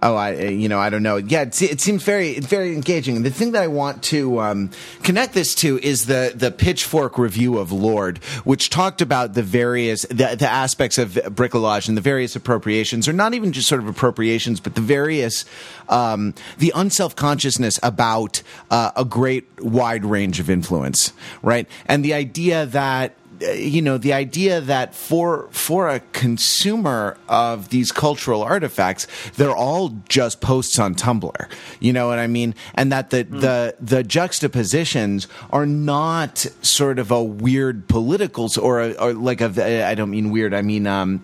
Oh, 0.05 0.16
I 0.16 0.34
you 0.34 0.68
know 0.68 0.78
I 0.78 0.90
don't 0.90 1.02
know. 1.02 1.16
Yeah, 1.16 1.42
it, 1.42 1.62
it 1.62 1.80
seems 1.80 2.02
very 2.02 2.38
very 2.38 2.74
engaging. 2.74 3.22
The 3.22 3.30
thing 3.30 3.52
that 3.52 3.62
I 3.62 3.68
want 3.68 4.02
to 4.05 4.38
um, 4.38 4.70
connect 5.02 5.32
this 5.32 5.55
to 5.57 5.78
is 5.78 6.05
the 6.05 6.30
the 6.34 6.50
Pitchfork 6.50 7.16
review 7.16 7.57
of 7.57 7.72
Lorde, 7.72 8.18
which 8.44 8.68
talked 8.68 9.00
about 9.00 9.32
the 9.32 9.42
various 9.42 10.02
the, 10.02 10.36
the 10.38 10.46
aspects 10.46 10.98
of 10.98 11.12
bricolage 11.12 11.88
and 11.88 11.96
the 11.96 12.02
various 12.02 12.36
appropriations, 12.36 13.09
or 13.09 13.14
not 13.14 13.32
even 13.32 13.50
just 13.50 13.66
sort 13.66 13.80
of 13.80 13.88
appropriations, 13.88 14.61
but 14.61 14.74
the 14.74 14.82
various 14.82 15.46
um, 15.88 16.34
the 16.59 16.70
unself 16.76 17.16
consciousness 17.16 17.80
about 17.82 18.42
uh, 18.70 18.90
a 18.96 19.07
great 19.07 19.48
wide 19.62 20.05
range 20.05 20.38
of 20.38 20.50
influence, 20.50 21.14
right? 21.40 21.66
And 21.86 22.05
the 22.05 22.12
idea 22.12 22.66
that 22.66 23.16
you 23.53 23.82
know 23.82 23.99
the 23.99 24.12
idea 24.12 24.61
that 24.61 24.95
for 24.95 25.49
for 25.51 25.88
a 25.88 26.01
consumer 26.12 27.16
of 27.28 27.68
these 27.70 27.92
cultural 27.92 28.42
artifacts 28.42 29.07
they're 29.36 29.55
all 29.55 29.90
just 30.09 30.40
posts 30.40 30.78
on 30.78 30.95
Tumblr 30.95 31.49
you 31.80 31.92
know 31.92 32.09
what 32.09 32.18
i 32.18 32.26
mean 32.26 32.55
and 32.74 32.92
that 32.92 33.11
the 33.11 33.24
mm. 33.24 33.40
the 33.40 33.76
the 33.80 34.03
juxtapositions 34.03 35.28
are 35.51 35.66
not 35.66 36.38
sort 36.62 36.99
of 36.99 37.11
a 37.11 37.22
weird 37.22 37.88
politicals 37.88 38.57
or, 38.57 38.80
a, 38.80 38.92
or 38.95 39.12
like 39.12 39.40
a 39.40 39.84
i 39.84 39.95
don't 39.95 40.11
mean 40.11 40.30
weird 40.30 40.55
i 40.55 40.62
mean 40.62 40.86
um, 40.86 41.22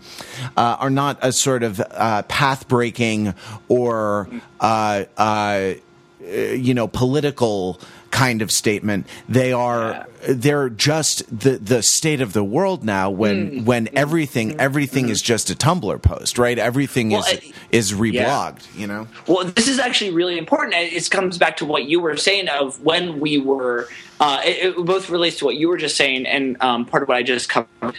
uh, 0.57 0.77
are 0.79 0.91
not 0.91 1.19
a 1.23 1.33
sort 1.33 1.63
of 1.63 1.81
uh, 1.81 2.23
path 2.25 2.69
breaking 2.69 3.35
or 3.69 4.29
uh, 4.61 5.05
uh, 5.17 5.75
you 6.21 6.75
know 6.75 6.87
political 6.87 7.81
kind 8.11 8.43
of 8.43 8.51
statement. 8.51 9.07
They 9.29 9.53
are 9.53 9.91
yeah. 9.91 10.05
they're 10.29 10.69
just 10.69 11.25
the 11.37 11.59
the 11.59 11.83
state 11.83 12.21
of 12.21 12.33
the 12.33 12.45
world 12.45 12.85
now 12.85 13.11
when 13.11 13.51
mm. 13.51 13.65
when 13.65 13.89
everything 13.97 14.53
mm. 14.53 14.57
everything 14.59 15.07
mm. 15.07 15.11
is 15.11 15.23
just 15.23 15.51
a 15.51 15.55
Tumblr 15.55 16.03
post, 16.03 16.39
right? 16.39 16.59
Everything 16.59 17.11
well, 17.11 17.21
is 17.21 17.27
I, 17.27 17.53
is 17.71 17.93
reblogged, 17.93 18.67
yeah. 18.75 18.81
you 18.81 18.87
know. 18.87 19.09
Well, 19.27 19.45
this 19.45 19.69
is 19.69 19.79
actually 19.79 20.11
really 20.11 20.39
important. 20.39 20.75
It 20.75 21.11
comes 21.11 21.39
back 21.39 21.57
to 21.59 21.65
what 21.65 21.85
you 21.85 22.01
were 22.01 22.17
saying 22.17 22.49
of 22.49 22.83
when 22.83 23.21
we 23.21 23.39
were 23.39 23.89
uh, 24.21 24.41
it, 24.45 24.77
it, 24.77 24.85
both 24.85 25.09
relates 25.09 25.39
to 25.39 25.47
what 25.47 25.57
you 25.57 25.69
were 25.69 25.79
just 25.79 25.97
saying 25.97 26.27
and 26.27 26.61
um, 26.61 26.85
part 26.85 27.03
of 27.03 27.09
what 27.09 27.17
I 27.17 27.23
just 27.23 27.49
covered 27.49 27.95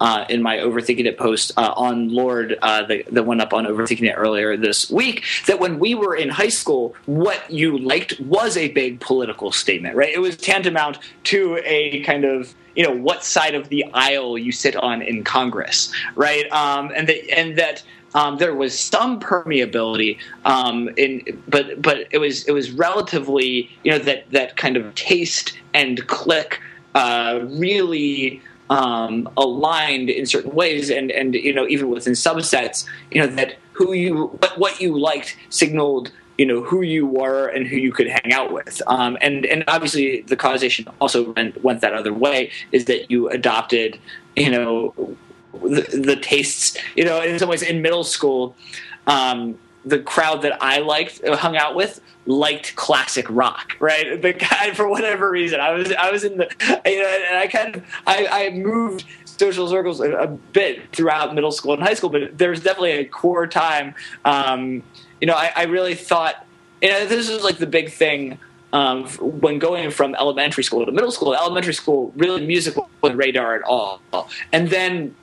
uh, 0.00 0.24
in 0.28 0.42
my 0.42 0.56
overthinking 0.56 1.04
it 1.04 1.18
post 1.18 1.52
uh, 1.56 1.72
on 1.76 2.08
Lorde 2.08 2.58
uh, 2.62 2.84
that, 2.86 3.26
went 3.26 3.40
up 3.40 3.52
on 3.52 3.66
overthinking 3.66 4.08
it 4.08 4.14
earlier 4.14 4.56
this 4.56 4.90
week 4.90 5.24
that 5.46 5.60
when 5.60 5.78
we 5.78 5.94
were 5.94 6.16
in 6.16 6.30
high 6.30 6.48
school, 6.48 6.94
what 7.06 7.50
you 7.50 7.76
liked 7.78 8.18
was 8.20 8.56
a 8.56 8.68
big 8.68 8.98
political 9.00 9.52
statement, 9.52 9.94
right? 9.94 10.12
It 10.12 10.20
was 10.20 10.36
tantamount 10.36 10.98
to 11.24 11.60
a 11.64 12.02
kind 12.02 12.24
of 12.24 12.54
you 12.74 12.84
know 12.84 12.92
what 12.92 13.24
side 13.24 13.54
of 13.54 13.68
the 13.68 13.84
aisle 13.92 14.38
you 14.38 14.52
sit 14.52 14.76
on 14.76 15.02
in 15.02 15.22
Congress, 15.24 15.92
right? 16.14 16.50
Um, 16.50 16.90
and 16.94 17.08
that 17.08 17.30
and 17.30 17.58
that. 17.58 17.82
Um, 18.12 18.38
there 18.38 18.56
was 18.56 18.76
some 18.76 19.20
permeability 19.20 20.18
um, 20.44 20.90
in, 20.96 21.40
but 21.46 21.80
but 21.80 22.08
it 22.10 22.18
was 22.18 22.42
it 22.48 22.50
was 22.50 22.72
relatively 22.72 23.70
you 23.84 23.92
know 23.92 24.00
that 24.00 24.28
that 24.32 24.56
kind 24.56 24.76
of 24.76 24.92
taste 24.96 25.56
and 25.74 26.04
click 26.08 26.60
uh, 26.96 27.38
really 27.44 28.42
um, 28.70 29.28
aligned 29.36 30.08
in 30.08 30.24
certain 30.24 30.52
ways, 30.52 30.88
and 30.88 31.10
and 31.10 31.34
you 31.34 31.52
know 31.52 31.66
even 31.68 31.90
within 31.90 32.14
subsets, 32.14 32.86
you 33.10 33.20
know 33.20 33.26
that 33.26 33.56
who 33.72 33.92
you 33.92 34.26
what, 34.26 34.58
what 34.58 34.80
you 34.80 34.98
liked 34.98 35.36
signaled 35.50 36.12
you 36.38 36.46
know 36.46 36.62
who 36.62 36.80
you 36.80 37.06
were 37.06 37.48
and 37.48 37.66
who 37.66 37.76
you 37.76 37.92
could 37.92 38.08
hang 38.08 38.32
out 38.32 38.50
with. 38.50 38.80
Um, 38.86 39.18
and 39.20 39.44
and 39.44 39.62
obviously 39.68 40.22
the 40.22 40.36
causation 40.36 40.88
also 40.98 41.32
went, 41.32 41.62
went 41.62 41.82
that 41.82 41.92
other 41.92 42.14
way 42.14 42.50
is 42.72 42.86
that 42.86 43.10
you 43.10 43.28
adopted 43.28 43.98
you 44.36 44.50
know 44.50 44.94
the, 45.52 45.82
the 46.02 46.16
tastes 46.16 46.78
you 46.96 47.04
know 47.04 47.20
in 47.20 47.38
some 47.38 47.50
ways 47.50 47.60
in 47.60 47.82
middle 47.82 48.04
school 48.04 48.56
um, 49.06 49.58
the 49.84 49.98
crowd 49.98 50.42
that 50.42 50.62
I 50.62 50.78
liked 50.78 51.22
uh, 51.24 51.36
hung 51.36 51.56
out 51.56 51.74
with 51.74 52.00
liked 52.26 52.76
classic 52.76 53.26
rock, 53.28 53.76
right? 53.80 54.20
The 54.30 54.32
guy 54.34 54.72
for 54.74 54.88
whatever 54.88 55.30
reason, 55.30 55.60
I 55.60 55.72
was 55.72 55.92
I 55.92 56.10
was 56.10 56.24
in 56.24 56.36
the 56.36 56.48
you 56.84 57.02
know, 57.02 57.08
and 57.28 57.36
I 57.36 57.46
kind 57.46 57.76
of 57.76 57.84
I, 58.06 58.28
I 58.30 58.50
moved 58.50 59.04
social 59.24 59.68
circles 59.68 60.00
a, 60.00 60.12
a, 60.12 60.26
bit 60.26 60.92
throughout 60.92 61.34
middle 61.34 61.50
school 61.50 61.72
and 61.72 61.82
high 61.82 61.94
school, 61.94 62.10
but 62.10 62.36
there 62.36 62.50
was 62.50 62.60
definitely 62.60 62.92
a 62.92 63.04
core 63.06 63.46
time. 63.46 63.94
Um, 64.26 64.82
you 65.18 65.26
know, 65.26 65.32
I, 65.32 65.50
I 65.56 65.62
really 65.62 65.94
thought, 65.94 66.46
you 66.82 66.90
know, 66.90 67.06
this 67.06 67.30
is 67.30 67.42
like 67.42 67.56
the 67.56 67.66
big 67.66 67.90
thing. 67.90 68.38
Um, 68.72 69.08
when 69.18 69.58
going 69.58 69.90
from 69.90 70.14
elementary 70.14 70.62
school 70.62 70.86
to 70.86 70.92
middle 70.92 71.10
school, 71.10 71.34
elementary 71.34 71.74
school 71.74 72.12
really 72.16 72.46
music 72.46 72.76
wasn't 73.02 73.18
radar 73.18 73.56
at 73.56 73.62
all, 73.62 74.00
and 74.52 74.68
then 74.68 75.16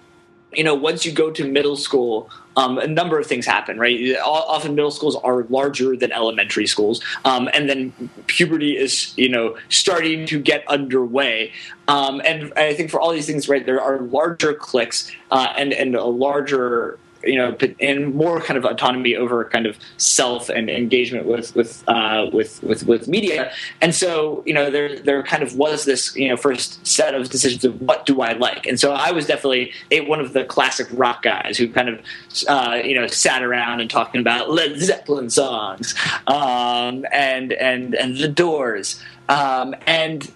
you 0.54 0.64
know 0.64 0.76
once 0.76 1.06
you 1.06 1.12
go 1.12 1.32
to 1.32 1.50
middle 1.50 1.76
school 1.76 2.30
um, 2.58 2.80
a 2.80 2.88
number 2.88 3.20
of 3.20 3.28
things 3.28 3.46
happen, 3.46 3.80
right? 3.80 4.18
Often 4.18 4.74
middle 4.74 4.90
schools 4.90 5.16
are 5.18 5.44
larger 5.44 5.96
than 5.96 6.12
elementary 6.12 6.66
schools, 6.66 7.04
um, 7.24 7.48
and 7.54 7.70
then 7.70 7.94
puberty 8.26 8.76
is, 8.76 9.16
you 9.16 9.30
know, 9.30 9.56
starting 9.70 10.26
to 10.26 10.40
get 10.40 10.68
underway. 10.68 11.54
Um, 11.88 12.20
and 12.26 12.52
I 12.58 12.74
think 12.74 12.90
for 12.90 13.00
all 13.00 13.12
these 13.12 13.28
things, 13.28 13.48
right, 13.48 13.64
there 13.64 13.80
are 13.80 14.00
larger 14.00 14.56
cliques 14.56 15.12
uh, 15.30 15.54
and 15.56 15.72
and 15.72 15.96
a 15.96 16.04
larger 16.04 16.98
you 17.24 17.36
know, 17.36 17.56
and 17.80 18.14
more 18.16 18.42
kind 18.42 18.58
of 18.58 18.66
autonomy 18.66 19.16
over 19.16 19.46
kind 19.46 19.66
of 19.66 19.78
self 19.98 20.50
and 20.50 20.70
engagement 20.70 21.26
with 21.26 21.56
with 21.56 21.84
uh, 21.88 22.30
with, 22.32 22.62
with 22.64 22.86
with 22.86 23.08
media. 23.08 23.52
And 23.82 23.94
so, 23.94 24.44
you 24.46 24.54
know, 24.54 24.70
there 24.70 25.00
there 25.00 25.24
kind 25.24 25.44
of 25.44 25.56
was 25.56 25.86
this 25.86 26.16
you 26.16 26.30
know 26.30 26.38
first 26.38 26.86
set 26.86 27.16
of 27.16 27.30
decisions 27.30 27.64
of 27.66 27.82
what 27.82 28.06
do 28.06 28.22
I 28.22 28.34
like. 28.34 28.66
And 28.66 28.80
so 28.80 28.94
I 28.94 29.12
was 29.12 29.26
definitely 29.26 29.72
a, 29.92 30.02
one 30.02 30.20
of 30.20 30.34
the 30.34 30.44
classic 30.46 30.88
rock 30.92 31.24
guys 31.24 31.58
who 31.58 31.70
kind 31.70 31.90
of 31.90 32.02
uh, 32.48 32.82
you 32.84 32.96
know 32.96 33.08
sat 33.08 33.44
around 33.44 33.82
and 33.82 33.90
talking 33.90 34.22
about 34.22 34.50
Led 34.50 34.78
Zeppelin 34.80 35.30
songs 35.30 35.96
um, 36.28 37.06
and 37.12 37.54
and 37.54 37.96
and 37.96 38.18
the 38.18 38.28
Doors. 38.28 39.02
Um, 39.30 39.76
and 39.86 40.32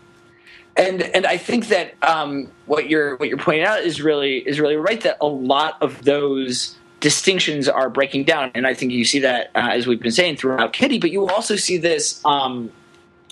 and 0.76 1.02
and 1.02 1.26
I 1.26 1.38
think 1.38 1.68
that 1.68 1.94
um, 2.04 2.50
what 2.66 2.90
you're 2.90 3.18
what 3.18 3.30
you're 3.30 3.38
pointing 3.38 3.66
out 3.66 3.82
is 3.82 4.02
really 4.02 4.38
is 4.38 4.60
really 4.60 4.76
right. 4.76 5.02
That 5.02 5.18
a 5.22 5.28
lot 5.28 5.78
of 5.82 6.04
those 6.04 6.76
distinctions 7.00 7.68
are 7.68 7.90
breaking 7.90 8.26
down, 8.26 8.52
and 8.56 8.66
I 8.66 8.74
think 8.74 8.92
you 8.92 9.06
see 9.06 9.20
that 9.20 9.52
uh, 9.56 9.70
as 9.72 9.88
we've 9.88 10.02
been 10.02 10.12
saying 10.12 10.38
throughout 10.38 10.74
Kitty. 10.74 11.00
But 11.00 11.12
you 11.12 11.28
also 11.28 11.56
see 11.56 11.78
this. 11.78 12.24
Um, 12.26 12.72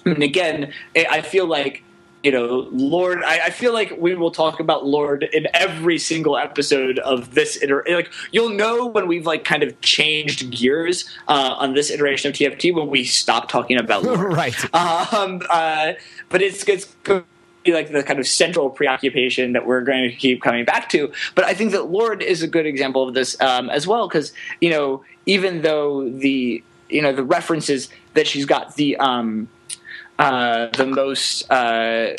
and 0.06 0.24
again, 0.24 0.74
I 0.96 1.22
feel 1.22 1.46
like 1.46 1.84
you 2.24 2.32
know, 2.32 2.68
Lorde, 2.72 3.24
I, 3.24 3.46
I, 3.46 3.50
feel 3.50 3.72
like 3.72 3.96
we 3.98 4.14
will 4.14 4.32
talk 4.32 4.60
about 4.60 4.86
Lorde 4.86 5.24
in 5.24 5.48
every 5.54 5.98
single 5.98 6.38
episode 6.38 7.00
of 7.00 7.34
this. 7.34 7.62
Iter- 7.64 7.86
like 7.88 8.12
you'll 8.32 8.50
know 8.50 8.88
when 8.88 9.08
we've 9.08 9.26
like 9.26 9.46
kind 9.46 9.64
of 9.64 9.80
changed 9.80 10.52
gears 10.52 11.10
uh, 11.30 11.56
on 11.58 11.76
this 11.76 11.90
iteration 11.90 12.30
of 12.30 12.36
TFT 12.36 12.74
when 12.74 12.90
we 12.90 13.06
stop 13.06 13.48
talking 13.48 13.78
about 13.78 14.04
Lorde, 14.06 14.34
right. 14.34 14.76
Um, 14.76 15.42
uh, 15.50 15.94
but 16.28 16.42
it's 16.42 16.68
it's 16.68 16.94
like 17.66 17.92
the 17.92 18.04
kind 18.04 18.20
of 18.20 18.28
central 18.28 18.70
preoccupation 18.70 19.54
that 19.54 19.66
we're 19.66 19.82
going 19.82 20.10
to 20.10 20.16
keep 20.16 20.42
coming 20.42 20.66
back 20.66 20.90
to. 20.90 21.12
But 21.36 21.46
I 21.46 21.54
think 21.54 21.72
that 21.72 21.86
Lorde 21.86 22.22
is 22.22 22.42
a 22.42 22.48
good 22.48 22.66
example 22.66 23.08
of 23.08 23.14
this 23.14 23.40
um, 23.42 23.70
as 23.70 23.88
well 23.88 24.10
because 24.10 24.34
you 24.60 24.70
know 24.70 25.04
even 25.26 25.62
though 25.62 26.10
the 26.10 26.62
you 26.90 27.02
know 27.02 27.14
the 27.14 27.24
references 27.24 27.88
that 28.14 28.28
she's 28.28 28.46
got 28.46 28.76
the 28.76 28.98
um, 28.98 29.48
uh, 30.20 30.68
the 30.76 30.86
most 30.86 31.50
uh, 31.50 32.14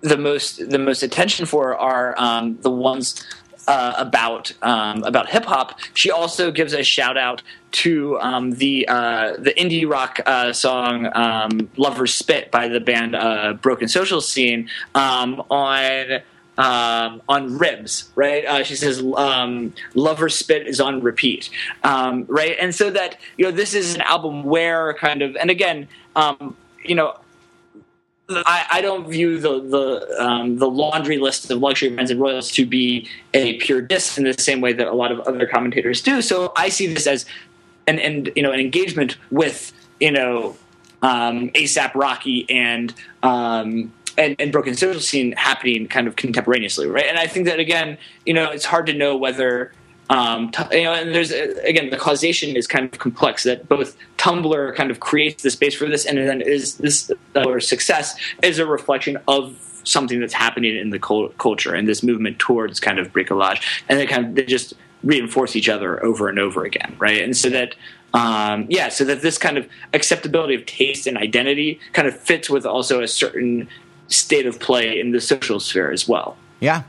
the 0.00 0.18
most 0.18 0.70
the 0.70 0.78
most 0.78 1.02
attention 1.02 1.46
for 1.46 1.76
are 1.76 2.14
um, 2.18 2.58
the 2.62 2.70
ones 2.70 3.24
uh, 3.68 3.94
about 3.96 4.52
um, 4.62 5.04
about 5.04 5.28
hip 5.28 5.44
hop. 5.44 5.78
She 5.94 6.10
also 6.10 6.50
gives 6.50 6.72
a 6.72 6.82
shout 6.82 7.16
out 7.16 7.42
to 7.70 8.18
um, 8.20 8.52
the 8.52 8.88
uh, 8.88 9.34
the 9.38 9.54
indie 9.54 9.88
rock 9.88 10.20
uh, 10.26 10.52
song 10.52 11.08
um, 11.14 11.70
"Lover's 11.76 12.12
Spit" 12.12 12.50
by 12.50 12.66
the 12.66 12.80
band 12.80 13.14
uh, 13.14 13.52
Broken 13.54 13.88
Social 13.88 14.20
Scene 14.20 14.68
um, 14.94 15.40
on. 15.48 16.22
Um, 16.60 17.22
on 17.28 17.56
ribs, 17.56 18.10
right? 18.16 18.44
Uh, 18.44 18.64
she 18.64 18.74
says, 18.74 19.00
um, 19.14 19.72
"Lover 19.94 20.28
Spit" 20.28 20.66
is 20.66 20.80
on 20.80 21.00
repeat, 21.00 21.50
right? 21.84 22.56
And 22.60 22.74
so 22.74 22.90
that 22.90 23.16
you 23.36 23.44
know, 23.44 23.52
this 23.52 23.74
is 23.74 23.94
an 23.94 24.00
album 24.00 24.42
where 24.42 24.92
kind 24.94 25.22
of, 25.22 25.36
and 25.36 25.52
again, 25.52 25.86
you 26.84 26.96
know, 26.96 27.14
I, 28.30 28.66
I, 28.72 28.80
don't 28.82 29.08
view 29.08 29.38
the 29.38 29.60
the 29.60 30.22
um, 30.22 30.58
the 30.58 30.68
laundry 30.68 31.16
list 31.16 31.50
of 31.50 31.60
luxury 31.60 31.88
brands 31.88 32.10
and 32.10 32.20
royals 32.20 32.50
to 32.52 32.66
be 32.66 33.08
a 33.32 33.56
pure 33.58 33.80
diss 33.80 34.18
in 34.18 34.24
the 34.24 34.34
same 34.34 34.60
way 34.60 34.74
that 34.74 34.86
a 34.86 34.92
lot 34.92 35.10
of 35.10 35.20
other 35.20 35.46
commentators 35.46 36.02
do. 36.02 36.20
So 36.20 36.52
I 36.54 36.68
see 36.68 36.92
this 36.92 37.06
as 37.06 37.24
an 37.86 37.98
and 37.98 38.30
you 38.36 38.42
know 38.42 38.52
an 38.52 38.60
engagement 38.60 39.16
with 39.30 39.72
you 39.98 40.12
know 40.12 40.56
um, 41.00 41.48
ASAP 41.50 41.94
Rocky 41.94 42.44
and 42.50 42.92
um, 43.22 43.92
and, 44.18 44.36
and 44.38 44.52
Broken 44.52 44.74
Social 44.74 45.00
Scene 45.00 45.32
happening 45.32 45.86
kind 45.86 46.06
of 46.06 46.16
contemporaneously, 46.16 46.86
right? 46.86 47.06
And 47.06 47.18
I 47.18 47.26
think 47.26 47.46
that 47.46 47.60
again, 47.60 47.96
you 48.26 48.34
know, 48.34 48.50
it's 48.50 48.64
hard 48.64 48.86
to 48.86 48.92
know 48.92 49.16
whether 49.16 49.72
um, 50.10 50.50
t- 50.50 50.78
you 50.78 50.84
know, 50.84 50.94
and 50.94 51.14
there's 51.14 51.30
again 51.30 51.90
the 51.90 51.96
causation 51.96 52.56
is 52.56 52.66
kind 52.66 52.92
of 52.92 52.98
complex. 52.98 53.44
That 53.44 53.68
both 53.68 53.96
Tumblr 54.16 54.74
kind 54.74 54.90
of 54.90 55.00
creates 55.00 55.42
the 55.42 55.50
space 55.50 55.74
for 55.74 55.86
this, 55.86 56.06
and 56.06 56.18
then 56.18 56.40
is 56.40 56.76
this 56.76 57.10
or 57.34 57.60
success 57.60 58.16
is 58.42 58.58
a 58.58 58.66
reflection 58.66 59.18
of 59.28 59.56
something 59.84 60.20
that's 60.20 60.34
happening 60.34 60.76
in 60.76 60.90
the 60.90 60.98
culture 60.98 61.74
and 61.74 61.88
this 61.88 62.02
movement 62.02 62.38
towards 62.38 62.80
kind 62.80 62.98
of 62.98 63.12
bricolage, 63.12 63.62
and 63.88 63.98
they 63.98 64.06
kind 64.06 64.26
of 64.26 64.34
they 64.34 64.44
just 64.44 64.74
reinforce 65.04 65.54
each 65.54 65.68
other 65.68 66.02
over 66.04 66.28
and 66.28 66.38
over 66.38 66.64
again, 66.64 66.96
right? 66.98 67.22
And 67.22 67.36
so 67.36 67.50
that 67.50 67.74
um, 68.14 68.66
yeah, 68.70 68.88
so 68.88 69.04
that 69.04 69.20
this 69.20 69.36
kind 69.36 69.58
of 69.58 69.68
acceptability 69.92 70.54
of 70.54 70.64
taste 70.64 71.06
and 71.06 71.18
identity 71.18 71.80
kind 71.92 72.08
of 72.08 72.18
fits 72.18 72.48
with 72.48 72.64
also 72.64 73.02
a 73.02 73.08
certain 73.08 73.68
state 74.08 74.46
of 74.46 74.58
play 74.58 74.98
in 74.98 75.12
the 75.12 75.20
social 75.20 75.60
sphere 75.60 75.90
as 75.90 76.08
well. 76.08 76.36
Yeah, 76.60 76.84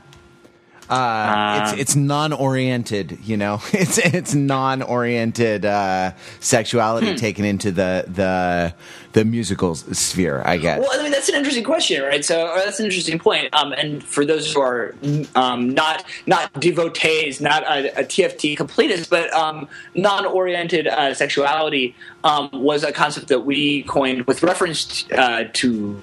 uh, 0.90 1.60
it's 1.62 1.72
um, 1.72 1.78
it's 1.78 1.96
non-oriented, 1.96 3.18
you 3.24 3.36
know. 3.36 3.60
It's 3.72 3.98
it's 3.98 4.34
non-oriented 4.34 5.64
uh, 5.64 6.12
sexuality 6.40 7.10
hmm. 7.10 7.16
taken 7.16 7.44
into 7.44 7.70
the 7.70 8.04
the 8.08 8.74
the 9.12 9.24
musical 9.24 9.74
sphere. 9.74 10.42
I 10.44 10.56
guess. 10.56 10.80
Well, 10.80 10.90
I 10.92 11.02
mean 11.02 11.12
that's 11.12 11.28
an 11.28 11.36
interesting 11.36 11.64
question, 11.64 12.02
right? 12.02 12.24
So 12.24 12.52
that's 12.56 12.80
an 12.80 12.86
interesting 12.86 13.18
point. 13.18 13.54
Um, 13.54 13.72
and 13.72 14.02
for 14.02 14.26
those 14.26 14.52
who 14.52 14.60
are 14.60 14.94
um, 15.36 15.70
not 15.70 16.04
not 16.26 16.52
devotees, 16.60 17.40
not 17.40 17.62
a, 17.62 18.00
a 18.00 18.04
TFT 18.04 18.56
completists, 18.56 19.08
but 19.08 19.32
um, 19.32 19.68
non-oriented 19.94 20.88
uh, 20.88 21.14
sexuality 21.14 21.94
um, 22.24 22.50
was 22.52 22.82
a 22.82 22.92
concept 22.92 23.28
that 23.28 23.40
we 23.40 23.84
coined 23.84 24.26
with 24.26 24.42
reference 24.42 25.10
uh, 25.12 25.44
to 25.54 26.02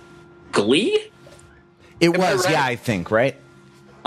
Glee. 0.54 1.12
It 2.00 2.10
Am 2.10 2.20
was, 2.20 2.46
I 2.46 2.50
right? 2.50 2.52
yeah, 2.54 2.66
I 2.66 2.76
think, 2.76 3.12
right? 3.12 3.36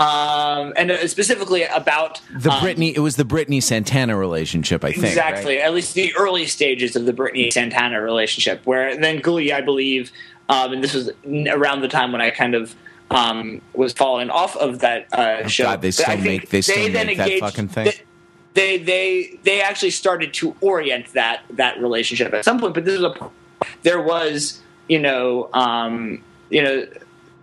Um, 0.01 0.73
and 0.75 0.89
uh, 0.89 1.07
specifically 1.07 1.63
about 1.63 2.21
the 2.35 2.49
um, 2.49 2.61
Brittany. 2.61 2.95
It 2.95 3.01
was 3.01 3.17
the 3.17 3.25
Brittany 3.25 3.61
Santana 3.61 4.17
relationship, 4.17 4.83
I 4.83 4.93
think. 4.93 5.05
Exactly, 5.05 5.57
right? 5.57 5.65
at 5.65 5.73
least 5.73 5.93
the 5.93 6.11
early 6.15 6.47
stages 6.47 6.95
of 6.95 7.05
the 7.05 7.13
Britney 7.13 7.53
Santana 7.53 8.01
relationship, 8.01 8.65
where 8.65 8.97
then 8.97 9.19
Glee, 9.19 9.51
I 9.51 9.61
believe, 9.61 10.11
um, 10.49 10.73
and 10.73 10.83
this 10.83 10.95
was 10.95 11.11
around 11.23 11.81
the 11.81 11.87
time 11.87 12.11
when 12.11 12.19
I 12.19 12.31
kind 12.31 12.55
of 12.55 12.75
um, 13.11 13.61
was 13.73 13.93
falling 13.93 14.31
off 14.31 14.57
of 14.57 14.79
that 14.79 15.07
uh, 15.13 15.41
oh, 15.43 15.47
show. 15.47 15.65
God, 15.65 15.81
they 15.83 15.91
still 15.91 16.17
make 16.17 16.49
they 16.49 16.61
still 16.61 16.91
they 16.91 17.05
make 17.05 17.17
that 17.17 17.39
fucking 17.39 17.67
thing. 17.67 17.91
They, 18.53 18.77
they 18.79 19.39
they 19.43 19.61
actually 19.61 19.91
started 19.91 20.33
to 20.35 20.55
orient 20.61 21.13
that 21.13 21.43
that 21.51 21.79
relationship 21.79 22.33
at 22.33 22.43
some 22.43 22.59
point, 22.59 22.73
but 22.73 22.85
this 22.85 22.99
was 22.99 23.15
a 23.15 23.29
there 23.83 24.01
was 24.01 24.61
you 24.87 24.99
know 24.99 25.49
um, 25.53 26.23
you 26.49 26.63
know 26.63 26.87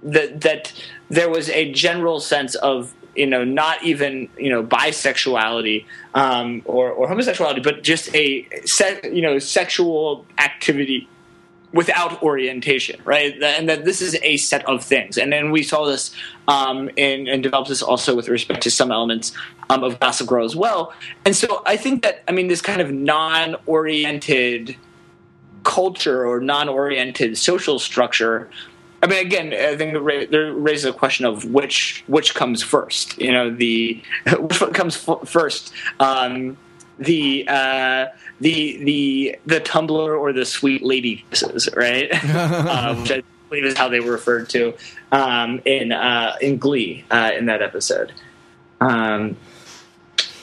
that 0.02 0.40
that 0.40 0.72
there 1.08 1.28
was 1.28 1.48
a 1.50 1.72
general 1.72 2.20
sense 2.20 2.54
of 2.56 2.94
you 3.14 3.26
know 3.26 3.44
not 3.44 3.82
even 3.82 4.28
you 4.38 4.50
know 4.50 4.62
bisexuality 4.62 5.84
um, 6.14 6.62
or, 6.64 6.90
or 6.90 7.08
homosexuality, 7.08 7.60
but 7.60 7.82
just 7.82 8.14
a 8.14 8.46
se- 8.64 9.10
you 9.12 9.22
know 9.22 9.38
sexual 9.38 10.26
activity 10.38 11.08
without 11.72 12.22
orientation, 12.22 13.00
right? 13.04 13.42
And 13.42 13.68
that 13.68 13.84
this 13.84 14.00
is 14.00 14.16
a 14.22 14.38
set 14.38 14.64
of 14.66 14.82
things. 14.82 15.18
And 15.18 15.32
then 15.32 15.50
we 15.50 15.62
saw 15.62 15.84
this 15.84 16.14
um, 16.46 16.88
in, 16.96 17.28
and 17.28 17.42
developed 17.42 17.68
this 17.68 17.82
also 17.82 18.16
with 18.16 18.28
respect 18.28 18.62
to 18.62 18.70
some 18.70 18.90
elements 18.90 19.32
um, 19.68 19.84
of 19.84 20.00
Gossip 20.00 20.26
Girl 20.26 20.44
as 20.44 20.56
well. 20.56 20.94
And 21.26 21.36
so 21.36 21.62
I 21.66 21.76
think 21.76 22.02
that, 22.02 22.22
I 22.26 22.32
mean, 22.32 22.48
this 22.48 22.62
kind 22.62 22.80
of 22.80 22.90
non 22.90 23.56
oriented 23.66 24.76
culture 25.62 26.26
or 26.26 26.40
non 26.40 26.68
oriented 26.68 27.36
social 27.36 27.78
structure 27.78 28.48
I 29.02 29.06
mean, 29.06 29.24
again, 29.24 29.52
I 29.52 29.76
think 29.76 29.92
there 30.30 30.52
raises 30.52 30.86
a 30.86 30.92
question 30.92 31.24
of 31.24 31.44
which 31.44 32.02
which 32.08 32.34
comes 32.34 32.62
first. 32.62 33.18
You 33.20 33.32
know, 33.32 33.50
the 33.50 34.02
which 34.38 34.58
comes 34.72 35.08
f- 35.08 35.28
first, 35.28 35.72
um, 36.00 36.56
the 36.98 37.46
uh, 37.48 38.06
the 38.40 38.82
the 38.84 39.38
the 39.46 39.60
Tumblr 39.60 39.90
or 39.90 40.32
the 40.32 40.44
sweet 40.44 40.82
lady 40.82 41.24
kisses, 41.30 41.68
right? 41.76 42.08
uh, 42.24 42.96
which 42.96 43.12
I 43.12 43.22
believe 43.48 43.64
is 43.64 43.76
how 43.76 43.88
they 43.88 44.00
were 44.00 44.12
referred 44.12 44.48
to 44.50 44.74
um, 45.12 45.60
in 45.64 45.92
uh, 45.92 46.36
in 46.40 46.58
Glee 46.58 47.04
uh, 47.10 47.30
in 47.36 47.46
that 47.46 47.62
episode. 47.62 48.12
Um, 48.80 49.36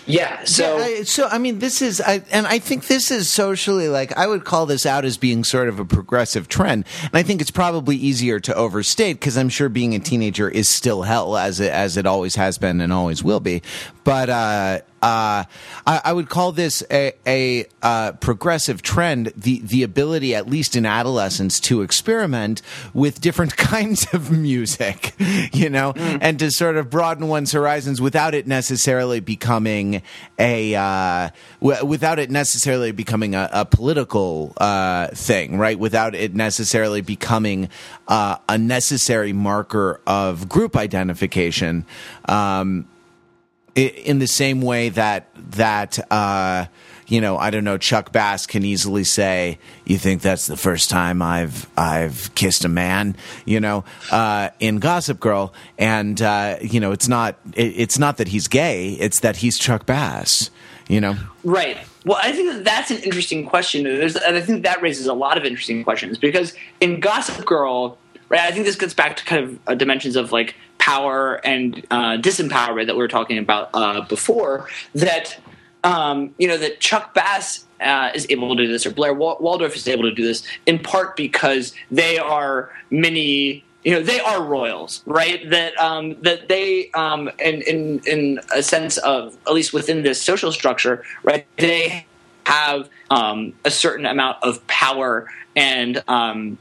yeah. 0.05 0.43
So, 0.45 0.77
yeah, 0.77 1.03
so 1.03 1.27
I 1.27 1.37
mean, 1.37 1.59
this 1.59 1.81
is, 1.81 2.01
I, 2.01 2.23
and 2.31 2.45
I 2.47 2.59
think 2.59 2.87
this 2.87 3.11
is 3.11 3.29
socially 3.29 3.89
like 3.89 4.15
I 4.17 4.27
would 4.27 4.45
call 4.45 4.65
this 4.65 4.85
out 4.85 5.05
as 5.05 5.17
being 5.17 5.43
sort 5.43 5.69
of 5.69 5.79
a 5.79 5.85
progressive 5.85 6.47
trend, 6.47 6.85
and 7.01 7.11
I 7.13 7.23
think 7.23 7.41
it's 7.41 7.51
probably 7.51 7.95
easier 7.95 8.39
to 8.41 8.55
overstate 8.55 9.13
because 9.13 9.37
I'm 9.37 9.49
sure 9.49 9.69
being 9.69 9.95
a 9.95 9.99
teenager 9.99 10.49
is 10.49 10.69
still 10.69 11.03
hell 11.03 11.37
as 11.37 11.59
it 11.59 11.71
as 11.71 11.97
it 11.97 12.05
always 12.05 12.35
has 12.35 12.57
been 12.57 12.81
and 12.81 12.93
always 12.93 13.23
will 13.23 13.39
be. 13.39 13.61
But 14.05 14.29
uh, 14.29 14.79
uh, 15.01 15.43
I, 15.85 16.01
I, 16.05 16.13
would 16.13 16.29
call 16.29 16.51
this 16.51 16.83
a, 16.91 17.13
a 17.25 17.65
uh, 17.81 18.11
progressive 18.13 18.83
trend. 18.83 19.33
The 19.35 19.59
the 19.61 19.81
ability, 19.81 20.35
at 20.35 20.47
least 20.47 20.75
in 20.75 20.85
adolescence, 20.85 21.59
to 21.61 21.81
experiment 21.81 22.61
with 22.93 23.19
different 23.19 23.57
kinds 23.57 24.05
of 24.13 24.29
music, 24.29 25.13
you 25.19 25.71
know, 25.71 25.93
mm. 25.93 26.19
and 26.21 26.37
to 26.37 26.51
sort 26.51 26.77
of 26.77 26.91
broaden 26.91 27.27
one's 27.27 27.51
horizons 27.51 27.99
without 27.99 28.35
it 28.35 28.45
necessarily 28.45 29.19
becoming 29.19 30.03
a 30.37 30.75
uh, 30.75 31.29
w- 31.59 31.85
without 31.85 32.19
it 32.19 32.29
necessarily 32.29 32.91
becoming 32.91 33.33
a, 33.33 33.49
a 33.51 33.65
political 33.65 34.53
uh, 34.57 35.07
thing, 35.07 35.57
right? 35.57 35.79
Without 35.79 36.13
it 36.13 36.35
necessarily 36.35 37.01
becoming 37.01 37.69
uh, 38.07 38.37
a 38.47 38.57
necessary 38.59 39.33
marker 39.33 39.99
of 40.05 40.47
group 40.47 40.75
identification. 40.75 41.87
Um, 42.29 42.87
in 43.75 44.19
the 44.19 44.27
same 44.27 44.61
way 44.61 44.89
that 44.89 45.27
that 45.35 45.99
uh, 46.11 46.65
you 47.07 47.19
know 47.19 47.37
I 47.37 47.49
don't 47.49 47.65
know 47.65 47.77
Chuck 47.77 48.11
Bass 48.11 48.47
can 48.47 48.63
easily 48.63 49.03
say 49.03 49.59
you 49.83 49.97
think 49.97 50.21
that's 50.21 50.47
the 50.47 50.57
first 50.57 50.89
time 50.89 51.21
I've 51.21 51.69
I've 51.77 52.33
kissed 52.35 52.63
a 52.63 52.69
man 52.69 53.17
you 53.43 53.59
know 53.59 53.83
uh, 54.11 54.49
in 54.59 54.79
Gossip 54.79 55.19
Girl. 55.19 55.53
And 55.77 56.21
uh, 56.21 56.57
you 56.61 56.79
know 56.79 56.93
it's 56.93 57.07
not 57.07 57.37
it, 57.53 57.73
it's 57.75 57.99
not 57.99 58.17
that 58.17 58.29
he's 58.29 58.47
gay 58.47 58.91
it's 58.93 59.19
that 59.19 59.37
he's 59.37 59.57
Chuck 59.59 59.85
Bass 59.85 60.49
you 60.87 61.01
know? 61.01 61.17
Right. 61.43 61.77
Well 62.05 62.19
I 62.21 62.31
think 62.31 62.53
that 62.53 62.63
that's 62.63 62.91
an 62.91 62.97
interesting 62.99 63.45
question. 63.45 63.83
There's, 63.83 64.15
and 64.15 64.37
I 64.37 64.41
think 64.41 64.63
that 64.63 64.81
raises 64.81 65.07
a 65.07 65.13
lot 65.13 65.37
of 65.37 65.43
interesting 65.43 65.83
questions 65.83 66.17
because 66.17 66.53
in 66.79 67.01
Gossip 67.01 67.45
Girl 67.45 67.97
right 68.29 68.41
I 68.41 68.51
think 68.51 68.65
this 68.65 68.75
gets 68.75 68.93
back 68.93 69.17
to 69.17 69.25
kind 69.25 69.43
of 69.43 69.59
uh, 69.67 69.75
dimensions 69.75 70.15
of 70.15 70.31
like 70.31 70.55
power 70.85 71.41
and 71.43 71.83
uh, 71.89 72.15
disempowerment 72.17 72.85
that 72.85 72.95
we 72.95 73.01
were 73.01 73.07
talking 73.07 73.39
about 73.39 73.71
uh, 73.73 74.01
before. 74.01 74.69
That 74.93 75.35
um, 75.83 76.35
you 76.37 76.47
know 76.47 76.57
that 76.57 76.79
Chuck 76.79 77.15
Bass 77.15 77.65
uh, 77.81 78.11
is 78.13 78.27
able 78.29 78.55
to 78.55 78.63
do 78.63 78.71
this, 78.71 78.85
or 78.85 78.91
Blair 78.91 79.13
Waldorf 79.13 79.75
is 79.75 79.87
able 79.87 80.03
to 80.03 80.13
do 80.13 80.23
this, 80.23 80.43
in 80.67 80.77
part 80.77 81.15
because 81.15 81.73
they 81.89 82.19
are 82.19 82.71
many. 82.91 83.63
You 83.83 83.93
know 83.93 84.01
they 84.01 84.19
are 84.19 84.43
royals, 84.43 85.01
right? 85.07 85.49
That 85.49 85.75
um, 85.79 86.21
that 86.21 86.49
they, 86.49 86.91
um, 86.91 87.29
in, 87.39 87.61
in 87.63 88.01
in 88.05 88.39
a 88.53 88.61
sense 88.61 88.97
of 88.97 89.35
at 89.47 89.53
least 89.53 89.73
within 89.73 90.03
this 90.03 90.21
social 90.21 90.51
structure, 90.51 91.03
right? 91.23 91.47
They 91.57 92.05
have 92.45 92.89
um, 93.09 93.53
a 93.63 93.71
certain 93.71 94.05
amount 94.05 94.37
of 94.43 94.65
power 94.67 95.27
and 95.55 96.03
um, 96.07 96.57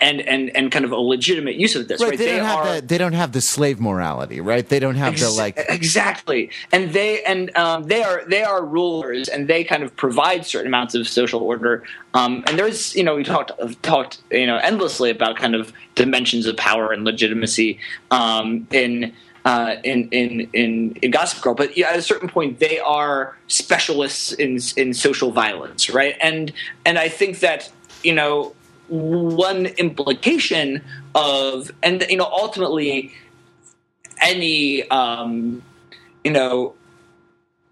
and 0.00 0.20
and 0.22 0.54
and 0.56 0.72
kind 0.72 0.84
of 0.84 0.92
a 0.92 0.96
legitimate 0.96 1.56
use 1.56 1.76
of 1.76 1.88
this. 1.88 2.00
Right, 2.00 2.10
right? 2.10 2.18
They, 2.18 2.26
they, 2.26 2.36
don't 2.36 2.46
are, 2.46 2.64
have 2.64 2.80
the 2.80 2.86
they 2.86 2.98
don't 2.98 3.12
have 3.12 3.32
the 3.32 3.40
slave 3.40 3.78
morality, 3.78 4.40
right? 4.40 4.66
They 4.66 4.78
don't 4.78 4.94
have 4.94 5.14
ex- 5.14 5.22
the 5.22 5.30
like 5.30 5.58
exactly, 5.68 6.50
and 6.70 6.92
they 6.92 7.22
and 7.24 7.54
um, 7.56 7.84
they 7.84 8.02
are 8.02 8.24
they 8.26 8.42
are 8.42 8.64
rulers, 8.64 9.28
and 9.28 9.48
they 9.48 9.64
kind 9.64 9.82
of 9.82 9.94
provide 9.96 10.46
certain 10.46 10.68
amounts 10.68 10.94
of 10.94 11.06
social 11.06 11.40
order. 11.40 11.82
Um, 12.14 12.42
and 12.46 12.58
there's 12.58 12.94
you 12.96 13.04
know 13.04 13.16
we 13.16 13.24
talked 13.24 13.52
talked 13.82 14.22
you 14.30 14.46
know 14.46 14.56
endlessly 14.56 15.10
about 15.10 15.36
kind 15.36 15.54
of 15.54 15.72
dimensions 15.94 16.46
of 16.46 16.56
power 16.56 16.92
and 16.92 17.04
legitimacy 17.04 17.78
um, 18.10 18.66
in. 18.70 19.12
Uh, 19.44 19.74
in, 19.82 20.08
in 20.10 20.48
in 20.52 20.94
in 21.02 21.10
Gossip 21.10 21.42
Girl, 21.42 21.52
but 21.52 21.76
yeah, 21.76 21.88
at 21.88 21.96
a 21.96 22.02
certain 22.02 22.28
point, 22.28 22.60
they 22.60 22.78
are 22.78 23.36
specialists 23.48 24.32
in 24.32 24.60
in 24.76 24.94
social 24.94 25.32
violence, 25.32 25.90
right? 25.90 26.16
And 26.20 26.52
and 26.86 26.96
I 26.96 27.08
think 27.08 27.40
that 27.40 27.68
you 28.04 28.14
know 28.14 28.54
one 28.92 29.66
implication 29.66 30.82
of, 31.14 31.72
and 31.82 32.04
you 32.10 32.16
know, 32.16 32.28
ultimately, 32.30 33.12
any 34.20 34.88
um, 34.90 35.62
you 36.22 36.30
know, 36.30 36.74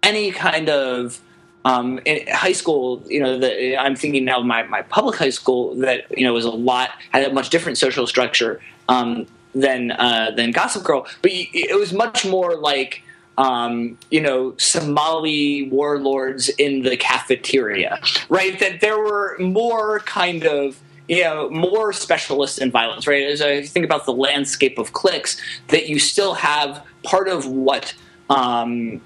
any 0.01 0.31
kind 0.31 0.69
of 0.69 1.19
um, 1.63 1.99
in 2.05 2.27
high 2.27 2.53
school, 2.53 3.03
you 3.07 3.19
know, 3.19 3.37
the, 3.37 3.77
I'm 3.77 3.95
thinking 3.95 4.25
now 4.25 4.41
my, 4.41 4.63
my 4.63 4.81
public 4.81 5.17
high 5.17 5.29
school 5.29 5.75
that 5.75 6.05
you 6.17 6.25
know 6.25 6.33
was 6.33 6.45
a 6.45 6.49
lot 6.49 6.89
had 7.11 7.29
a 7.29 7.33
much 7.33 7.49
different 7.51 7.77
social 7.77 8.07
structure 8.07 8.59
um, 8.89 9.27
than 9.53 9.91
uh, 9.91 10.31
than 10.35 10.51
Gossip 10.51 10.83
Girl, 10.83 11.05
but 11.21 11.31
it 11.31 11.77
was 11.79 11.93
much 11.93 12.25
more 12.25 12.55
like 12.55 13.03
um, 13.37 13.97
you 14.09 14.21
know, 14.21 14.55
Somali 14.57 15.69
warlords 15.69 16.49
in 16.49 16.81
the 16.81 16.97
cafeteria, 16.97 17.99
right? 18.29 18.59
That 18.59 18.81
there 18.81 18.99
were 18.99 19.37
more 19.39 19.99
kind 20.01 20.45
of 20.45 20.79
you 21.11 21.21
know 21.21 21.49
more 21.49 21.91
specialists 21.91 22.57
in 22.57 22.71
violence 22.71 23.05
right 23.05 23.23
as 23.23 23.41
i 23.41 23.61
think 23.61 23.85
about 23.85 24.05
the 24.05 24.13
landscape 24.13 24.79
of 24.79 24.93
cliques 24.93 25.39
that 25.67 25.89
you 25.89 25.99
still 25.99 26.33
have 26.33 26.83
part 27.03 27.27
of 27.27 27.45
what 27.45 27.93
um, 28.29 29.01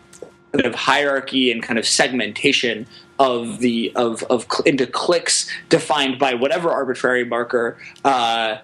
kind 0.54 0.66
of 0.66 0.76
hierarchy 0.76 1.52
and 1.52 1.64
kind 1.64 1.80
of 1.80 1.86
segmentation 1.86 2.86
of 3.18 3.60
the 3.60 3.92
of 3.96 4.22
of 4.24 4.46
into 4.66 4.86
clicks 4.86 5.50
defined 5.70 6.20
by 6.20 6.36
whatever 6.36 6.70
arbitrary 6.70 7.26
marker 7.26 7.78
uh, 8.04 8.58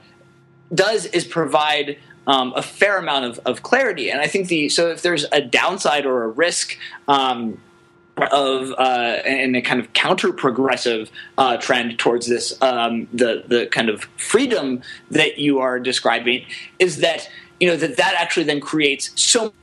does 0.73 1.07
is 1.07 1.25
provide 1.25 1.97
um, 2.27 2.53
a 2.55 2.61
fair 2.61 2.97
amount 2.97 3.25
of, 3.25 3.39
of 3.45 3.63
clarity. 3.63 4.11
And 4.11 4.21
I 4.21 4.27
think 4.27 4.47
the 4.47 4.69
so 4.69 4.91
if 4.91 5.01
there's 5.01 5.25
a 5.31 5.41
downside 5.41 6.05
or 6.05 6.23
a 6.23 6.27
risk. 6.27 6.77
Um, 7.07 7.59
of 8.17 8.71
uh, 8.77 9.21
and 9.25 9.55
a 9.55 9.61
kind 9.61 9.79
of 9.79 9.93
counter 9.93 10.31
progressive 10.31 11.11
uh, 11.37 11.57
trend 11.57 11.97
towards 11.97 12.27
this 12.27 12.59
um, 12.61 13.07
the 13.13 13.43
the 13.47 13.67
kind 13.67 13.89
of 13.89 14.03
freedom 14.17 14.81
that 15.09 15.37
you 15.37 15.59
are 15.59 15.79
describing 15.79 16.45
is 16.79 16.97
that 16.97 17.29
you 17.59 17.67
know 17.67 17.75
that 17.75 17.97
that 17.97 18.15
actually 18.17 18.43
then 18.43 18.59
creates 18.59 19.11
so 19.15 19.53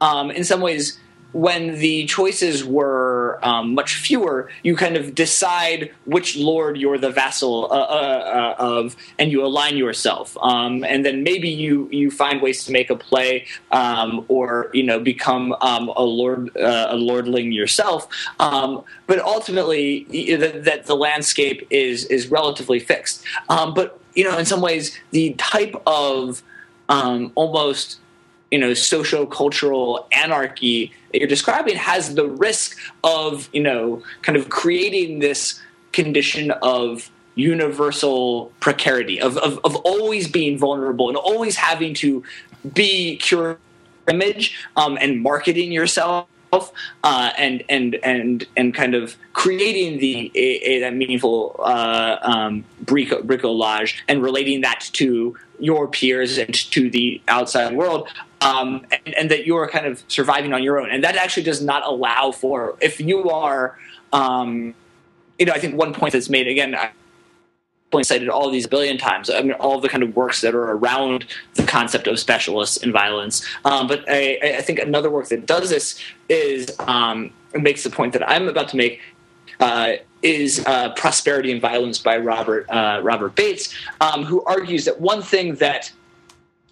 um, 0.00 0.30
in 0.30 0.44
some 0.44 0.60
ways 0.60 0.98
when 1.32 1.78
the 1.78 2.06
choices 2.06 2.64
were 2.64 3.38
um, 3.42 3.74
much 3.74 3.96
fewer, 3.96 4.50
you 4.62 4.76
kind 4.76 4.96
of 4.96 5.14
decide 5.14 5.92
which 6.04 6.36
lord 6.36 6.76
you're 6.76 6.98
the 6.98 7.10
vassal 7.10 7.66
uh, 7.70 7.76
uh, 7.76 8.54
uh, 8.58 8.62
of, 8.62 8.96
and 9.18 9.30
you 9.30 9.44
align 9.44 9.76
yourself. 9.76 10.36
Um, 10.42 10.84
and 10.84 11.04
then 11.04 11.22
maybe 11.22 11.48
you 11.48 11.88
you 11.92 12.10
find 12.10 12.42
ways 12.42 12.64
to 12.64 12.72
make 12.72 12.90
a 12.90 12.96
play, 12.96 13.46
um, 13.70 14.24
or 14.28 14.70
you 14.72 14.82
know 14.82 14.98
become 14.98 15.54
um, 15.60 15.88
a 15.96 16.02
lord 16.02 16.56
uh, 16.56 16.88
a 16.90 16.96
lordling 16.96 17.52
yourself. 17.52 18.08
Um, 18.40 18.82
but 19.06 19.20
ultimately, 19.20 20.04
that, 20.36 20.64
that 20.64 20.86
the 20.86 20.96
landscape 20.96 21.66
is 21.70 22.04
is 22.06 22.28
relatively 22.28 22.80
fixed. 22.80 23.24
Um, 23.48 23.74
but 23.74 23.98
you 24.14 24.24
know, 24.24 24.36
in 24.36 24.44
some 24.44 24.60
ways, 24.60 24.98
the 25.12 25.34
type 25.34 25.74
of 25.86 26.42
almost 26.88 28.00
you 28.50 28.58
know 28.58 28.74
social 28.74 29.26
cultural 29.26 30.06
anarchy 30.12 30.92
that 31.12 31.18
you're 31.18 31.28
describing 31.28 31.76
has 31.76 32.14
the 32.14 32.26
risk 32.26 32.78
of 33.04 33.48
you 33.52 33.62
know 33.62 34.02
kind 34.22 34.36
of 34.36 34.48
creating 34.48 35.20
this 35.20 35.60
condition 35.92 36.50
of 36.62 37.10
universal 37.34 38.52
precarity 38.60 39.20
of, 39.20 39.38
of, 39.38 39.58
of 39.64 39.76
always 39.76 40.28
being 40.28 40.58
vulnerable 40.58 41.08
and 41.08 41.16
always 41.16 41.56
having 41.56 41.94
to 41.94 42.22
be 42.74 43.18
curating 43.22 43.56
image 44.08 44.58
um, 44.76 44.98
and 45.00 45.22
marketing 45.22 45.72
yourself 45.72 46.26
uh, 46.52 47.30
and 47.38 47.62
and 47.68 47.94
and 48.02 48.46
and 48.56 48.74
kind 48.74 48.94
of 48.94 49.16
creating 49.32 50.00
the 50.00 50.32
a, 50.34 50.56
a, 50.68 50.80
that 50.80 50.94
meaningful 50.94 51.54
uh, 51.60 52.16
um, 52.22 52.64
bricolage 52.84 53.94
and 54.08 54.22
relating 54.22 54.62
that 54.62 54.88
to 54.92 55.36
your 55.60 55.86
peers 55.86 56.38
and 56.38 56.52
to 56.52 56.90
the 56.90 57.20
outside 57.28 57.74
world 57.74 58.08
um, 58.40 58.86
and, 58.90 59.14
and, 59.14 59.30
that 59.30 59.46
you're 59.46 59.68
kind 59.68 59.86
of 59.86 60.02
surviving 60.08 60.52
on 60.52 60.62
your 60.62 60.80
own. 60.80 60.90
And 60.90 61.04
that 61.04 61.16
actually 61.16 61.42
does 61.42 61.60
not 61.62 61.84
allow 61.84 62.32
for 62.32 62.76
if 62.80 63.00
you 63.00 63.28
are, 63.30 63.78
um, 64.12 64.74
you 65.38 65.46
know, 65.46 65.52
I 65.52 65.58
think 65.58 65.76
one 65.76 65.92
point 65.92 66.12
that's 66.12 66.30
made 66.30 66.46
again. 66.46 66.74
I 66.74 66.90
cited 68.02 68.28
all 68.28 68.50
these 68.50 68.68
billion 68.68 68.98
times. 68.98 69.28
I 69.28 69.42
mean, 69.42 69.52
all 69.52 69.80
the 69.80 69.88
kind 69.88 70.04
of 70.04 70.14
works 70.14 70.42
that 70.42 70.54
are 70.54 70.70
around 70.70 71.26
the 71.54 71.64
concept 71.64 72.06
of 72.06 72.20
specialists 72.20 72.76
in 72.76 72.92
violence. 72.92 73.44
Um, 73.64 73.88
but 73.88 74.04
I, 74.06 74.38
I, 74.58 74.62
think 74.62 74.78
another 74.78 75.10
work 75.10 75.26
that 75.28 75.44
does 75.44 75.70
this 75.70 76.00
is 76.28 76.72
um, 76.78 77.32
makes 77.52 77.82
the 77.82 77.90
point 77.90 78.12
that 78.12 78.28
I'm 78.30 78.46
about 78.46 78.68
to 78.68 78.76
make. 78.76 79.00
Uh, 79.58 79.94
is 80.22 80.64
uh, 80.66 80.90
Prosperity 80.94 81.50
and 81.50 81.60
Violence 81.60 81.98
by 81.98 82.16
Robert 82.18 82.68
uh, 82.70 83.00
Robert 83.02 83.34
Bates, 83.34 83.74
um, 84.00 84.24
who 84.24 84.42
argues 84.44 84.84
that 84.84 85.00
one 85.00 85.22
thing 85.22 85.54
that 85.56 85.90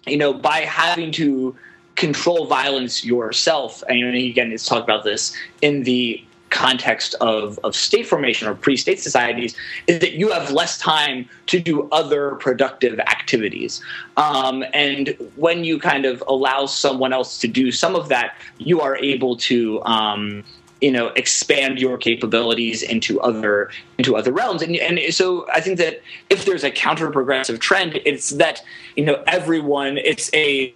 you 0.09 0.17
know, 0.17 0.33
by 0.33 0.59
having 0.59 1.11
to 1.13 1.55
control 1.95 2.47
violence 2.47 3.03
yourself, 3.03 3.83
and 3.89 4.15
again, 4.15 4.51
it's 4.51 4.65
talked 4.65 4.83
about 4.83 5.03
this 5.03 5.35
in 5.61 5.83
the 5.83 6.23
context 6.49 7.15
of, 7.21 7.59
of 7.63 7.75
state 7.75 8.07
formation 8.07 8.47
or 8.47 8.55
pre-state 8.55 8.99
societies 8.99 9.55
is 9.87 9.99
that 9.99 10.13
you 10.13 10.29
have 10.31 10.51
less 10.51 10.77
time 10.77 11.27
to 11.45 11.59
do 11.59 11.87
other 11.91 12.35
productive 12.35 12.99
activities. 12.99 13.81
Um, 14.17 14.63
and 14.73 15.15
when 15.35 15.63
you 15.63 15.79
kind 15.79 16.05
of 16.05 16.23
allow 16.27 16.65
someone 16.65 17.13
else 17.13 17.39
to 17.39 17.47
do 17.47 17.71
some 17.71 17.95
of 17.95 18.09
that 18.09 18.35
you 18.57 18.81
are 18.81 18.97
able 18.97 19.37
to 19.37 19.83
um, 19.83 20.43
you 20.81 20.91
know 20.91 21.07
expand 21.09 21.79
your 21.79 21.97
capabilities 21.97 22.81
into 22.81 23.19
other 23.21 23.69
into 23.97 24.15
other 24.15 24.31
realms 24.31 24.61
and, 24.61 24.75
and 24.77 25.13
so 25.13 25.47
i 25.51 25.59
think 25.59 25.77
that 25.77 26.01
if 26.29 26.45
there's 26.45 26.63
a 26.63 26.71
counter 26.71 27.09
progressive 27.09 27.59
trend 27.59 27.99
it's 28.05 28.29
that 28.31 28.61
you 28.95 29.05
know 29.05 29.23
everyone 29.27 29.97
it's 29.97 30.33
a, 30.33 30.73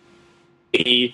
a 0.75 1.13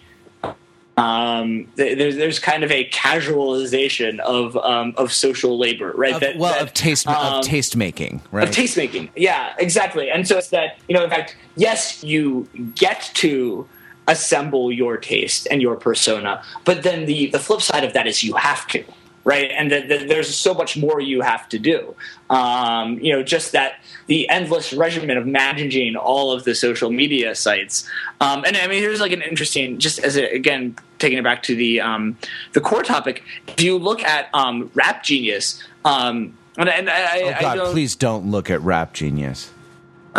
um, 1.00 1.68
there's 1.76 2.18
there's 2.18 2.40
kind 2.40 2.64
of 2.64 2.72
a 2.72 2.90
casualization 2.90 4.20
of 4.20 4.58
um, 4.58 4.94
of 4.98 5.14
social 5.14 5.58
labor, 5.58 5.94
right? 5.96 6.14
Of, 6.14 6.20
that, 6.20 6.38
well, 6.38 6.54
that, 6.54 6.62
of 6.62 6.74
taste 6.74 7.08
um, 7.08 7.36
of 7.36 7.44
taste 7.46 7.78
making, 7.78 8.22
right? 8.32 8.48
Of 8.48 8.54
taste 8.54 8.76
making, 8.76 9.10
yeah, 9.16 9.54
exactly. 9.60 10.12
And 10.12 10.28
so 10.28 10.38
it's 10.38 10.50
that 10.50 10.78
you 10.90 10.96
know, 10.96 11.04
in 11.04 11.10
fact, 11.10 11.38
yes, 11.56 12.04
you 12.04 12.50
get 12.76 13.12
to 13.16 13.66
assemble 14.10 14.72
your 14.72 14.98
taste 14.98 15.48
and 15.50 15.62
your 15.62 15.76
persona. 15.76 16.44
But 16.66 16.84
then 16.84 17.06
the 17.06 17.28
the 17.28 17.40
flip 17.40 17.62
side 17.62 17.84
of 17.86 17.94
that 17.94 18.08
is 18.08 18.24
you 18.24 18.34
have 18.34 18.68
to, 18.68 18.84
right? 19.24 19.52
And 19.52 19.72
that 19.72 19.88
the, 19.88 19.98
there's 20.00 20.36
so 20.36 20.54
much 20.54 20.76
more 20.76 21.00
you 21.00 21.22
have 21.22 21.48
to 21.50 21.60
do. 21.60 21.96
Um, 22.30 23.00
you 23.00 23.14
know, 23.14 23.24
just 23.24 23.52
that 23.54 23.82
the 24.08 24.28
endless 24.30 24.74
regimen 24.74 25.18
of 25.18 25.26
managing 25.26 25.96
all 25.96 26.32
of 26.32 26.44
the 26.44 26.56
social 26.56 26.92
media 26.92 27.36
sites. 27.36 27.88
Um, 28.20 28.44
and 28.46 28.58
I 28.58 28.68
mean, 28.68 28.82
here's 28.82 29.00
like 29.00 29.14
an 29.14 29.22
interesting, 29.22 29.78
just 29.80 30.00
as 30.00 30.18
a, 30.18 30.26
again 30.36 30.76
taking 30.98 31.18
it 31.20 31.24
back 31.24 31.44
to 31.44 31.56
the 31.56 31.80
um, 31.80 32.18
the 32.54 32.62
core 32.62 32.84
topic. 32.84 33.24
If 33.48 33.62
you 33.62 33.78
look 33.78 34.04
at 34.04 34.28
um, 34.34 34.72
Rap 34.74 35.04
Genius. 35.04 35.64
Um, 35.86 36.36
and, 36.58 36.68
and 36.68 36.90
I, 36.90 37.22
oh 37.22 37.38
God! 37.40 37.60
I 37.60 37.72
please 37.72 37.96
don't 37.96 38.32
look 38.32 38.50
at 38.50 38.60
Rap 38.62 38.92
Genius. 38.94 39.54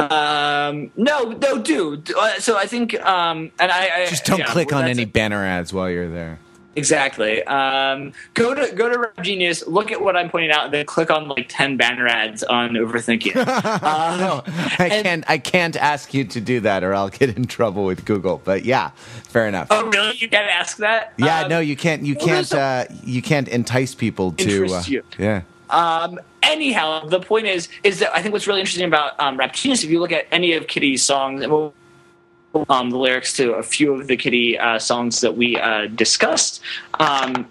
Um, 0.00 0.90
no, 0.96 1.30
no, 1.30 1.58
do. 1.58 2.02
Uh, 2.18 2.34
so 2.38 2.56
I 2.56 2.66
think, 2.66 2.98
um, 3.04 3.52
and 3.58 3.70
I, 3.70 4.02
I 4.02 4.06
just 4.06 4.24
don't 4.24 4.44
click 4.46 4.72
on 4.72 4.84
any 4.84 5.04
banner 5.04 5.44
ads 5.44 5.72
while 5.72 5.90
you're 5.90 6.10
there. 6.10 6.38
Exactly. 6.76 7.42
Um, 7.44 8.12
go 8.34 8.54
to 8.54 8.72
go 8.74 8.88
to 8.88 8.98
Rap 8.98 9.22
Genius, 9.22 9.66
look 9.66 9.90
at 9.90 10.00
what 10.00 10.16
I'm 10.16 10.30
pointing 10.30 10.52
out, 10.52 10.66
and 10.66 10.74
then 10.74 10.86
click 10.86 11.10
on 11.10 11.28
like 11.28 11.46
ten 11.48 11.76
banner 11.76 12.06
ads 12.06 12.44
on 12.44 12.70
overthinking. 12.70 13.34
uh, 13.36 14.16
no, 14.16 14.42
I 14.78 14.88
and, 14.90 15.04
can't. 15.04 15.24
I 15.28 15.38
can't 15.38 15.76
ask 15.76 16.14
you 16.14 16.24
to 16.24 16.40
do 16.40 16.60
that, 16.60 16.84
or 16.84 16.94
I'll 16.94 17.08
get 17.08 17.36
in 17.36 17.44
trouble 17.46 17.84
with 17.84 18.04
Google. 18.04 18.40
But 18.44 18.64
yeah, 18.64 18.90
fair 18.90 19.48
enough. 19.48 19.66
Oh, 19.70 19.88
really? 19.88 20.16
You 20.18 20.28
can't 20.28 20.48
ask 20.48 20.76
that? 20.76 21.12
Yeah, 21.18 21.40
um, 21.40 21.50
no, 21.50 21.58
you 21.58 21.76
can't. 21.76 22.02
You 22.04 22.14
can't. 22.14 22.52
Uh, 22.52 22.84
you 23.04 23.20
can't 23.20 23.48
entice 23.48 23.94
people 23.94 24.32
to. 24.32 24.66
Uh. 24.66 24.84
Yeah. 25.18 25.42
Um, 25.70 26.20
anyhow, 26.42 27.06
the 27.06 27.20
point 27.20 27.46
is, 27.46 27.68
is 27.82 27.98
that 28.00 28.14
I 28.14 28.22
think 28.22 28.32
what's 28.32 28.46
really 28.46 28.60
interesting 28.60 28.86
about 28.86 29.18
um, 29.20 29.36
Rap 29.36 29.52
Genius, 29.54 29.84
if 29.84 29.90
you 29.90 30.00
look 30.00 30.12
at 30.12 30.26
any 30.30 30.54
of 30.54 30.66
Kitty's 30.66 31.02
songs, 31.02 31.44
um, 32.68 32.90
the 32.90 32.98
lyrics 32.98 33.32
to 33.36 33.52
a 33.54 33.62
few 33.62 33.94
of 33.94 34.06
the 34.06 34.16
Kitty 34.16 34.58
uh, 34.58 34.78
songs 34.78 35.20
that 35.20 35.36
we 35.36 35.56
uh, 35.56 35.86
discussed 35.86 36.60
um, 36.98 37.48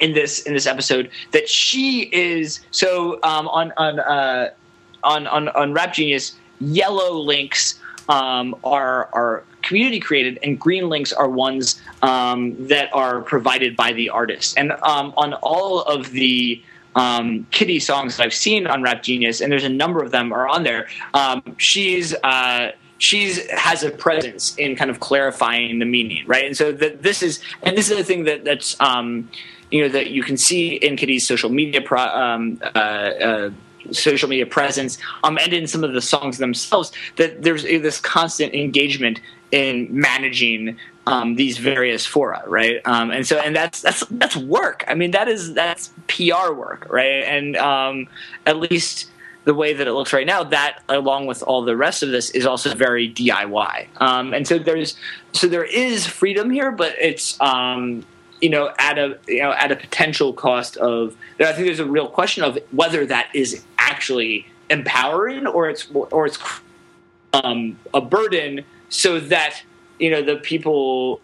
in 0.00 0.12
this 0.12 0.42
in 0.42 0.52
this 0.54 0.66
episode, 0.66 1.10
that 1.32 1.48
she 1.48 2.10
is 2.12 2.60
so 2.70 3.18
um, 3.22 3.48
on 3.48 3.72
on, 3.76 4.00
uh, 4.00 4.50
on 5.04 5.26
on 5.26 5.48
on 5.50 5.72
Rap 5.72 5.94
Genius. 5.94 6.36
Yellow 6.60 7.12
links 7.12 7.78
um, 8.08 8.54
are 8.64 9.08
are 9.12 9.44
community 9.62 10.00
created, 10.00 10.38
and 10.42 10.58
green 10.58 10.88
links 10.88 11.12
are 11.12 11.28
ones 11.28 11.80
um, 12.02 12.54
that 12.68 12.88
are 12.94 13.20
provided 13.22 13.76
by 13.76 13.92
the 13.92 14.08
artist. 14.08 14.56
And 14.56 14.72
um, 14.82 15.12
on 15.16 15.34
all 15.34 15.82
of 15.82 16.10
the 16.10 16.62
um, 16.96 17.46
Kitty 17.50 17.78
songs 17.78 18.16
that 18.16 18.24
I've 18.24 18.34
seen 18.34 18.66
on 18.66 18.82
Rap 18.82 19.02
Genius, 19.02 19.40
and 19.40 19.52
there's 19.52 19.64
a 19.64 19.68
number 19.68 20.02
of 20.02 20.10
them 20.10 20.32
are 20.32 20.48
on 20.48 20.64
there. 20.64 20.88
Um, 21.14 21.42
she's 21.58 22.14
uh, 22.24 22.72
she's 22.98 23.48
has 23.50 23.82
a 23.82 23.90
presence 23.90 24.56
in 24.56 24.74
kind 24.74 24.90
of 24.90 24.98
clarifying 24.98 25.78
the 25.78 25.84
meaning, 25.84 26.26
right? 26.26 26.44
And 26.44 26.56
so 26.56 26.72
that 26.72 27.02
this 27.02 27.22
is, 27.22 27.40
and 27.62 27.76
this 27.76 27.90
is 27.90 27.98
the 27.98 28.04
thing 28.04 28.24
that 28.24 28.44
that's 28.44 28.80
um, 28.80 29.30
you 29.70 29.82
know 29.82 29.88
that 29.90 30.10
you 30.10 30.22
can 30.22 30.36
see 30.36 30.74
in 30.74 30.96
Kitty's 30.96 31.26
social 31.26 31.50
media 31.50 31.82
pro, 31.82 32.00
um, 32.00 32.60
uh, 32.62 32.78
uh, 32.78 33.50
social 33.92 34.28
media 34.28 34.46
presence, 34.46 34.96
um, 35.22 35.38
and 35.38 35.52
in 35.52 35.66
some 35.66 35.84
of 35.84 35.92
the 35.92 36.02
songs 36.02 36.38
themselves, 36.38 36.92
that 37.16 37.42
there's 37.42 37.62
this 37.62 38.00
constant 38.00 38.54
engagement 38.54 39.20
in 39.52 39.88
managing 39.90 40.76
um, 41.06 41.36
these 41.36 41.58
various 41.58 42.04
fora, 42.04 42.42
right? 42.46 42.80
Um, 42.84 43.10
and 43.10 43.26
so, 43.26 43.38
and 43.38 43.54
that's 43.54 43.80
that's 43.80 44.04
that's 44.10 44.36
work. 44.36 44.84
I 44.88 44.94
mean, 44.94 45.12
that 45.12 45.28
is 45.28 45.54
that's 45.54 45.90
PR 46.08 46.52
work, 46.52 46.86
right? 46.90 47.22
And 47.22 47.56
um, 47.56 48.08
at 48.44 48.56
least 48.56 49.10
the 49.44 49.54
way 49.54 49.72
that 49.72 49.86
it 49.86 49.92
looks 49.92 50.12
right 50.12 50.26
now, 50.26 50.42
that 50.42 50.82
along 50.88 51.26
with 51.26 51.42
all 51.44 51.62
the 51.62 51.76
rest 51.76 52.02
of 52.02 52.10
this 52.10 52.30
is 52.30 52.44
also 52.44 52.74
very 52.74 53.08
DIY. 53.08 53.86
Um, 53.98 54.34
and 54.34 54.46
so 54.46 54.58
there's 54.58 54.96
so 55.32 55.46
there 55.46 55.64
is 55.64 56.06
freedom 56.06 56.50
here, 56.50 56.72
but 56.72 56.96
it's 57.00 57.40
um, 57.40 58.04
you 58.40 58.50
know 58.50 58.72
at 58.78 58.98
a 58.98 59.16
you 59.28 59.42
know 59.42 59.52
at 59.52 59.70
a 59.70 59.76
potential 59.76 60.32
cost 60.32 60.76
of. 60.76 61.16
I 61.38 61.52
think 61.52 61.66
there's 61.66 61.78
a 61.78 61.86
real 61.86 62.08
question 62.08 62.42
of 62.42 62.58
whether 62.72 63.06
that 63.06 63.28
is 63.32 63.64
actually 63.78 64.46
empowering 64.68 65.46
or 65.46 65.70
it's 65.70 65.88
or 65.92 66.26
it's 66.26 66.38
um, 67.32 67.78
a 67.94 68.00
burden, 68.00 68.64
so 68.88 69.20
that 69.20 69.62
you 69.98 70.10
know 70.10 70.22
the 70.22 70.36
people 70.36 71.20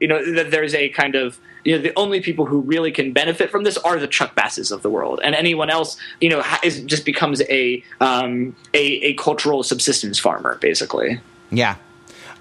you 0.00 0.08
know 0.08 0.34
that 0.34 0.50
there's 0.50 0.74
a 0.74 0.88
kind 0.90 1.14
of 1.14 1.38
you 1.64 1.76
know 1.76 1.82
the 1.82 1.92
only 1.96 2.20
people 2.20 2.46
who 2.46 2.60
really 2.60 2.92
can 2.92 3.12
benefit 3.12 3.50
from 3.50 3.64
this 3.64 3.76
are 3.78 3.98
the 3.98 4.06
Chuck 4.06 4.34
Basses 4.34 4.70
of 4.70 4.82
the 4.82 4.90
world, 4.90 5.20
and 5.22 5.34
anyone 5.34 5.70
else 5.70 5.96
you 6.20 6.30
know 6.30 6.42
is, 6.62 6.82
just 6.82 7.04
becomes 7.04 7.42
a 7.42 7.82
um, 8.00 8.56
a, 8.74 8.84
a 9.02 9.14
cultural 9.14 9.62
subsistence 9.62 10.18
farmer 10.18 10.56
basically. 10.60 11.20
Yeah, 11.50 11.76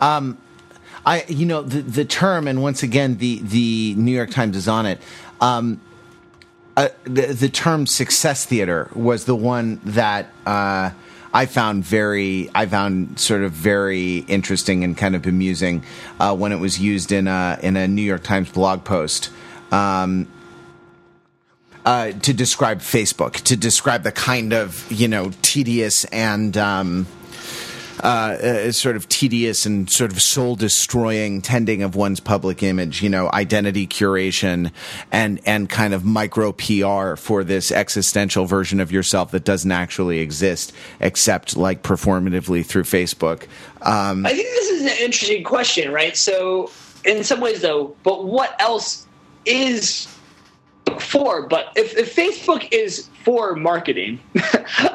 um, 0.01 0.37
I 1.05 1.23
you 1.27 1.45
know 1.45 1.61
the 1.61 1.81
the 1.81 2.05
term, 2.05 2.47
and 2.47 2.61
once 2.61 2.83
again 2.83 3.17
the 3.17 3.39
the 3.39 3.95
New 3.95 4.11
York 4.11 4.29
Times 4.29 4.55
is 4.55 4.67
on 4.67 4.85
it. 4.85 4.99
Um, 5.41 5.81
uh, 6.77 6.89
the, 7.05 7.33
the 7.33 7.49
term 7.49 7.87
success 7.87 8.45
theater 8.45 8.89
was 8.93 9.25
the 9.25 9.35
one 9.35 9.81
that 9.83 10.27
uh, 10.45 10.91
I 11.33 11.45
found 11.47 11.83
very, 11.83 12.51
I 12.53 12.67
found 12.67 13.19
sort 13.19 13.41
of 13.41 13.51
very 13.51 14.19
interesting 14.19 14.83
and 14.83 14.95
kind 14.95 15.15
of 15.15 15.25
amusing 15.25 15.83
uh, 16.19 16.35
when 16.35 16.51
it 16.51 16.57
was 16.57 16.79
used 16.79 17.11
in 17.11 17.27
a 17.27 17.57
in 17.63 17.77
a 17.77 17.87
New 17.87 18.03
York 18.03 18.23
Times 18.23 18.51
blog 18.51 18.83
post. 18.83 19.31
Um, 19.71 20.31
uh, 21.83 22.11
to 22.11 22.33
describe 22.33 22.79
Facebook, 22.79 23.35
to 23.35 23.55
describe 23.57 24.03
the 24.03 24.11
kind 24.11 24.53
of 24.53 24.89
you 24.91 25.07
know 25.07 25.31
tedious 25.41 26.05
and 26.05 26.55
um, 26.57 27.07
uh, 28.03 28.07
uh, 28.07 28.71
sort 28.71 28.95
of 28.95 29.07
tedious 29.09 29.65
and 29.65 29.89
sort 29.89 30.11
of 30.11 30.21
soul 30.21 30.55
destroying 30.55 31.41
tending 31.41 31.83
of 31.83 31.95
one's 31.95 32.19
public 32.19 32.63
image, 32.63 33.01
you 33.01 33.09
know, 33.09 33.29
identity 33.33 33.87
curation 33.87 34.71
and, 35.11 35.39
and 35.45 35.69
kind 35.69 35.93
of 35.93 36.05
micro 36.05 36.51
PR 36.51 37.15
for 37.15 37.43
this 37.43 37.71
existential 37.71 38.45
version 38.45 38.79
of 38.79 38.91
yourself 38.91 39.31
that 39.31 39.43
doesn't 39.43 39.71
actually 39.71 40.19
exist 40.19 40.73
except 40.99 41.57
like 41.57 41.83
performatively 41.83 42.65
through 42.65 42.83
Facebook. 42.83 43.43
Um, 43.81 44.25
I 44.25 44.33
think 44.33 44.47
this 44.49 44.69
is 44.69 44.81
an 44.83 45.03
interesting 45.03 45.43
question, 45.43 45.91
right? 45.91 46.15
So, 46.15 46.71
in 47.05 47.23
some 47.23 47.39
ways, 47.39 47.61
though, 47.61 47.95
but 48.03 48.25
what 48.25 48.59
else 48.59 49.07
is 49.45 50.07
for? 51.01 51.47
But 51.47 51.71
if, 51.75 51.97
if 51.97 52.15
Facebook 52.15 52.67
is 52.71 53.09
for 53.23 53.55
marketing, 53.55 54.19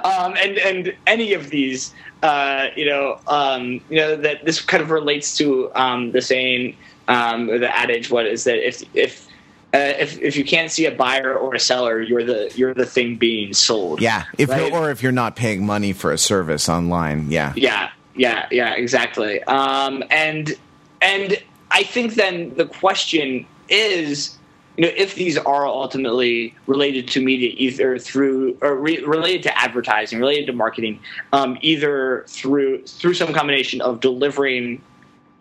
um, 0.05 0.35
and 0.37 0.59
and 0.59 0.95
any 1.07 1.33
of 1.33 1.51
these 1.51 1.93
uh, 2.23 2.69
you 2.77 2.87
know, 2.87 3.19
um, 3.27 3.81
you 3.91 3.97
know 3.97 4.17
that 4.17 4.45
this 4.45 4.61
kind 4.61 4.83
of 4.83 4.91
relates 4.91 5.37
to 5.39 5.71
um, 5.75 6.13
the 6.13 6.21
saying, 6.21 6.77
um, 7.09 7.51
or 7.51 7.59
the 7.59 7.77
adage. 7.77 8.11
What 8.11 8.27
is 8.27 8.45
that? 8.45 8.67
If 8.67 8.83
if 8.95 9.27
uh, 9.75 9.95
if 9.99 10.21
if 10.21 10.37
you 10.37 10.45
can't 10.45 10.71
see 10.71 10.87
a 10.87 10.93
buyer 10.93 11.35
or 11.35 11.55
a 11.55 11.61
seller, 11.61 12.01
you're 12.01 12.23
the 12.23 12.53
you're 12.55 12.75
the 12.75 12.87
thing 12.87 13.17
being 13.17 13.53
sold. 13.53 14.01
Yeah, 14.01 14.25
if 14.39 14.49
right? 14.49 14.73
or 14.73 14.91
if 14.91 15.03
you're 15.03 15.11
not 15.11 15.35
paying 15.35 15.67
money 15.67 15.93
for 15.93 16.13
a 16.13 16.19
service 16.19 16.69
online. 16.69 17.31
Yeah, 17.31 17.53
yeah, 17.57 17.91
yeah, 18.15 18.47
yeah, 18.53 18.75
exactly. 18.75 19.43
Um, 19.45 20.05
and 20.11 20.55
and 21.01 21.43
I 21.73 21.83
think 21.83 22.15
then 22.15 22.55
the 22.55 22.67
question 22.67 23.47
is 23.69 24.39
you 24.77 24.85
know, 24.85 24.93
if 24.97 25.15
these 25.15 25.37
are 25.37 25.67
ultimately 25.67 26.55
related 26.67 27.07
to 27.09 27.23
media, 27.23 27.53
either 27.57 27.99
through 27.99 28.57
or 28.63 28.75
re- 28.77 29.03
related 29.05 29.43
to 29.45 29.59
advertising, 29.59 30.19
related 30.19 30.47
to 30.47 30.53
marketing, 30.53 30.99
um, 31.33 31.59
either 31.61 32.25
through 32.29 32.83
through 32.87 33.15
some 33.15 33.35
combination 33.35 33.83
of 33.83 34.01
delivering 34.01 34.81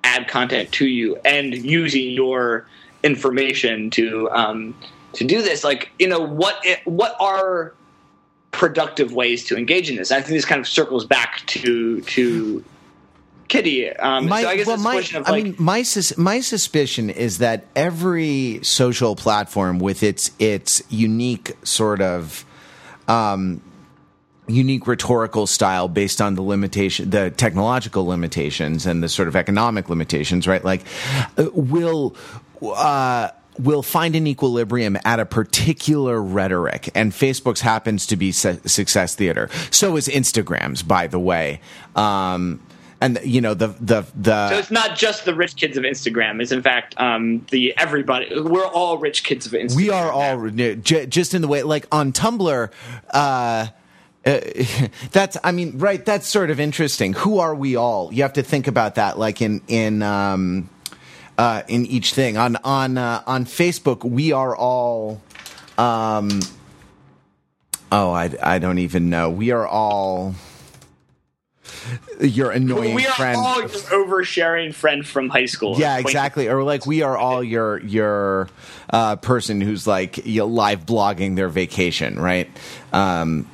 ad 0.03 0.27
content 0.27 0.71
to 0.73 0.87
you 0.87 1.15
and 1.23 1.55
using 1.55 2.09
your 2.09 2.67
information 3.03 3.89
to 3.91 4.29
um, 4.31 4.75
to 5.13 5.23
do 5.23 5.41
this, 5.41 5.63
like 5.63 5.91
you 5.97 6.07
know, 6.07 6.19
what 6.19 6.63
what 6.83 7.15
are 7.19 7.73
productive 8.51 9.13
ways 9.13 9.45
to 9.45 9.57
engage 9.57 9.89
in 9.89 9.95
this? 9.95 10.11
I 10.11 10.15
think 10.21 10.29
this 10.29 10.45
kind 10.45 10.59
of 10.59 10.67
circles 10.67 11.05
back 11.05 11.45
to 11.47 12.01
to 12.01 12.63
Kitty. 13.51 13.89
Um, 13.89 14.29
my, 14.29 14.43
so 14.43 14.47
I 14.47 14.55
guess 14.55 14.65
well, 14.65 14.77
my, 14.77 14.95
like, 14.95 15.29
I 15.29 15.41
mean, 15.41 15.55
my 15.59 15.83
sus- 15.83 16.17
my 16.17 16.39
suspicion 16.39 17.09
is 17.09 17.39
that 17.39 17.65
every 17.75 18.61
social 18.63 19.13
platform 19.17 19.77
with 19.77 20.03
its 20.03 20.31
its 20.39 20.81
unique 20.89 21.51
sort 21.63 22.01
of 22.01 22.45
um, 23.09 23.61
unique 24.47 24.87
rhetorical 24.87 25.47
style 25.47 25.89
based 25.89 26.21
on 26.21 26.35
the 26.35 26.41
limitation, 26.41 27.09
the 27.09 27.29
technological 27.29 28.05
limitations 28.05 28.85
and 28.85 29.03
the 29.03 29.09
sort 29.09 29.27
of 29.27 29.35
economic 29.35 29.89
limitations, 29.89 30.47
right? 30.47 30.63
Like, 30.63 30.83
uh, 31.37 31.49
will. 31.53 32.15
Uh, 32.61 33.31
will 33.59 33.83
find 33.83 34.15
an 34.15 34.27
equilibrium 34.27 34.97
at 35.03 35.19
a 35.19 35.25
particular 35.25 36.21
rhetoric, 36.21 36.89
and 36.95 37.11
Facebook's 37.11 37.59
happens 37.59 38.07
to 38.07 38.15
be 38.15 38.31
su- 38.31 38.61
success 38.65 39.13
theater. 39.13 39.49
So 39.71 39.97
is 39.97 40.07
Instagram's, 40.07 40.83
by 40.83 41.07
the 41.07 41.19
way. 41.19 41.59
Um, 41.93 42.61
and 43.01 43.19
you 43.23 43.41
know 43.41 43.53
the 43.53 43.67
the 43.81 44.05
the. 44.15 44.49
So 44.49 44.57
it's 44.57 44.71
not 44.71 44.95
just 44.95 45.25
the 45.25 45.33
rich 45.33 45.55
kids 45.55 45.75
of 45.75 45.83
Instagram. 45.83 46.41
It's 46.41 46.51
in 46.51 46.61
fact 46.61 46.93
um, 46.97 47.45
the 47.49 47.75
everybody. 47.77 48.39
We're 48.39 48.67
all 48.67 48.99
rich 48.99 49.23
kids 49.23 49.47
of 49.47 49.53
Instagram. 49.53 49.75
We 49.75 49.89
are 49.89 50.11
all 50.11 50.49
just 51.09 51.33
in 51.33 51.41
the 51.41 51.47
way 51.47 51.63
like 51.63 51.87
on 51.91 52.13
Tumblr. 52.13 52.69
Uh, 53.09 53.67
uh, 54.23 54.39
that's 55.11 55.35
I 55.43 55.51
mean 55.51 55.79
right 55.79 56.05
that's 56.05 56.27
sort 56.27 56.51
of 56.51 56.59
interesting. 56.59 57.13
Who 57.13 57.39
are 57.39 57.55
we 57.55 57.75
all? 57.75 58.13
You 58.13 58.21
have 58.21 58.33
to 58.33 58.43
think 58.43 58.67
about 58.67 58.95
that 58.95 59.17
like 59.17 59.41
in 59.41 59.61
in 59.67 60.03
um, 60.03 60.69
uh, 61.39 61.63
in 61.67 61.87
each 61.87 62.13
thing 62.13 62.37
on 62.37 62.55
on 62.57 62.99
uh, 62.99 63.23
on 63.25 63.45
Facebook. 63.45 64.03
We 64.03 64.31
are 64.31 64.55
all. 64.55 65.21
Um, 65.79 66.41
oh, 67.91 68.11
I 68.11 68.29
I 68.43 68.59
don't 68.59 68.77
even 68.77 69.09
know. 69.09 69.31
We 69.31 69.49
are 69.49 69.67
all 69.67 70.35
your 72.19 72.51
annoying 72.51 72.95
we 72.95 73.07
are 73.07 73.13
friend. 73.13 73.37
all 73.37 73.59
your 73.59 73.69
oversharing 73.69 74.73
friend 74.73 75.07
from 75.07 75.29
high 75.29 75.45
school. 75.45 75.77
Yeah, 75.79 75.97
exactly. 75.97 76.47
Or 76.47 76.63
like 76.63 76.85
we 76.85 77.01
are 77.01 77.17
all 77.17 77.43
your 77.43 77.79
your 77.81 78.49
uh, 78.89 79.15
person 79.17 79.61
who's 79.61 79.87
like 79.87 80.25
you 80.25 80.41
know, 80.41 80.47
live 80.47 80.85
blogging 80.85 81.35
their 81.35 81.49
vacation, 81.49 82.19
right? 82.19 82.49
Um, 82.93 83.47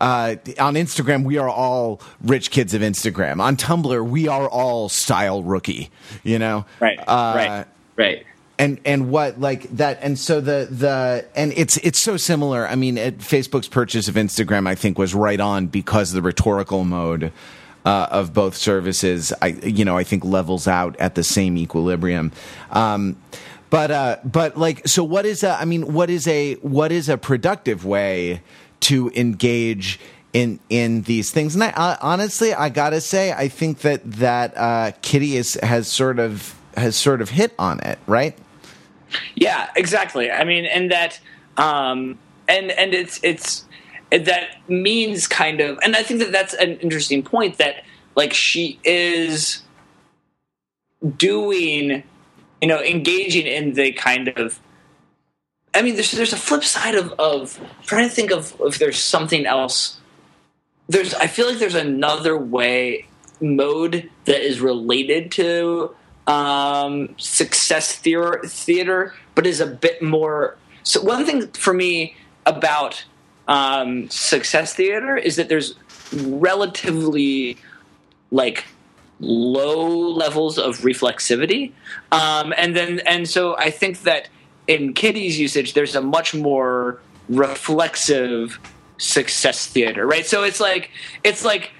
uh, 0.00 0.36
on 0.60 0.74
Instagram, 0.74 1.24
we 1.24 1.38
are 1.38 1.48
all 1.48 2.00
rich 2.22 2.50
kids 2.50 2.74
of 2.74 2.82
Instagram. 2.82 3.40
On 3.40 3.56
Tumblr, 3.56 4.08
we 4.08 4.28
are 4.28 4.48
all 4.48 4.88
style 4.88 5.42
rookie. 5.42 5.90
You 6.22 6.38
know, 6.38 6.64
right, 6.80 6.98
uh, 7.00 7.32
right, 7.36 7.66
right 7.96 8.26
and 8.58 8.80
and 8.84 9.10
what 9.10 9.40
like 9.40 9.62
that 9.76 9.98
and 10.02 10.18
so 10.18 10.40
the 10.40 10.68
the 10.70 11.24
and 11.36 11.52
it's 11.56 11.76
it's 11.78 11.98
so 11.98 12.16
similar. 12.16 12.66
I 12.66 12.74
mean 12.74 12.98
it, 12.98 13.18
facebook's 13.18 13.68
purchase 13.68 14.08
of 14.08 14.16
instagram 14.16 14.66
i 14.66 14.74
think 14.74 14.98
was 14.98 15.14
right 15.14 15.40
on 15.40 15.66
because 15.68 16.12
the 16.12 16.22
rhetorical 16.22 16.84
mode 16.84 17.32
uh, 17.84 18.06
of 18.10 18.34
both 18.34 18.54
services. 18.54 19.32
I 19.40 19.48
you 19.48 19.84
know 19.84 19.96
i 19.96 20.04
think 20.04 20.24
levels 20.24 20.68
out 20.68 20.96
at 20.96 21.14
the 21.14 21.24
same 21.24 21.56
equilibrium. 21.56 22.32
Um, 22.70 23.16
but 23.70 23.90
uh, 23.90 24.16
but 24.24 24.56
like 24.56 24.86
so 24.86 25.04
what 25.04 25.24
is 25.26 25.42
a 25.42 25.52
i 25.52 25.64
mean 25.64 25.92
what 25.92 26.10
is 26.10 26.26
a 26.26 26.54
what 26.56 26.92
is 26.92 27.08
a 27.08 27.16
productive 27.16 27.84
way 27.84 28.42
to 28.80 29.10
engage 29.14 29.98
in 30.32 30.60
in 30.68 31.02
these 31.02 31.30
things? 31.30 31.54
And 31.54 31.64
i 31.64 31.70
uh, 31.70 31.96
honestly 32.00 32.52
i 32.52 32.68
gotta 32.68 33.00
say 33.00 33.32
i 33.32 33.48
think 33.48 33.78
that 33.80 34.00
that 34.12 34.56
uh, 34.56 34.92
kitty 35.02 35.36
is 35.36 35.54
has 35.62 35.88
sort 35.88 36.18
of 36.18 36.54
has 36.76 36.96
sort 36.96 37.22
of 37.22 37.30
hit 37.30 37.54
on 37.58 37.80
it 37.80 37.98
right 38.06 38.36
yeah, 39.34 39.70
exactly. 39.76 40.30
I 40.30 40.44
mean, 40.44 40.64
and 40.64 40.90
that, 40.90 41.20
um, 41.56 42.18
and 42.46 42.70
and 42.72 42.94
it's 42.94 43.20
it's 43.22 43.64
that 44.10 44.48
means 44.68 45.26
kind 45.26 45.60
of, 45.60 45.78
and 45.82 45.94
I 45.96 46.02
think 46.02 46.20
that 46.20 46.32
that's 46.32 46.54
an 46.54 46.78
interesting 46.78 47.22
point 47.22 47.58
that 47.58 47.84
like 48.14 48.32
she 48.32 48.78
is 48.84 49.62
doing, 51.16 52.02
you 52.60 52.68
know, 52.68 52.82
engaging 52.82 53.46
in 53.46 53.74
the 53.74 53.92
kind 53.92 54.28
of. 54.28 54.58
I 55.74 55.82
mean, 55.82 55.94
there's 55.94 56.12
there's 56.12 56.32
a 56.32 56.38
flip 56.38 56.64
side 56.64 56.94
of 56.94 57.12
of 57.18 57.60
trying 57.84 58.08
to 58.08 58.14
think 58.14 58.30
of 58.30 58.56
if 58.60 58.78
there's 58.78 58.98
something 58.98 59.46
else. 59.46 59.98
There's 60.88 61.14
I 61.14 61.26
feel 61.26 61.46
like 61.46 61.58
there's 61.58 61.74
another 61.74 62.36
way 62.36 63.06
mode 63.40 64.10
that 64.24 64.40
is 64.40 64.60
related 64.60 65.30
to 65.32 65.94
um, 66.28 67.14
success 67.16 67.96
theater, 67.96 68.42
theater, 68.44 69.14
but 69.34 69.46
is 69.46 69.60
a 69.60 69.66
bit 69.66 70.00
more. 70.02 70.56
So 70.84 71.02
one 71.02 71.26
thing 71.26 71.48
for 71.48 71.72
me 71.74 72.16
about 72.46 73.04
um, 73.48 74.08
success 74.10 74.74
theater 74.74 75.16
is 75.16 75.36
that 75.36 75.48
there's 75.48 75.74
relatively 76.12 77.56
like 78.30 78.66
low 79.20 79.88
levels 79.88 80.58
of 80.58 80.78
reflexivity, 80.80 81.72
um, 82.12 82.52
and 82.56 82.76
then 82.76 83.00
and 83.00 83.28
so 83.28 83.56
I 83.56 83.70
think 83.70 84.02
that 84.02 84.28
in 84.66 84.92
Kitty's 84.92 85.40
usage, 85.40 85.72
there's 85.72 85.94
a 85.94 86.02
much 86.02 86.34
more 86.34 87.00
reflexive 87.30 88.60
success 88.98 89.66
theater, 89.66 90.06
right? 90.06 90.26
So 90.26 90.42
it's 90.42 90.60
like 90.60 90.90
it's 91.24 91.42
like 91.42 91.70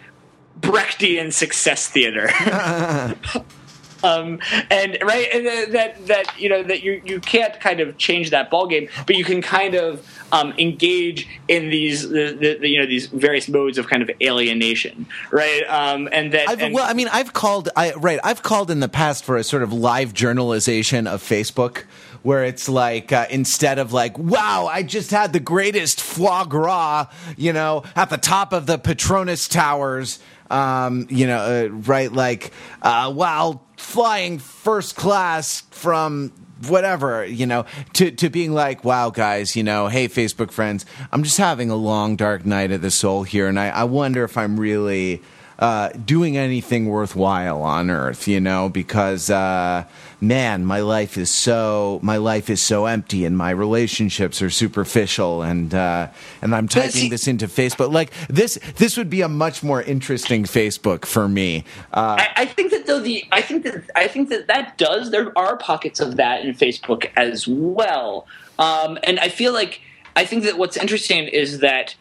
Brechtian 0.58 1.34
success 1.34 1.86
theater. 1.86 2.30
um, 4.02 4.40
and 4.70 4.98
right, 5.02 5.28
and 5.32 5.46
that 5.74 6.06
that 6.06 6.38
you 6.38 6.48
know 6.48 6.62
that 6.62 6.82
you 6.82 7.02
you 7.04 7.20
can't 7.20 7.58
kind 7.60 7.80
of 7.80 7.96
change 7.98 8.30
that 8.30 8.50
ball 8.50 8.66
game, 8.66 8.88
but 9.06 9.16
you 9.16 9.24
can 9.24 9.42
kind 9.42 9.74
of 9.74 10.06
um, 10.32 10.52
engage 10.58 11.28
in 11.48 11.70
these 11.70 12.08
the, 12.08 12.36
the, 12.38 12.58
the, 12.60 12.68
you 12.68 12.78
know 12.78 12.86
these 12.86 13.06
various 13.06 13.48
modes 13.48 13.78
of 13.78 13.88
kind 13.88 14.02
of 14.02 14.10
alienation, 14.22 15.06
right? 15.30 15.62
Um, 15.68 16.08
and 16.12 16.32
that 16.32 16.60
and, 16.60 16.74
well, 16.74 16.88
I 16.88 16.92
mean, 16.92 17.08
I've 17.12 17.32
called, 17.32 17.68
I, 17.76 17.92
right, 17.94 18.20
I've 18.22 18.42
called 18.42 18.70
in 18.70 18.80
the 18.80 18.88
past 18.88 19.24
for 19.24 19.36
a 19.36 19.44
sort 19.44 19.62
of 19.62 19.72
live 19.72 20.14
journalization 20.14 21.06
of 21.06 21.22
Facebook 21.22 21.84
where 22.22 22.44
it's 22.44 22.68
like 22.68 23.12
uh, 23.12 23.26
instead 23.30 23.78
of 23.78 23.92
like, 23.92 24.18
wow, 24.18 24.68
I 24.70 24.82
just 24.82 25.10
had 25.10 25.32
the 25.32 25.40
greatest 25.40 26.00
foie 26.00 26.44
gras, 26.44 27.06
you 27.36 27.52
know, 27.52 27.84
at 27.94 28.10
the 28.10 28.16
top 28.16 28.52
of 28.52 28.66
the 28.66 28.78
Petronas 28.78 29.48
Towers, 29.50 30.18
um, 30.50 31.06
you 31.10 31.26
know, 31.26 31.38
uh, 31.38 31.68
right, 31.70 32.12
like, 32.12 32.52
uh, 32.82 33.12
while 33.12 33.62
flying 33.76 34.38
first 34.38 34.96
class 34.96 35.62
from 35.70 36.32
whatever, 36.66 37.24
you 37.24 37.46
know, 37.46 37.64
to, 37.92 38.10
to 38.10 38.30
being 38.30 38.52
like, 38.52 38.84
wow, 38.84 39.10
guys, 39.10 39.54
you 39.54 39.62
know, 39.62 39.88
hey, 39.88 40.08
Facebook 40.08 40.50
friends, 40.50 40.84
I'm 41.12 41.22
just 41.22 41.38
having 41.38 41.70
a 41.70 41.76
long, 41.76 42.16
dark 42.16 42.44
night 42.44 42.72
of 42.72 42.82
the 42.82 42.90
soul 42.90 43.22
here, 43.22 43.46
and 43.46 43.58
I, 43.58 43.68
I 43.68 43.84
wonder 43.84 44.24
if 44.24 44.36
I'm 44.36 44.58
really 44.58 45.22
uh, 45.58 45.88
doing 45.90 46.36
anything 46.36 46.86
worthwhile 46.86 47.62
on 47.62 47.90
earth, 47.90 48.28
you 48.28 48.40
know, 48.40 48.68
because 48.68 49.28
uh, 49.28 49.84
man, 50.20 50.64
my 50.64 50.80
life 50.80 51.16
is 51.16 51.30
so 51.30 52.00
my 52.02 52.16
life 52.16 52.50
is 52.50 52.60
so 52.60 52.86
empty, 52.86 53.24
and 53.24 53.36
my 53.36 53.50
relationships 53.50 54.42
are 54.42 54.50
superficial, 54.50 55.42
and 55.42 55.74
uh, 55.74 56.08
and 56.42 56.54
I'm 56.54 56.68
typing 56.68 56.90
see- 56.90 57.08
this 57.08 57.26
into 57.26 57.46
Facebook. 57.46 57.92
Like 57.92 58.10
this, 58.28 58.58
this 58.76 58.96
would 58.96 59.10
be 59.10 59.20
a 59.20 59.28
much 59.28 59.62
more 59.62 59.82
interesting 59.82 60.44
Facebook 60.44 61.04
for 61.04 61.28
me. 61.28 61.64
Uh, 61.92 62.16
I, 62.18 62.42
I 62.42 62.46
think 62.46 62.70
that 62.70 62.86
though 62.86 63.00
the 63.00 63.24
I 63.32 63.40
think 63.40 63.64
that 63.64 63.84
I 63.94 64.08
think 64.08 64.28
that 64.30 64.46
that 64.48 64.78
does 64.78 65.10
there 65.10 65.36
are 65.38 65.56
pockets 65.56 66.00
of 66.00 66.16
that 66.16 66.44
in 66.44 66.54
Facebook 66.54 67.10
as 67.16 67.46
well, 67.46 68.26
um, 68.58 68.98
and 69.02 69.18
I 69.20 69.28
feel 69.28 69.52
like 69.52 69.80
I 70.16 70.24
think 70.24 70.44
that 70.44 70.58
what's 70.58 70.76
interesting 70.76 71.28
is 71.28 71.60
that 71.60 71.94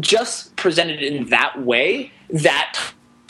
just 0.00 0.56
presented 0.56 1.02
in 1.02 1.28
that 1.28 1.62
way, 1.62 2.12
that 2.30 2.78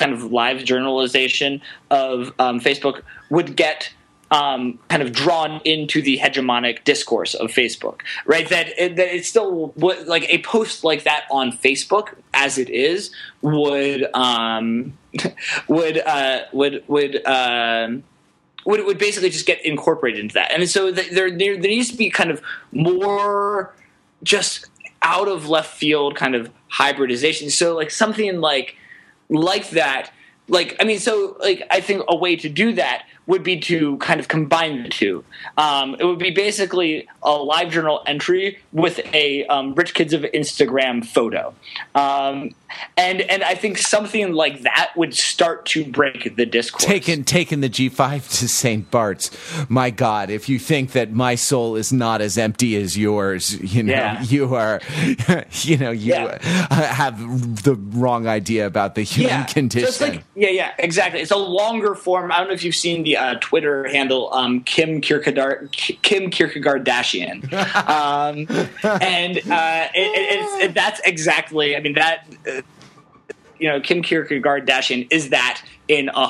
kind 0.02 0.12
of 0.12 0.32
live 0.32 0.64
journalization 0.64 1.62
of 1.90 2.32
um, 2.38 2.58
Facebook 2.60 3.02
would 3.30 3.56
get 3.56 3.92
um, 4.32 4.78
kind 4.88 5.02
of 5.02 5.12
drawn 5.12 5.60
into 5.64 6.00
the 6.02 6.18
hegemonic 6.18 6.82
discourse 6.84 7.34
of 7.34 7.50
Facebook, 7.50 8.00
right? 8.26 8.48
That 8.48 8.68
that 8.78 9.14
it 9.14 9.24
still 9.26 9.74
like 9.76 10.26
a 10.28 10.42
post 10.42 10.84
like 10.84 11.04
that 11.04 11.24
on 11.30 11.52
Facebook 11.52 12.14
as 12.32 12.58
it 12.58 12.70
is 12.70 13.10
would 13.42 14.06
um, 14.14 14.96
would 15.68 15.98
uh, 15.98 16.40
would 16.52 16.82
would. 16.88 17.24
Um, 17.26 18.04
would, 18.64 18.84
would 18.84 18.96
basically 18.96 19.28
just 19.28 19.44
get 19.44 19.60
incorporated 19.66 20.20
into 20.20 20.34
that, 20.34 20.52
and 20.52 20.70
so 20.70 20.92
th- 20.92 21.10
there, 21.10 21.36
there 21.36 21.56
there 21.56 21.68
needs 21.68 21.90
to 21.90 21.96
be 21.96 22.08
kind 22.08 22.30
of 22.30 22.40
more 22.70 23.74
just 24.22 24.68
out 25.02 25.26
of 25.26 25.48
left 25.48 25.76
field 25.76 26.14
kind 26.14 26.36
of 26.36 26.48
hybridization. 26.68 27.50
So 27.50 27.74
like 27.74 27.90
something 27.90 28.40
like 28.40 28.76
like 29.28 29.70
that. 29.70 30.12
Like 30.48 30.76
I 30.80 30.84
mean, 30.84 30.98
so 30.98 31.36
like 31.40 31.62
I 31.70 31.80
think 31.80 32.02
a 32.08 32.16
way 32.16 32.36
to 32.36 32.48
do 32.48 32.72
that 32.74 33.04
would 33.26 33.42
be 33.42 33.58
to 33.60 33.96
kind 33.98 34.18
of 34.18 34.28
combine 34.28 34.82
the 34.82 34.88
two. 34.88 35.24
Um, 35.56 35.94
it 35.98 36.04
would 36.04 36.18
be 36.18 36.30
basically 36.30 37.08
a 37.22 37.30
live 37.30 37.70
journal 37.70 38.02
entry 38.06 38.58
with 38.72 39.00
a 39.14 39.46
um, 39.46 39.74
rich 39.74 39.94
kids 39.94 40.12
of 40.12 40.22
Instagram 40.22 41.06
photo, 41.06 41.54
um, 41.94 42.50
and 42.96 43.20
and 43.22 43.42
I 43.42 43.54
think 43.54 43.78
something 43.78 44.32
like 44.32 44.62
that 44.62 44.92
would 44.96 45.14
start 45.14 45.66
to 45.66 45.84
break 45.84 46.36
the 46.36 46.46
discourse. 46.46 46.84
taken 46.84 47.24
taken 47.24 47.60
the 47.60 47.70
G5 47.70 48.38
to 48.40 48.48
St. 48.48 48.90
Bart's. 48.90 49.30
My 49.68 49.90
God, 49.90 50.30
if 50.30 50.48
you 50.48 50.58
think 50.58 50.92
that 50.92 51.12
my 51.12 51.34
soul 51.34 51.76
is 51.76 51.92
not 51.92 52.20
as 52.20 52.36
empty 52.38 52.76
as 52.76 52.96
yours, 52.96 53.58
you 53.74 53.82
know, 53.82 53.92
Yeah. 53.92 54.22
you 54.22 54.54
are, 54.54 54.80
you 55.62 55.76
know, 55.76 55.90
you 55.90 56.12
Yeah. 56.14 56.38
have 56.70 57.62
the 57.62 57.74
wrong 57.74 58.26
idea 58.26 58.66
about 58.66 58.94
the 58.94 59.02
human 59.02 59.44
condition. 59.44 59.92
So 59.92 60.06
like, 60.06 60.22
yeah, 60.34 60.48
yeah, 60.50 60.72
exactly. 60.78 61.20
It's 61.20 61.30
a 61.30 61.36
longer 61.36 61.94
form. 61.94 62.32
I 62.32 62.38
don't 62.38 62.48
know 62.48 62.54
if 62.54 62.64
you've 62.64 62.74
seen 62.74 63.02
the 63.04 63.16
uh, 63.16 63.34
Twitter 63.40 63.88
handle 63.88 64.32
um, 64.32 64.60
Kim 64.62 65.00
Kierkegaard, 65.00 65.70
Kim 65.72 66.30
Kierkegaard 66.30 66.84
Dashian, 66.86 67.52
um, 67.88 68.46
and 69.00 69.38
uh, 69.50 69.88
it, 69.94 70.00
it, 70.00 70.38
it's, 70.38 70.64
it, 70.64 70.74
that's 70.74 71.00
exactly. 71.04 71.76
I 71.76 71.80
mean 71.80 71.94
that. 71.94 72.26
Uh, 72.48 72.61
you 73.62 73.68
know, 73.68 73.80
Kim 73.80 74.02
Kierkegaard 74.02 74.66
is 75.10 75.28
that 75.28 75.62
in 75.86 76.08
a 76.08 76.26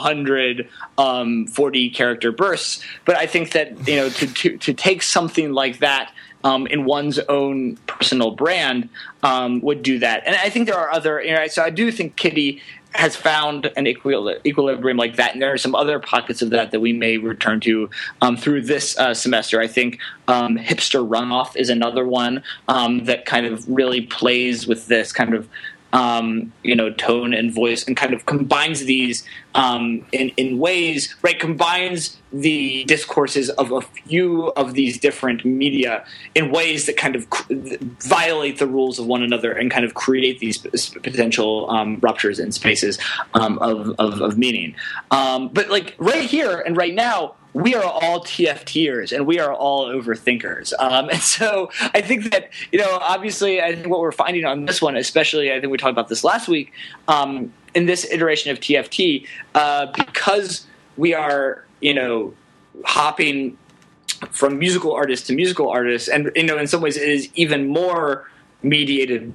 um, 0.98 1.46
character 1.90 2.30
bursts. 2.30 2.84
But 3.06 3.16
I 3.16 3.26
think 3.26 3.52
that 3.52 3.88
you 3.88 3.96
know 3.96 4.10
to 4.10 4.26
to, 4.26 4.58
to 4.58 4.74
take 4.74 5.02
something 5.02 5.52
like 5.52 5.78
that 5.78 6.12
um, 6.44 6.66
in 6.66 6.84
one's 6.84 7.18
own 7.20 7.76
personal 7.86 8.32
brand 8.32 8.90
um, 9.22 9.62
would 9.62 9.82
do 9.82 9.98
that. 10.00 10.24
And 10.26 10.36
I 10.36 10.50
think 10.50 10.66
there 10.66 10.76
are 10.78 10.90
other. 10.90 11.22
You 11.22 11.34
know, 11.34 11.46
so 11.46 11.62
I 11.62 11.70
do 11.70 11.90
think 11.90 12.16
Kitty 12.16 12.60
has 12.94 13.16
found 13.16 13.72
an 13.76 13.86
equil- 13.86 14.38
equilibrium 14.44 14.98
like 14.98 15.16
that, 15.16 15.32
and 15.32 15.40
there 15.40 15.52
are 15.52 15.58
some 15.58 15.74
other 15.74 15.98
pockets 15.98 16.42
of 16.42 16.50
that 16.50 16.70
that 16.72 16.80
we 16.80 16.92
may 16.92 17.16
return 17.16 17.60
to 17.60 17.88
um, 18.20 18.36
through 18.36 18.60
this 18.60 18.98
uh, 18.98 19.14
semester. 19.14 19.58
I 19.60 19.66
think 19.66 19.98
um, 20.28 20.58
hipster 20.58 21.06
runoff 21.08 21.56
is 21.56 21.70
another 21.70 22.06
one 22.06 22.42
um, 22.68 23.06
that 23.06 23.24
kind 23.24 23.46
of 23.46 23.66
really 23.66 24.02
plays 24.02 24.66
with 24.66 24.88
this 24.88 25.12
kind 25.12 25.32
of 25.32 25.48
um, 25.92 26.52
you 26.62 26.74
know 26.74 26.90
tone 26.90 27.34
and 27.34 27.52
voice 27.52 27.86
and 27.86 27.96
kind 27.96 28.14
of 28.14 28.26
combines 28.26 28.84
these 28.84 29.24
um, 29.54 30.04
in 30.12 30.30
in 30.36 30.58
ways 30.58 31.14
right 31.22 31.38
combines 31.38 32.16
the 32.32 32.84
discourses 32.84 33.50
of 33.50 33.70
a 33.72 33.82
few 33.82 34.48
of 34.56 34.72
these 34.72 34.98
different 34.98 35.44
media 35.44 36.04
in 36.34 36.50
ways 36.50 36.86
that 36.86 36.96
kind 36.96 37.14
of 37.14 37.26
violate 38.00 38.58
the 38.58 38.66
rules 38.66 38.98
of 38.98 39.06
one 39.06 39.22
another 39.22 39.52
and 39.52 39.70
kind 39.70 39.84
of 39.84 39.94
create 39.94 40.38
these 40.38 40.58
potential 40.58 41.68
um, 41.70 41.98
ruptures 42.00 42.38
in 42.38 42.50
spaces 42.50 42.98
um, 43.34 43.58
of, 43.58 43.94
of 43.98 44.20
of 44.20 44.38
meaning. 44.38 44.74
Um, 45.10 45.48
but 45.48 45.68
like 45.68 45.94
right 45.98 46.24
here 46.24 46.60
and 46.60 46.76
right 46.76 46.94
now 46.94 47.34
we 47.54 47.74
are 47.74 47.84
all 47.84 48.20
TFTers 48.20 49.14
and 49.14 49.26
we 49.26 49.38
are 49.38 49.52
all 49.52 49.86
overthinkers. 49.86 50.72
Um, 50.78 51.10
and 51.10 51.20
so 51.20 51.70
I 51.94 52.00
think 52.00 52.30
that, 52.30 52.50
you 52.70 52.78
know, 52.78 52.98
obviously, 53.00 53.60
I 53.60 53.74
think 53.74 53.88
what 53.88 54.00
we're 54.00 54.12
finding 54.12 54.44
on 54.44 54.64
this 54.64 54.80
one, 54.80 54.96
especially, 54.96 55.52
I 55.52 55.60
think 55.60 55.70
we 55.70 55.78
talked 55.78 55.92
about 55.92 56.08
this 56.08 56.24
last 56.24 56.48
week, 56.48 56.72
um, 57.08 57.52
in 57.74 57.86
this 57.86 58.10
iteration 58.10 58.50
of 58.50 58.60
TFT, 58.60 59.26
uh, 59.54 59.86
because 59.86 60.66
we 60.96 61.14
are, 61.14 61.64
you 61.80 61.94
know, 61.94 62.34
hopping 62.84 63.58
from 64.30 64.58
musical 64.58 64.92
artist 64.92 65.26
to 65.26 65.34
musical 65.34 65.68
artist, 65.68 66.08
and, 66.08 66.30
you 66.34 66.44
know, 66.44 66.56
in 66.56 66.66
some 66.66 66.80
ways 66.80 66.96
it 66.96 67.08
is 67.08 67.28
even 67.34 67.68
more 67.68 68.30
mediated 68.62 69.34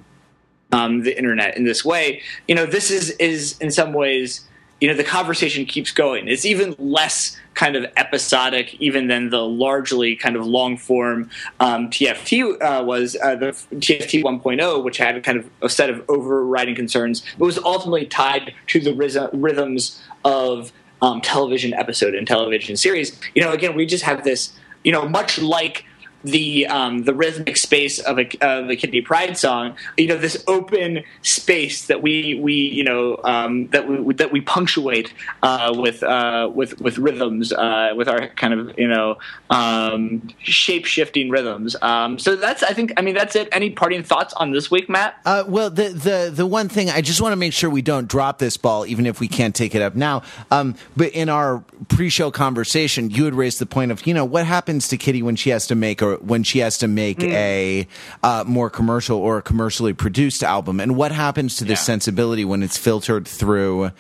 um, 0.72 1.04
the 1.04 1.16
internet 1.18 1.56
in 1.58 1.66
this 1.66 1.84
way. 1.84 2.22
You 2.48 2.56
know, 2.56 2.66
this 2.66 2.90
is, 2.90 3.12
is 3.12 3.58
in 3.60 3.70
some 3.72 3.94
ways, 3.94 4.47
you 4.80 4.88
know, 4.88 4.94
the 4.94 5.04
conversation 5.04 5.66
keeps 5.66 5.92
going. 5.92 6.28
It's 6.28 6.46
even 6.46 6.76
less 6.78 7.36
kind 7.56 7.76
of 7.76 7.86
episodic 7.96 8.76
even 8.76 9.08
than 9.08 9.32
the 9.32 9.42
largely 9.42 10.16
kind 10.16 10.36
of 10.36 10.46
long 10.46 10.78
form 10.78 11.32
um, 11.60 11.90
TFT 11.90 12.62
uh, 12.62 12.84
was 12.84 13.18
uh, 13.24 13.36
the 13.36 13.48
TFT 13.48 14.24
1.0, 14.24 14.84
which 14.84 14.98
had 14.98 15.22
kind 15.24 15.40
of 15.40 15.50
a 15.64 15.70
set 15.70 15.90
of 15.90 16.06
overriding 16.08 16.76
concerns, 16.76 17.24
but 17.40 17.46
was 17.46 17.58
ultimately 17.58 18.06
tied 18.06 18.54
to 18.68 18.80
the 18.80 18.94
rhythm, 18.94 19.30
rhythms 19.34 20.00
of 20.24 20.72
um, 21.02 21.22
television 21.22 21.74
episode 21.74 22.14
and 22.14 22.28
television 22.28 22.78
series. 22.78 23.20
You 23.34 23.42
know, 23.42 23.54
again, 23.54 23.76
we 23.76 23.88
just 23.88 24.04
have 24.04 24.24
this, 24.24 24.54
you 24.84 24.92
know, 24.92 25.10
much 25.10 25.40
like 25.40 25.86
the 26.24 26.68
um, 26.68 27.04
the 27.04 27.14
rhythmic 27.14 27.58
space 27.58 28.00
of 28.00 28.20
a 28.20 28.28
of 28.42 28.68
the 28.68 28.76
Kitty 28.76 29.02
Pryde 29.02 29.38
song, 29.38 29.76
you 29.98 30.08
know, 30.08 30.18
this 30.18 30.44
open 30.48 31.04
space 31.22 31.88
that 31.88 32.02
we 32.02 32.36
we 32.36 32.54
you 32.54 32.84
know 32.84 33.20
um, 33.24 33.68
that 33.68 33.88
we 33.88 34.14
that 34.16 34.32
we 34.32 34.42
punctuate 34.42 35.14
uh, 35.44 35.74
with 35.76 36.04
uh, 36.04 36.50
with 36.54 36.80
with 36.82 36.98
rhythms 36.98 37.54
uh, 37.54 37.94
with 37.96 38.08
our 38.08 38.28
kind 38.30 38.54
of 38.54 38.78
you 38.78 38.88
know 38.88 39.18
um, 39.50 40.28
shape 40.40 40.86
shifting 40.86 41.30
rhythms. 41.30 41.76
Um, 41.82 42.20
so 42.20 42.36
that's 42.36 42.64
I 42.64 42.74
think 42.74 42.94
I 42.98 43.02
mean 43.02 43.16
that's 43.16 43.36
it. 43.36 43.50
Any 43.52 43.70
parting 43.70 44.04
thoughts 44.04 44.34
on 44.34 44.52
this 44.52 44.72
week, 44.72 44.90
Matt? 44.90 45.20
Uh, 45.26 45.44
well, 45.48 45.70
the, 45.70 45.90
the 45.90 46.32
the 46.34 46.46
one 46.46 46.70
thing 46.70 46.90
I 46.90 47.02
just 47.02 47.22
want 47.22 47.34
to 47.34 47.38
make 47.38 47.54
sure 47.54 47.70
we 47.70 47.82
don't 47.82 48.08
drop 48.08 48.40
this 48.40 48.58
ball, 48.58 48.86
even 48.86 49.06
if 49.06 49.20
we 49.20 49.28
can't 49.28 49.56
take 49.56 49.76
it 49.76 49.82
up 49.82 49.96
now. 49.96 50.24
Um, 50.52 50.76
but 50.96 51.12
in 51.12 51.30
our 51.30 51.64
pre-show 51.90 52.32
conversation, 52.32 53.10
you 53.10 53.26
had 53.26 53.36
raised 53.36 53.60
the 53.60 53.66
point 53.66 53.92
of 53.92 54.06
you 54.08 54.14
know 54.14 54.26
what 54.26 54.46
happens 54.46 54.88
to 54.90 54.98
Kitty 54.98 55.22
when 55.22 55.36
she 55.36 55.50
has 55.52 55.68
to 55.68 55.76
make 55.76 56.02
or 56.08 56.16
when 56.18 56.44
she 56.44 56.60
has 56.60 56.78
to 56.80 56.88
make 56.88 57.22
a 57.24 57.88
uh, 58.24 58.44
more 58.48 58.70
commercial 58.70 59.18
or 59.18 59.38
a 59.38 59.42
commercially 59.42 59.94
produced 59.94 60.44
album, 60.44 60.80
and 60.80 60.96
what 60.96 61.12
happens 61.12 61.56
to 61.58 61.66
this 61.66 61.80
Yeah. 61.80 61.84
sensibility 61.94 62.46
when 62.46 62.64
it's 62.64 62.78
filtered 62.78 63.28
through, 63.28 63.92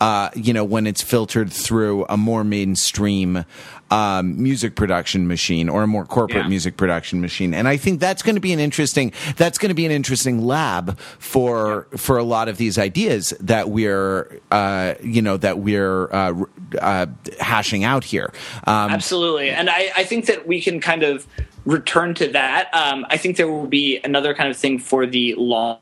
uh, 0.00 0.28
you 0.34 0.52
know, 0.52 0.64
when 0.64 0.86
it's 0.86 1.02
filtered 1.02 1.52
through 1.52 2.04
a 2.08 2.16
more 2.16 2.44
mainstream. 2.44 3.44
Um, 3.94 4.42
music 4.42 4.74
production 4.74 5.28
machine 5.28 5.68
or 5.68 5.84
a 5.84 5.86
more 5.86 6.04
corporate 6.04 6.44
Yeah. 6.44 6.48
music 6.48 6.76
production 6.76 7.20
machine. 7.20 7.54
And 7.54 7.68
I 7.68 7.76
think 7.76 8.00
that's 8.00 8.22
going 8.22 8.34
to 8.34 8.40
be 8.40 8.52
an 8.52 8.58
interesting 8.58 9.12
that's 9.36 9.56
going 9.56 9.68
to 9.68 9.74
be 9.74 9.86
an 9.86 9.92
interesting 9.92 10.44
lab 10.44 10.98
for 10.98 11.86
for 11.96 12.18
a 12.18 12.24
lot 12.24 12.48
of 12.48 12.56
these 12.56 12.76
ideas 12.76 13.32
that 13.40 13.70
we're 13.70 14.40
uh, 14.50 14.94
you 15.00 15.22
know 15.22 15.36
that 15.36 15.60
we're 15.60 16.12
uh, 16.12 16.34
uh, 16.80 17.06
hashing 17.38 17.84
out 17.84 18.02
here. 18.02 18.32
Um, 18.66 18.90
Absolutely. 18.90 19.50
And 19.50 19.70
I, 19.70 19.92
I 19.96 20.04
think 20.04 20.26
that 20.26 20.46
we 20.46 20.60
can 20.60 20.80
kind 20.80 21.04
of 21.04 21.26
return 21.64 22.14
to 22.14 22.26
that. 22.28 22.74
Um, 22.74 23.06
I 23.10 23.16
think 23.16 23.36
there 23.36 23.48
will 23.48 23.66
be 23.68 24.00
another 24.02 24.34
kind 24.34 24.50
of 24.50 24.56
thing 24.56 24.78
for 24.78 25.06
the 25.06 25.34
long 25.36 25.78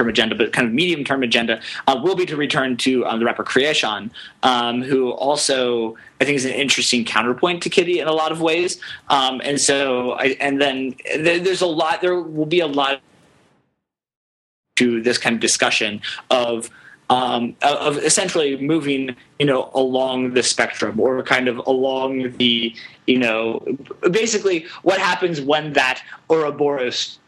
term 0.00 0.08
agenda, 0.08 0.34
but 0.34 0.52
kind 0.52 0.66
of 0.66 0.72
medium 0.72 1.04
term 1.04 1.22
agenda 1.22 1.60
uh, 1.86 2.00
will 2.02 2.14
be 2.14 2.24
to 2.26 2.36
return 2.36 2.76
to 2.78 3.04
um, 3.06 3.18
the 3.18 3.26
rapper 3.26 3.44
Kreayshawn, 3.44 4.10
um, 4.42 4.82
who 4.82 5.10
also 5.10 5.96
I 6.20 6.24
think 6.24 6.36
is 6.36 6.46
an 6.46 6.52
interesting 6.52 7.04
counterpoint 7.04 7.62
to 7.64 7.70
Kitty 7.70 8.00
in 8.00 8.08
a 8.08 8.12
lot 8.12 8.32
of 8.32 8.40
ways. 8.40 8.80
Um, 9.08 9.40
and 9.44 9.60
so, 9.60 10.12
I, 10.12 10.36
and 10.40 10.60
then 10.60 10.94
there, 11.16 11.38
there's 11.38 11.60
a 11.60 11.66
lot. 11.66 12.00
There 12.00 12.18
will 12.18 12.46
be 12.46 12.60
a 12.60 12.66
lot 12.66 13.02
to 14.76 15.02
this 15.02 15.18
kind 15.18 15.34
of 15.34 15.40
discussion 15.40 16.00
of 16.30 16.70
um, 17.10 17.56
of 17.60 17.98
essentially 17.98 18.56
moving, 18.56 19.16
you 19.38 19.46
know, 19.46 19.70
along 19.74 20.34
the 20.34 20.42
spectrum 20.42 20.98
or 21.00 21.22
kind 21.24 21.48
of 21.48 21.58
along 21.66 22.36
the, 22.38 22.72
you 23.06 23.18
know, 23.18 23.60
basically 24.12 24.66
what 24.82 25.00
happens 25.00 25.40
when 25.40 25.72
that 25.72 26.00
Ouroboros 26.30 27.18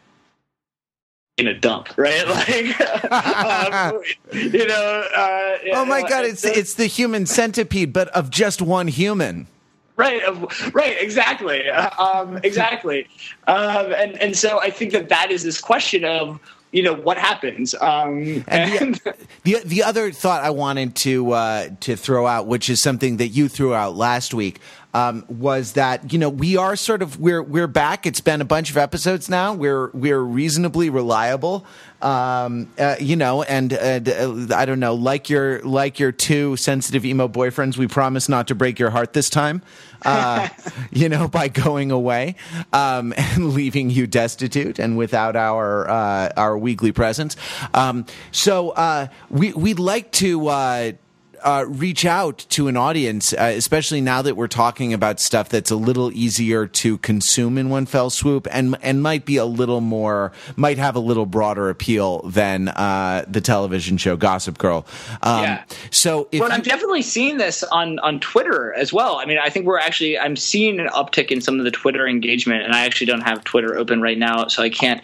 in 1.37 1.47
a 1.47 1.53
dump, 1.53 1.89
right? 1.97 2.27
Like, 2.33 2.81
um, 3.11 4.01
you 4.33 4.67
know. 4.67 5.07
Uh, 5.15 5.57
oh 5.73 5.85
my 5.85 6.01
god, 6.07 6.25
it's 6.25 6.43
it's 6.43 6.75
the 6.75 6.85
human 6.85 7.25
centipede, 7.25 7.91
but 7.93 8.07
of 8.09 8.29
just 8.29 8.61
one 8.61 8.87
human. 8.87 9.47
right 9.95 10.23
of- 10.23 10.71
right 10.73 10.97
exactly 10.99 11.69
Uh, 11.69 11.89
um, 12.03 12.37
exactly 12.43 13.07
um, 13.47 13.93
and 13.93 14.19
and 14.19 14.35
so 14.35 14.59
i 14.59 14.71
think 14.71 14.91
that 14.91 15.07
that 15.09 15.29
is 15.29 15.43
this 15.43 15.61
question 15.61 16.03
of 16.03 16.39
you 16.71 16.81
know 16.81 16.95
what 16.95 17.15
happens 17.17 17.75
um, 17.79 18.43
And 18.47 18.95
the, 18.95 19.15
the 19.43 19.57
the 19.63 19.83
other 19.83 20.11
thought 20.11 20.41
I 20.43 20.49
wanted 20.49 20.95
to 21.05 21.31
uh, 21.33 21.69
to 21.81 21.95
throw 21.95 22.25
out, 22.25 22.47
which 22.47 22.67
is 22.71 22.81
something 22.81 23.17
that 23.17 23.27
you 23.27 23.47
threw 23.47 23.75
out 23.75 23.95
last 23.95 24.33
week, 24.33 24.59
um, 24.93 25.25
was 25.27 25.73
that 25.73 26.13
you 26.13 26.19
know 26.19 26.29
we 26.29 26.55
are 26.57 26.75
sort 26.75 27.01
of 27.01 27.19
we're 27.19 27.41
we're 27.41 27.67
back. 27.67 28.05
It's 28.05 28.21
been 28.21 28.41
a 28.41 28.45
bunch 28.45 28.69
of 28.69 28.77
episodes 28.77 29.29
now. 29.29 29.53
We're 29.53 29.89
we're 29.89 30.19
reasonably 30.19 30.89
reliable. 30.89 31.65
Um, 32.01 32.69
uh, 32.77 32.97
you 32.99 33.15
know, 33.15 33.43
and 33.43 33.73
uh, 33.73 34.55
I 34.55 34.65
don't 34.65 34.79
know, 34.79 34.93
like 34.93 35.29
your 35.29 35.61
like 35.61 35.99
your 35.99 36.11
two 36.11 36.57
sensitive 36.57 37.05
emo 37.05 37.27
boyfriends, 37.27 37.77
we 37.77 37.87
promise 37.87 38.27
not 38.27 38.49
to 38.49 38.55
break 38.55 38.77
your 38.77 38.89
heart 38.89 39.13
this 39.13 39.29
time. 39.29 39.61
Uh, 40.03 40.49
you 40.91 41.07
know, 41.07 41.27
by 41.29 41.47
going 41.47 41.91
away 41.91 42.35
um, 42.73 43.13
and 43.17 43.53
leaving 43.53 43.89
you 43.89 44.05
destitute 44.05 44.79
and 44.79 44.97
without 44.97 45.35
our 45.35 45.89
uh, 45.89 46.29
our 46.37 46.57
weekly 46.57 46.91
presence. 46.91 47.35
Um, 47.73 48.05
so 48.31 48.71
uh, 48.71 49.07
we 49.29 49.53
we'd 49.53 49.79
like 49.79 50.11
to. 50.13 50.97
Uh, 51.43 51.65
reach 51.67 52.05
out 52.05 52.37
to 52.49 52.67
an 52.69 52.77
audience, 52.77 53.33
uh, 53.33 53.51
especially 53.55 53.99
now 53.99 54.21
that 54.21 54.37
we're 54.37 54.47
talking 54.47 54.93
about 54.93 55.19
stuff 55.19 55.49
that's 55.49 55.71
a 55.71 55.75
little 55.75 56.09
easier 56.13 56.65
to 56.65 56.97
consume 56.99 57.57
in 57.57 57.69
one 57.69 57.85
fell 57.85 58.09
swoop, 58.09 58.47
and 58.49 58.77
and 58.81 59.03
might 59.03 59.25
be 59.25 59.35
a 59.35 59.45
little 59.45 59.81
more, 59.81 60.31
might 60.55 60.77
have 60.77 60.95
a 60.95 60.99
little 60.99 61.25
broader 61.25 61.69
appeal 61.69 62.21
than 62.21 62.69
uh, 62.69 63.25
the 63.27 63.41
television 63.41 63.97
show 63.97 64.15
Gossip 64.15 64.57
Girl. 64.57 64.85
Um, 65.21 65.43
Yeah. 65.43 65.63
So 65.91 66.29
if 66.31 66.39
you- 66.39 66.45
I'm 66.47 66.61
definitely 66.61 67.01
seeing 67.01 67.37
this 67.37 67.63
on 67.63 67.99
on 67.99 68.19
Twitter 68.21 68.73
as 68.73 68.93
well. 68.93 69.17
I 69.17 69.25
mean, 69.25 69.37
I 69.37 69.49
think 69.49 69.65
we're 69.65 69.79
actually 69.79 70.17
I'm 70.17 70.35
seeing 70.37 70.79
an 70.79 70.87
uptick 70.87 71.29
in 71.29 71.41
some 71.41 71.59
of 71.59 71.65
the 71.65 71.71
Twitter 71.71 72.07
engagement, 72.07 72.63
and 72.63 72.73
I 72.73 72.85
actually 72.85 73.07
don't 73.07 73.21
have 73.21 73.43
Twitter 73.43 73.77
open 73.77 74.01
right 74.01 74.17
now, 74.17 74.47
so 74.47 74.63
I 74.63 74.69
can't 74.69 75.01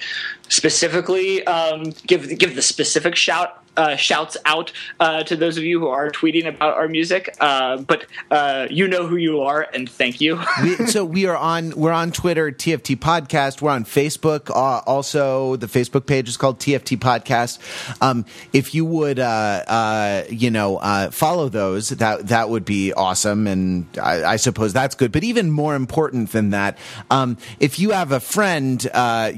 specifically 0.47 1.45
um, 1.45 1.93
give 2.07 2.37
give 2.39 2.55
the 2.55 2.61
specific 2.61 3.15
shout 3.15 3.58
uh, 3.77 3.95
shouts 3.95 4.37
out 4.45 4.71
uh, 4.99 5.23
to 5.23 5.35
those 5.35 5.57
of 5.57 5.63
you 5.63 5.79
who 5.79 5.87
are 5.87 6.09
tweeting 6.09 6.47
about 6.47 6.75
our 6.75 6.87
music. 6.87 7.35
Uh, 7.39 7.77
but 7.77 8.05
uh, 8.31 8.67
you 8.69 8.87
know 8.87 9.07
who 9.07 9.15
you 9.15 9.41
are, 9.41 9.67
and 9.73 9.89
thank 9.89 10.21
you. 10.21 10.39
we, 10.63 10.75
so 10.87 11.05
we 11.05 11.25
are 11.25 11.37
on 11.37 11.71
we're 11.71 11.91
on 11.91 12.11
Twitter 12.11 12.51
TFT 12.51 12.97
Podcast. 12.97 13.61
We're 13.61 13.71
on 13.71 13.85
Facebook. 13.85 14.49
Uh, 14.49 14.81
also, 14.85 15.55
the 15.55 15.67
Facebook 15.67 16.05
page 16.05 16.27
is 16.29 16.37
called 16.37 16.59
TFT 16.59 16.97
Podcast. 16.97 17.59
Um, 18.01 18.25
if 18.53 18.73
you 18.73 18.85
would, 18.85 19.19
uh, 19.19 20.23
you 20.29 20.51
know, 20.51 21.09
follow 21.11 21.49
those, 21.49 21.89
that 21.89 22.27
that 22.27 22.49
would 22.49 22.65
be 22.65 22.93
awesome. 22.93 23.47
And 23.47 23.85
I, 24.01 24.23
I 24.23 24.35
suppose 24.35 24.73
that's 24.73 24.95
good. 24.95 25.11
But 25.11 25.23
even 25.23 25.51
more 25.51 25.75
important 25.75 26.31
than 26.31 26.51
that, 26.51 26.77
um, 27.09 27.37
if 27.59 27.79
you 27.79 27.91
have 27.91 28.11
a 28.11 28.19
friend, 28.19 28.83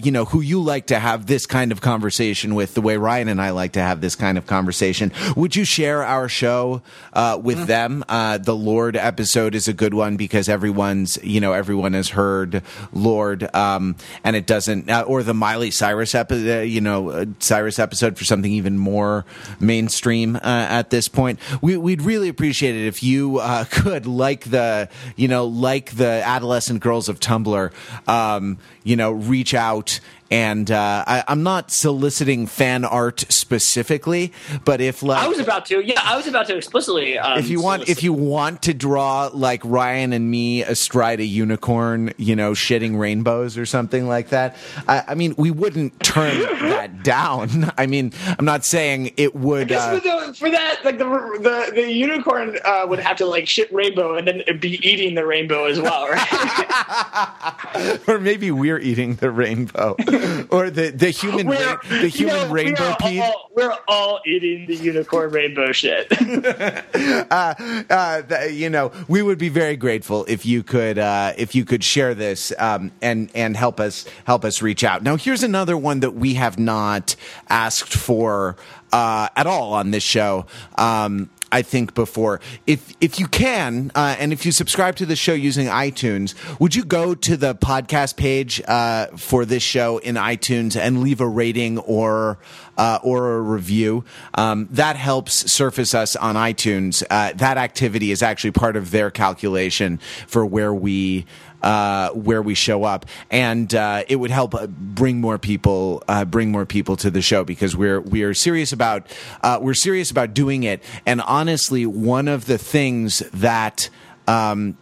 you 0.03 0.11
know, 0.11 0.25
who 0.25 0.41
you 0.41 0.61
like 0.61 0.87
to 0.87 0.99
have 0.99 1.25
this 1.25 1.45
kind 1.45 1.71
of 1.71 1.81
conversation 1.81 2.55
with, 2.55 2.73
the 2.73 2.81
way 2.81 2.97
Ryan 2.97 3.27
and 3.27 3.41
I 3.41 3.51
like 3.51 3.73
to 3.73 3.81
have 3.81 4.01
this 4.01 4.15
kind 4.21 4.37
of 4.37 4.45
conversation, 4.45 5.11
would 5.35 5.55
you 5.55 5.65
share 5.65 6.03
our 6.03 6.29
show 6.29 6.83
uh, 7.13 7.39
with 7.41 7.65
them? 7.65 8.05
Uh, 8.07 8.37
the 8.37 8.55
Lorde 8.55 8.95
episode 8.95 9.55
is 9.55 9.67
a 9.67 9.73
good 9.73 9.95
one 9.95 10.15
because 10.15 10.47
everyone's, 10.47 11.17
you 11.23 11.41
know, 11.41 11.53
everyone 11.53 11.93
has 11.93 12.09
heard 12.09 12.61
Lorde, 12.93 13.53
um, 13.55 13.95
and 14.23 14.35
it 14.35 14.45
doesn't, 14.45 14.91
uh, 14.91 15.01
or 15.07 15.23
the 15.23 15.33
Miley 15.33 15.71
Cyrus 15.71 16.13
episode, 16.13 16.59
uh, 16.59 16.61
you 16.61 16.81
know, 16.81 17.09
uh, 17.09 17.25
Cyrus 17.39 17.79
episode 17.79 18.15
for 18.15 18.23
something 18.23 18.51
even 18.51 18.77
more 18.77 19.25
mainstream 19.59 20.35
uh, 20.35 20.39
at 20.43 20.91
this 20.91 21.07
point. 21.07 21.39
We, 21.59 21.75
we'd 21.77 22.03
really 22.03 22.29
appreciate 22.29 22.75
it 22.75 22.85
if 22.85 23.01
you 23.01 23.39
uh, 23.39 23.63
could, 23.71 24.05
like 24.05 24.51
the, 24.51 24.87
you 25.15 25.27
know, 25.27 25.45
like 25.45 25.95
the 25.95 26.21
adolescent 26.23 26.81
girls 26.81 27.09
of 27.09 27.19
Tumblr, 27.19 27.71
um, 28.07 28.59
you 28.83 28.95
know, 28.95 29.11
reach 29.11 29.55
out 29.55 29.99
and 30.31 30.71
uh, 30.71 31.03
I, 31.05 31.23
I'm 31.27 31.43
not 31.43 31.71
soliciting 31.71 32.47
fan 32.47 32.85
art 32.85 33.25
specifically, 33.29 34.31
but 34.63 34.79
if 34.79 35.03
like 35.03 35.21
I 35.21 35.27
was 35.27 35.39
about 35.39 35.65
to, 35.67 35.81
yeah, 35.85 36.01
I 36.03 36.15
was 36.15 36.25
about 36.25 36.47
to 36.47 36.55
explicitly. 36.55 37.17
Um, 37.19 37.37
if 37.37 37.49
you 37.49 37.61
want 37.61 37.89
if 37.89 38.01
you 38.01 38.13
want 38.13 38.63
to 38.63 38.73
draw 38.73 39.29
like 39.33 39.61
Ryan 39.65 40.13
and 40.13 40.31
me 40.31 40.63
astride 40.63 41.19
a 41.19 41.25
unicorn, 41.25 42.13
you 42.17 42.35
know, 42.35 42.53
shitting 42.53 42.97
rainbows 42.97 43.57
or 43.57 43.65
something 43.65 44.07
like 44.07 44.29
that, 44.29 44.55
I, 44.87 45.03
I 45.09 45.15
mean, 45.15 45.35
we 45.37 45.51
wouldn't 45.51 45.99
turn 46.01 46.39
that 46.69 47.03
down. 47.03 47.71
I 47.77 47.85
mean, 47.85 48.13
I'm 48.39 48.45
not 48.45 48.63
saying 48.63 49.11
it 49.17 49.35
would. 49.35 49.63
I 49.63 49.65
guess 49.65 49.81
Uh, 49.81 49.99
for, 49.99 49.99
the, 50.27 50.33
for 50.33 50.49
that, 50.49 50.79
like 50.85 50.97
the 50.97 51.05
the, 51.41 51.71
the 51.81 51.91
unicorn 51.91 52.57
uh, 52.63 52.85
would 52.87 52.99
have 52.99 53.17
to 53.17 53.25
like 53.25 53.47
shit 53.47 53.71
rainbow 53.73 54.15
and 54.15 54.25
then 54.27 54.43
be 54.59 54.79
eating 54.87 55.15
the 55.15 55.25
rainbow 55.25 55.65
as 55.65 55.79
well, 55.81 56.07
right? 56.07 57.99
or 58.07 58.19
maybe 58.19 58.49
we're 58.51 58.79
eating 58.79 59.15
the 59.15 59.29
rainbow, 59.31 59.95
or 60.49 60.69
the 60.69 60.91
the 60.91 61.09
human 61.09 61.47
ra- 61.47 61.77
the 61.89 62.03
you 62.03 62.09
human 62.09 62.35
know, 62.35 62.49
rainbow 62.49 62.95
we 63.03 63.21
all, 63.21 63.49
we're 63.55 63.77
all 63.87 64.19
eating 64.25 64.65
the 64.65 64.75
unicorn 64.75 65.31
rainbow 65.31 65.71
shit. 65.71 66.07
uh, 67.31 68.21
th- 68.21 68.53
you 68.53 68.69
know, 68.69 68.91
we 69.07 69.21
would 69.21 69.37
be 69.37 69.49
very 69.49 69.75
grateful 69.75 70.25
if 70.27 70.45
you 70.45 70.63
could 70.63 70.97
uh, 70.97 71.33
if 71.37 71.55
you 71.55 71.65
could 71.65 71.83
share 71.83 72.13
this 72.13 72.53
um, 72.59 72.91
and 73.01 73.31
and 73.33 73.57
help 73.57 73.79
us 73.79 74.05
help 74.25 74.45
us 74.45 74.61
reach 74.61 74.83
out. 74.83 75.03
Now, 75.03 75.17
here's 75.17 75.43
another 75.43 75.77
one 75.77 76.01
that 76.01 76.11
we 76.11 76.35
have 76.35 76.59
not 76.59 77.15
asked 77.49 77.93
for 77.93 78.55
uh, 78.91 79.29
at 79.35 79.47
all 79.47 79.73
on 79.73 79.91
this 79.91 80.03
show. 80.03 80.45
Um, 80.77 81.29
I 81.51 81.61
think 81.61 81.93
before, 81.93 82.39
if 82.65 82.93
if 83.01 83.19
you 83.19 83.27
can, 83.27 83.91
uh, 83.93 84.15
and 84.17 84.31
if 84.31 84.45
you 84.45 84.51
subscribe 84.51 84.95
to 84.97 85.05
the 85.05 85.15
show 85.15 85.33
using 85.33 85.67
iTunes, 85.67 86.33
would 86.59 86.75
you 86.75 86.85
go 86.85 87.13
to 87.13 87.37
the 87.37 87.55
podcast 87.55 88.15
page 88.15 88.61
uh, 88.67 89.07
for 89.17 89.45
this 89.45 89.63
show 89.63 89.97
in 89.97 90.15
iTunes 90.15 90.79
and 90.79 91.01
leave 91.01 91.19
a 91.19 91.27
rating 91.27 91.77
or 91.79 92.37
uh, 92.77 92.99
or 93.03 93.35
a 93.37 93.41
review? 93.41 94.05
Um, 94.35 94.67
that 94.71 94.95
helps 94.95 95.51
surface 95.51 95.93
us 95.93 96.15
on 96.15 96.35
iTunes. 96.35 97.03
Uh, 97.09 97.33
that 97.35 97.57
activity 97.57 98.11
is 98.11 98.23
actually 98.23 98.51
part 98.51 98.75
of 98.75 98.91
their 98.91 99.11
calculation 99.11 99.99
for 100.27 100.45
where 100.45 100.73
we 100.73 101.25
uh, 101.63 102.09
where 102.11 102.41
we 102.41 102.55
show 102.55 102.83
up, 102.83 103.05
and 103.29 103.73
uh, 103.73 104.03
it 104.07 104.15
would 104.17 104.31
help 104.31 104.55
uh, 104.55 104.67
bring 104.67 105.21
more 105.21 105.37
people 105.37 106.03
uh, 106.07 106.25
bring 106.25 106.51
more 106.51 106.65
people 106.65 106.95
to 106.97 107.11
the 107.11 107.21
show 107.21 107.43
because 107.43 107.75
we're 107.75 108.01
we 108.01 108.23
are 108.23 108.33
serious 108.33 108.71
about 108.73 109.07
uh, 109.43 109.59
we're 109.61 109.73
serious 109.73 110.11
about 110.11 110.33
doing 110.33 110.63
it. 110.63 110.83
And 111.05 111.21
honestly, 111.21 111.85
one 111.85 112.27
of 112.27 112.45
the 112.45 112.57
things 112.57 113.19
that 113.33 113.89
um, 114.27 114.77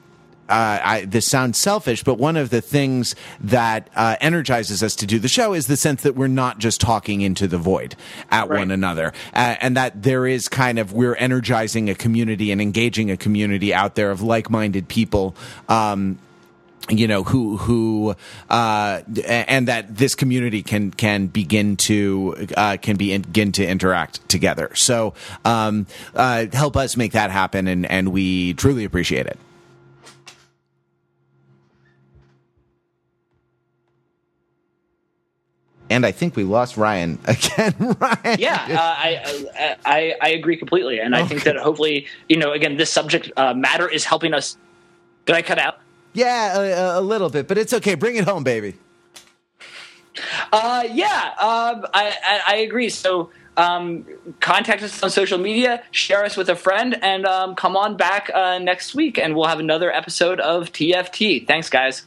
uh, 0.49 0.79
I, 0.83 1.05
this 1.05 1.27
sounds 1.27 1.59
selfish, 1.59 2.03
but 2.03 2.15
one 2.15 2.35
of 2.35 2.49
the 2.49 2.59
things 2.59 3.15
that 3.39 3.87
uh, 3.95 4.15
energizes 4.19 4.81
us 4.81 4.95
to 4.95 5.05
do 5.05 5.19
the 5.19 5.27
show 5.27 5.53
is 5.53 5.67
the 5.67 5.77
sense 5.77 6.01
that 6.01 6.15
we're 6.15 6.27
not 6.27 6.57
just 6.57 6.81
talking 6.81 7.21
into 7.21 7.47
the 7.47 7.59
void 7.59 7.95
at 8.31 8.49
Right. 8.49 8.57
one 8.57 8.71
another, 8.71 9.13
uh, 9.33 9.57
and 9.61 9.77
that 9.77 10.01
there 10.01 10.25
is 10.25 10.47
kind 10.49 10.79
of 10.79 10.91
we're 10.91 11.15
energizing 11.15 11.87
a 11.87 11.93
community 11.93 12.51
and 12.51 12.61
engaging 12.61 13.11
a 13.11 13.17
community 13.17 13.75
out 13.75 13.93
there 13.93 14.09
of 14.09 14.23
like-minded 14.23 14.87
people. 14.87 15.35
Um, 15.67 16.17
you 16.89 17.07
know 17.07 17.23
who 17.23 17.57
who 17.57 18.15
uh, 18.49 19.01
and 19.25 19.67
that 19.67 19.95
this 19.95 20.15
community 20.15 20.63
can 20.63 20.91
can 20.91 21.27
begin 21.27 21.77
to 21.77 22.47
uh, 22.57 22.77
can 22.81 22.97
be 22.97 23.13
in, 23.13 23.21
begin 23.21 23.51
to 23.51 23.65
interact 23.65 24.27
together 24.27 24.71
so 24.75 25.13
um, 25.45 25.85
uh, 26.15 26.45
help 26.53 26.75
us 26.75 26.97
make 26.97 27.11
that 27.11 27.31
happen 27.31 27.67
and 27.67 27.85
and 27.85 28.11
we 28.11 28.53
truly 28.53 28.83
appreciate 28.83 29.27
it 29.27 29.37
and 35.89 36.05
I 36.05 36.11
think 36.11 36.35
we 36.35 36.43
lost 36.43 36.77
Ryan 36.77 37.17
again. 37.25 37.73
Ryan, 37.99 38.39
yeah, 38.39 38.65
uh, 38.69 38.77
I, 38.79 39.45
uh, 39.59 39.75
I, 39.85 40.15
I 40.21 40.29
agree 40.29 40.55
completely, 40.55 40.99
and 40.99 41.15
okay. 41.15 41.23
I 41.23 41.27
think 41.27 41.43
that 41.43 41.57
hopefully, 41.57 42.05
you 42.27 42.37
know, 42.37 42.51
again, 42.51 42.77
this 42.77 42.91
subject 42.91 43.31
uh, 43.35 43.53
matter 43.53 43.89
is 43.89 44.05
helping 44.05 44.33
us. 44.33 44.55
Did 45.25 45.35
I 45.35 45.41
cut 45.41 45.59
out? 45.59 45.79
Yeah, 46.13 46.59
a, 46.59 46.99
a, 46.99 47.01
little 47.01 47.29
bit, 47.29 47.47
but 47.47 47.57
it's 47.57 47.73
okay. 47.73 47.95
Bring 47.95 48.15
it 48.15 48.25
home, 48.25 48.43
baby. 48.43 48.75
Uh, 50.51 50.83
yeah, 50.91 51.33
um, 51.39 51.85
I, 51.93 52.15
I, 52.23 52.41
I 52.47 52.55
agree. 52.57 52.89
So 52.89 53.29
um, 53.57 54.05
contact 54.39 54.81
us 54.81 55.03
on 55.03 55.09
social 55.09 55.37
media, 55.37 55.83
share 55.91 56.23
us 56.23 56.35
with 56.35 56.49
a 56.49 56.55
friend, 56.55 56.97
and 57.01 57.25
um, 57.25 57.55
come 57.55 57.75
on 57.75 57.95
back 57.97 58.29
uh, 58.33 58.57
next 58.57 58.95
week, 58.95 59.17
and 59.17 59.35
we'll 59.35 59.47
have 59.47 59.59
another 59.59 59.91
episode 59.91 60.39
of 60.39 60.71
TFT. 60.71 61.45
Thanks, 61.45 61.69
guys. 61.69 62.03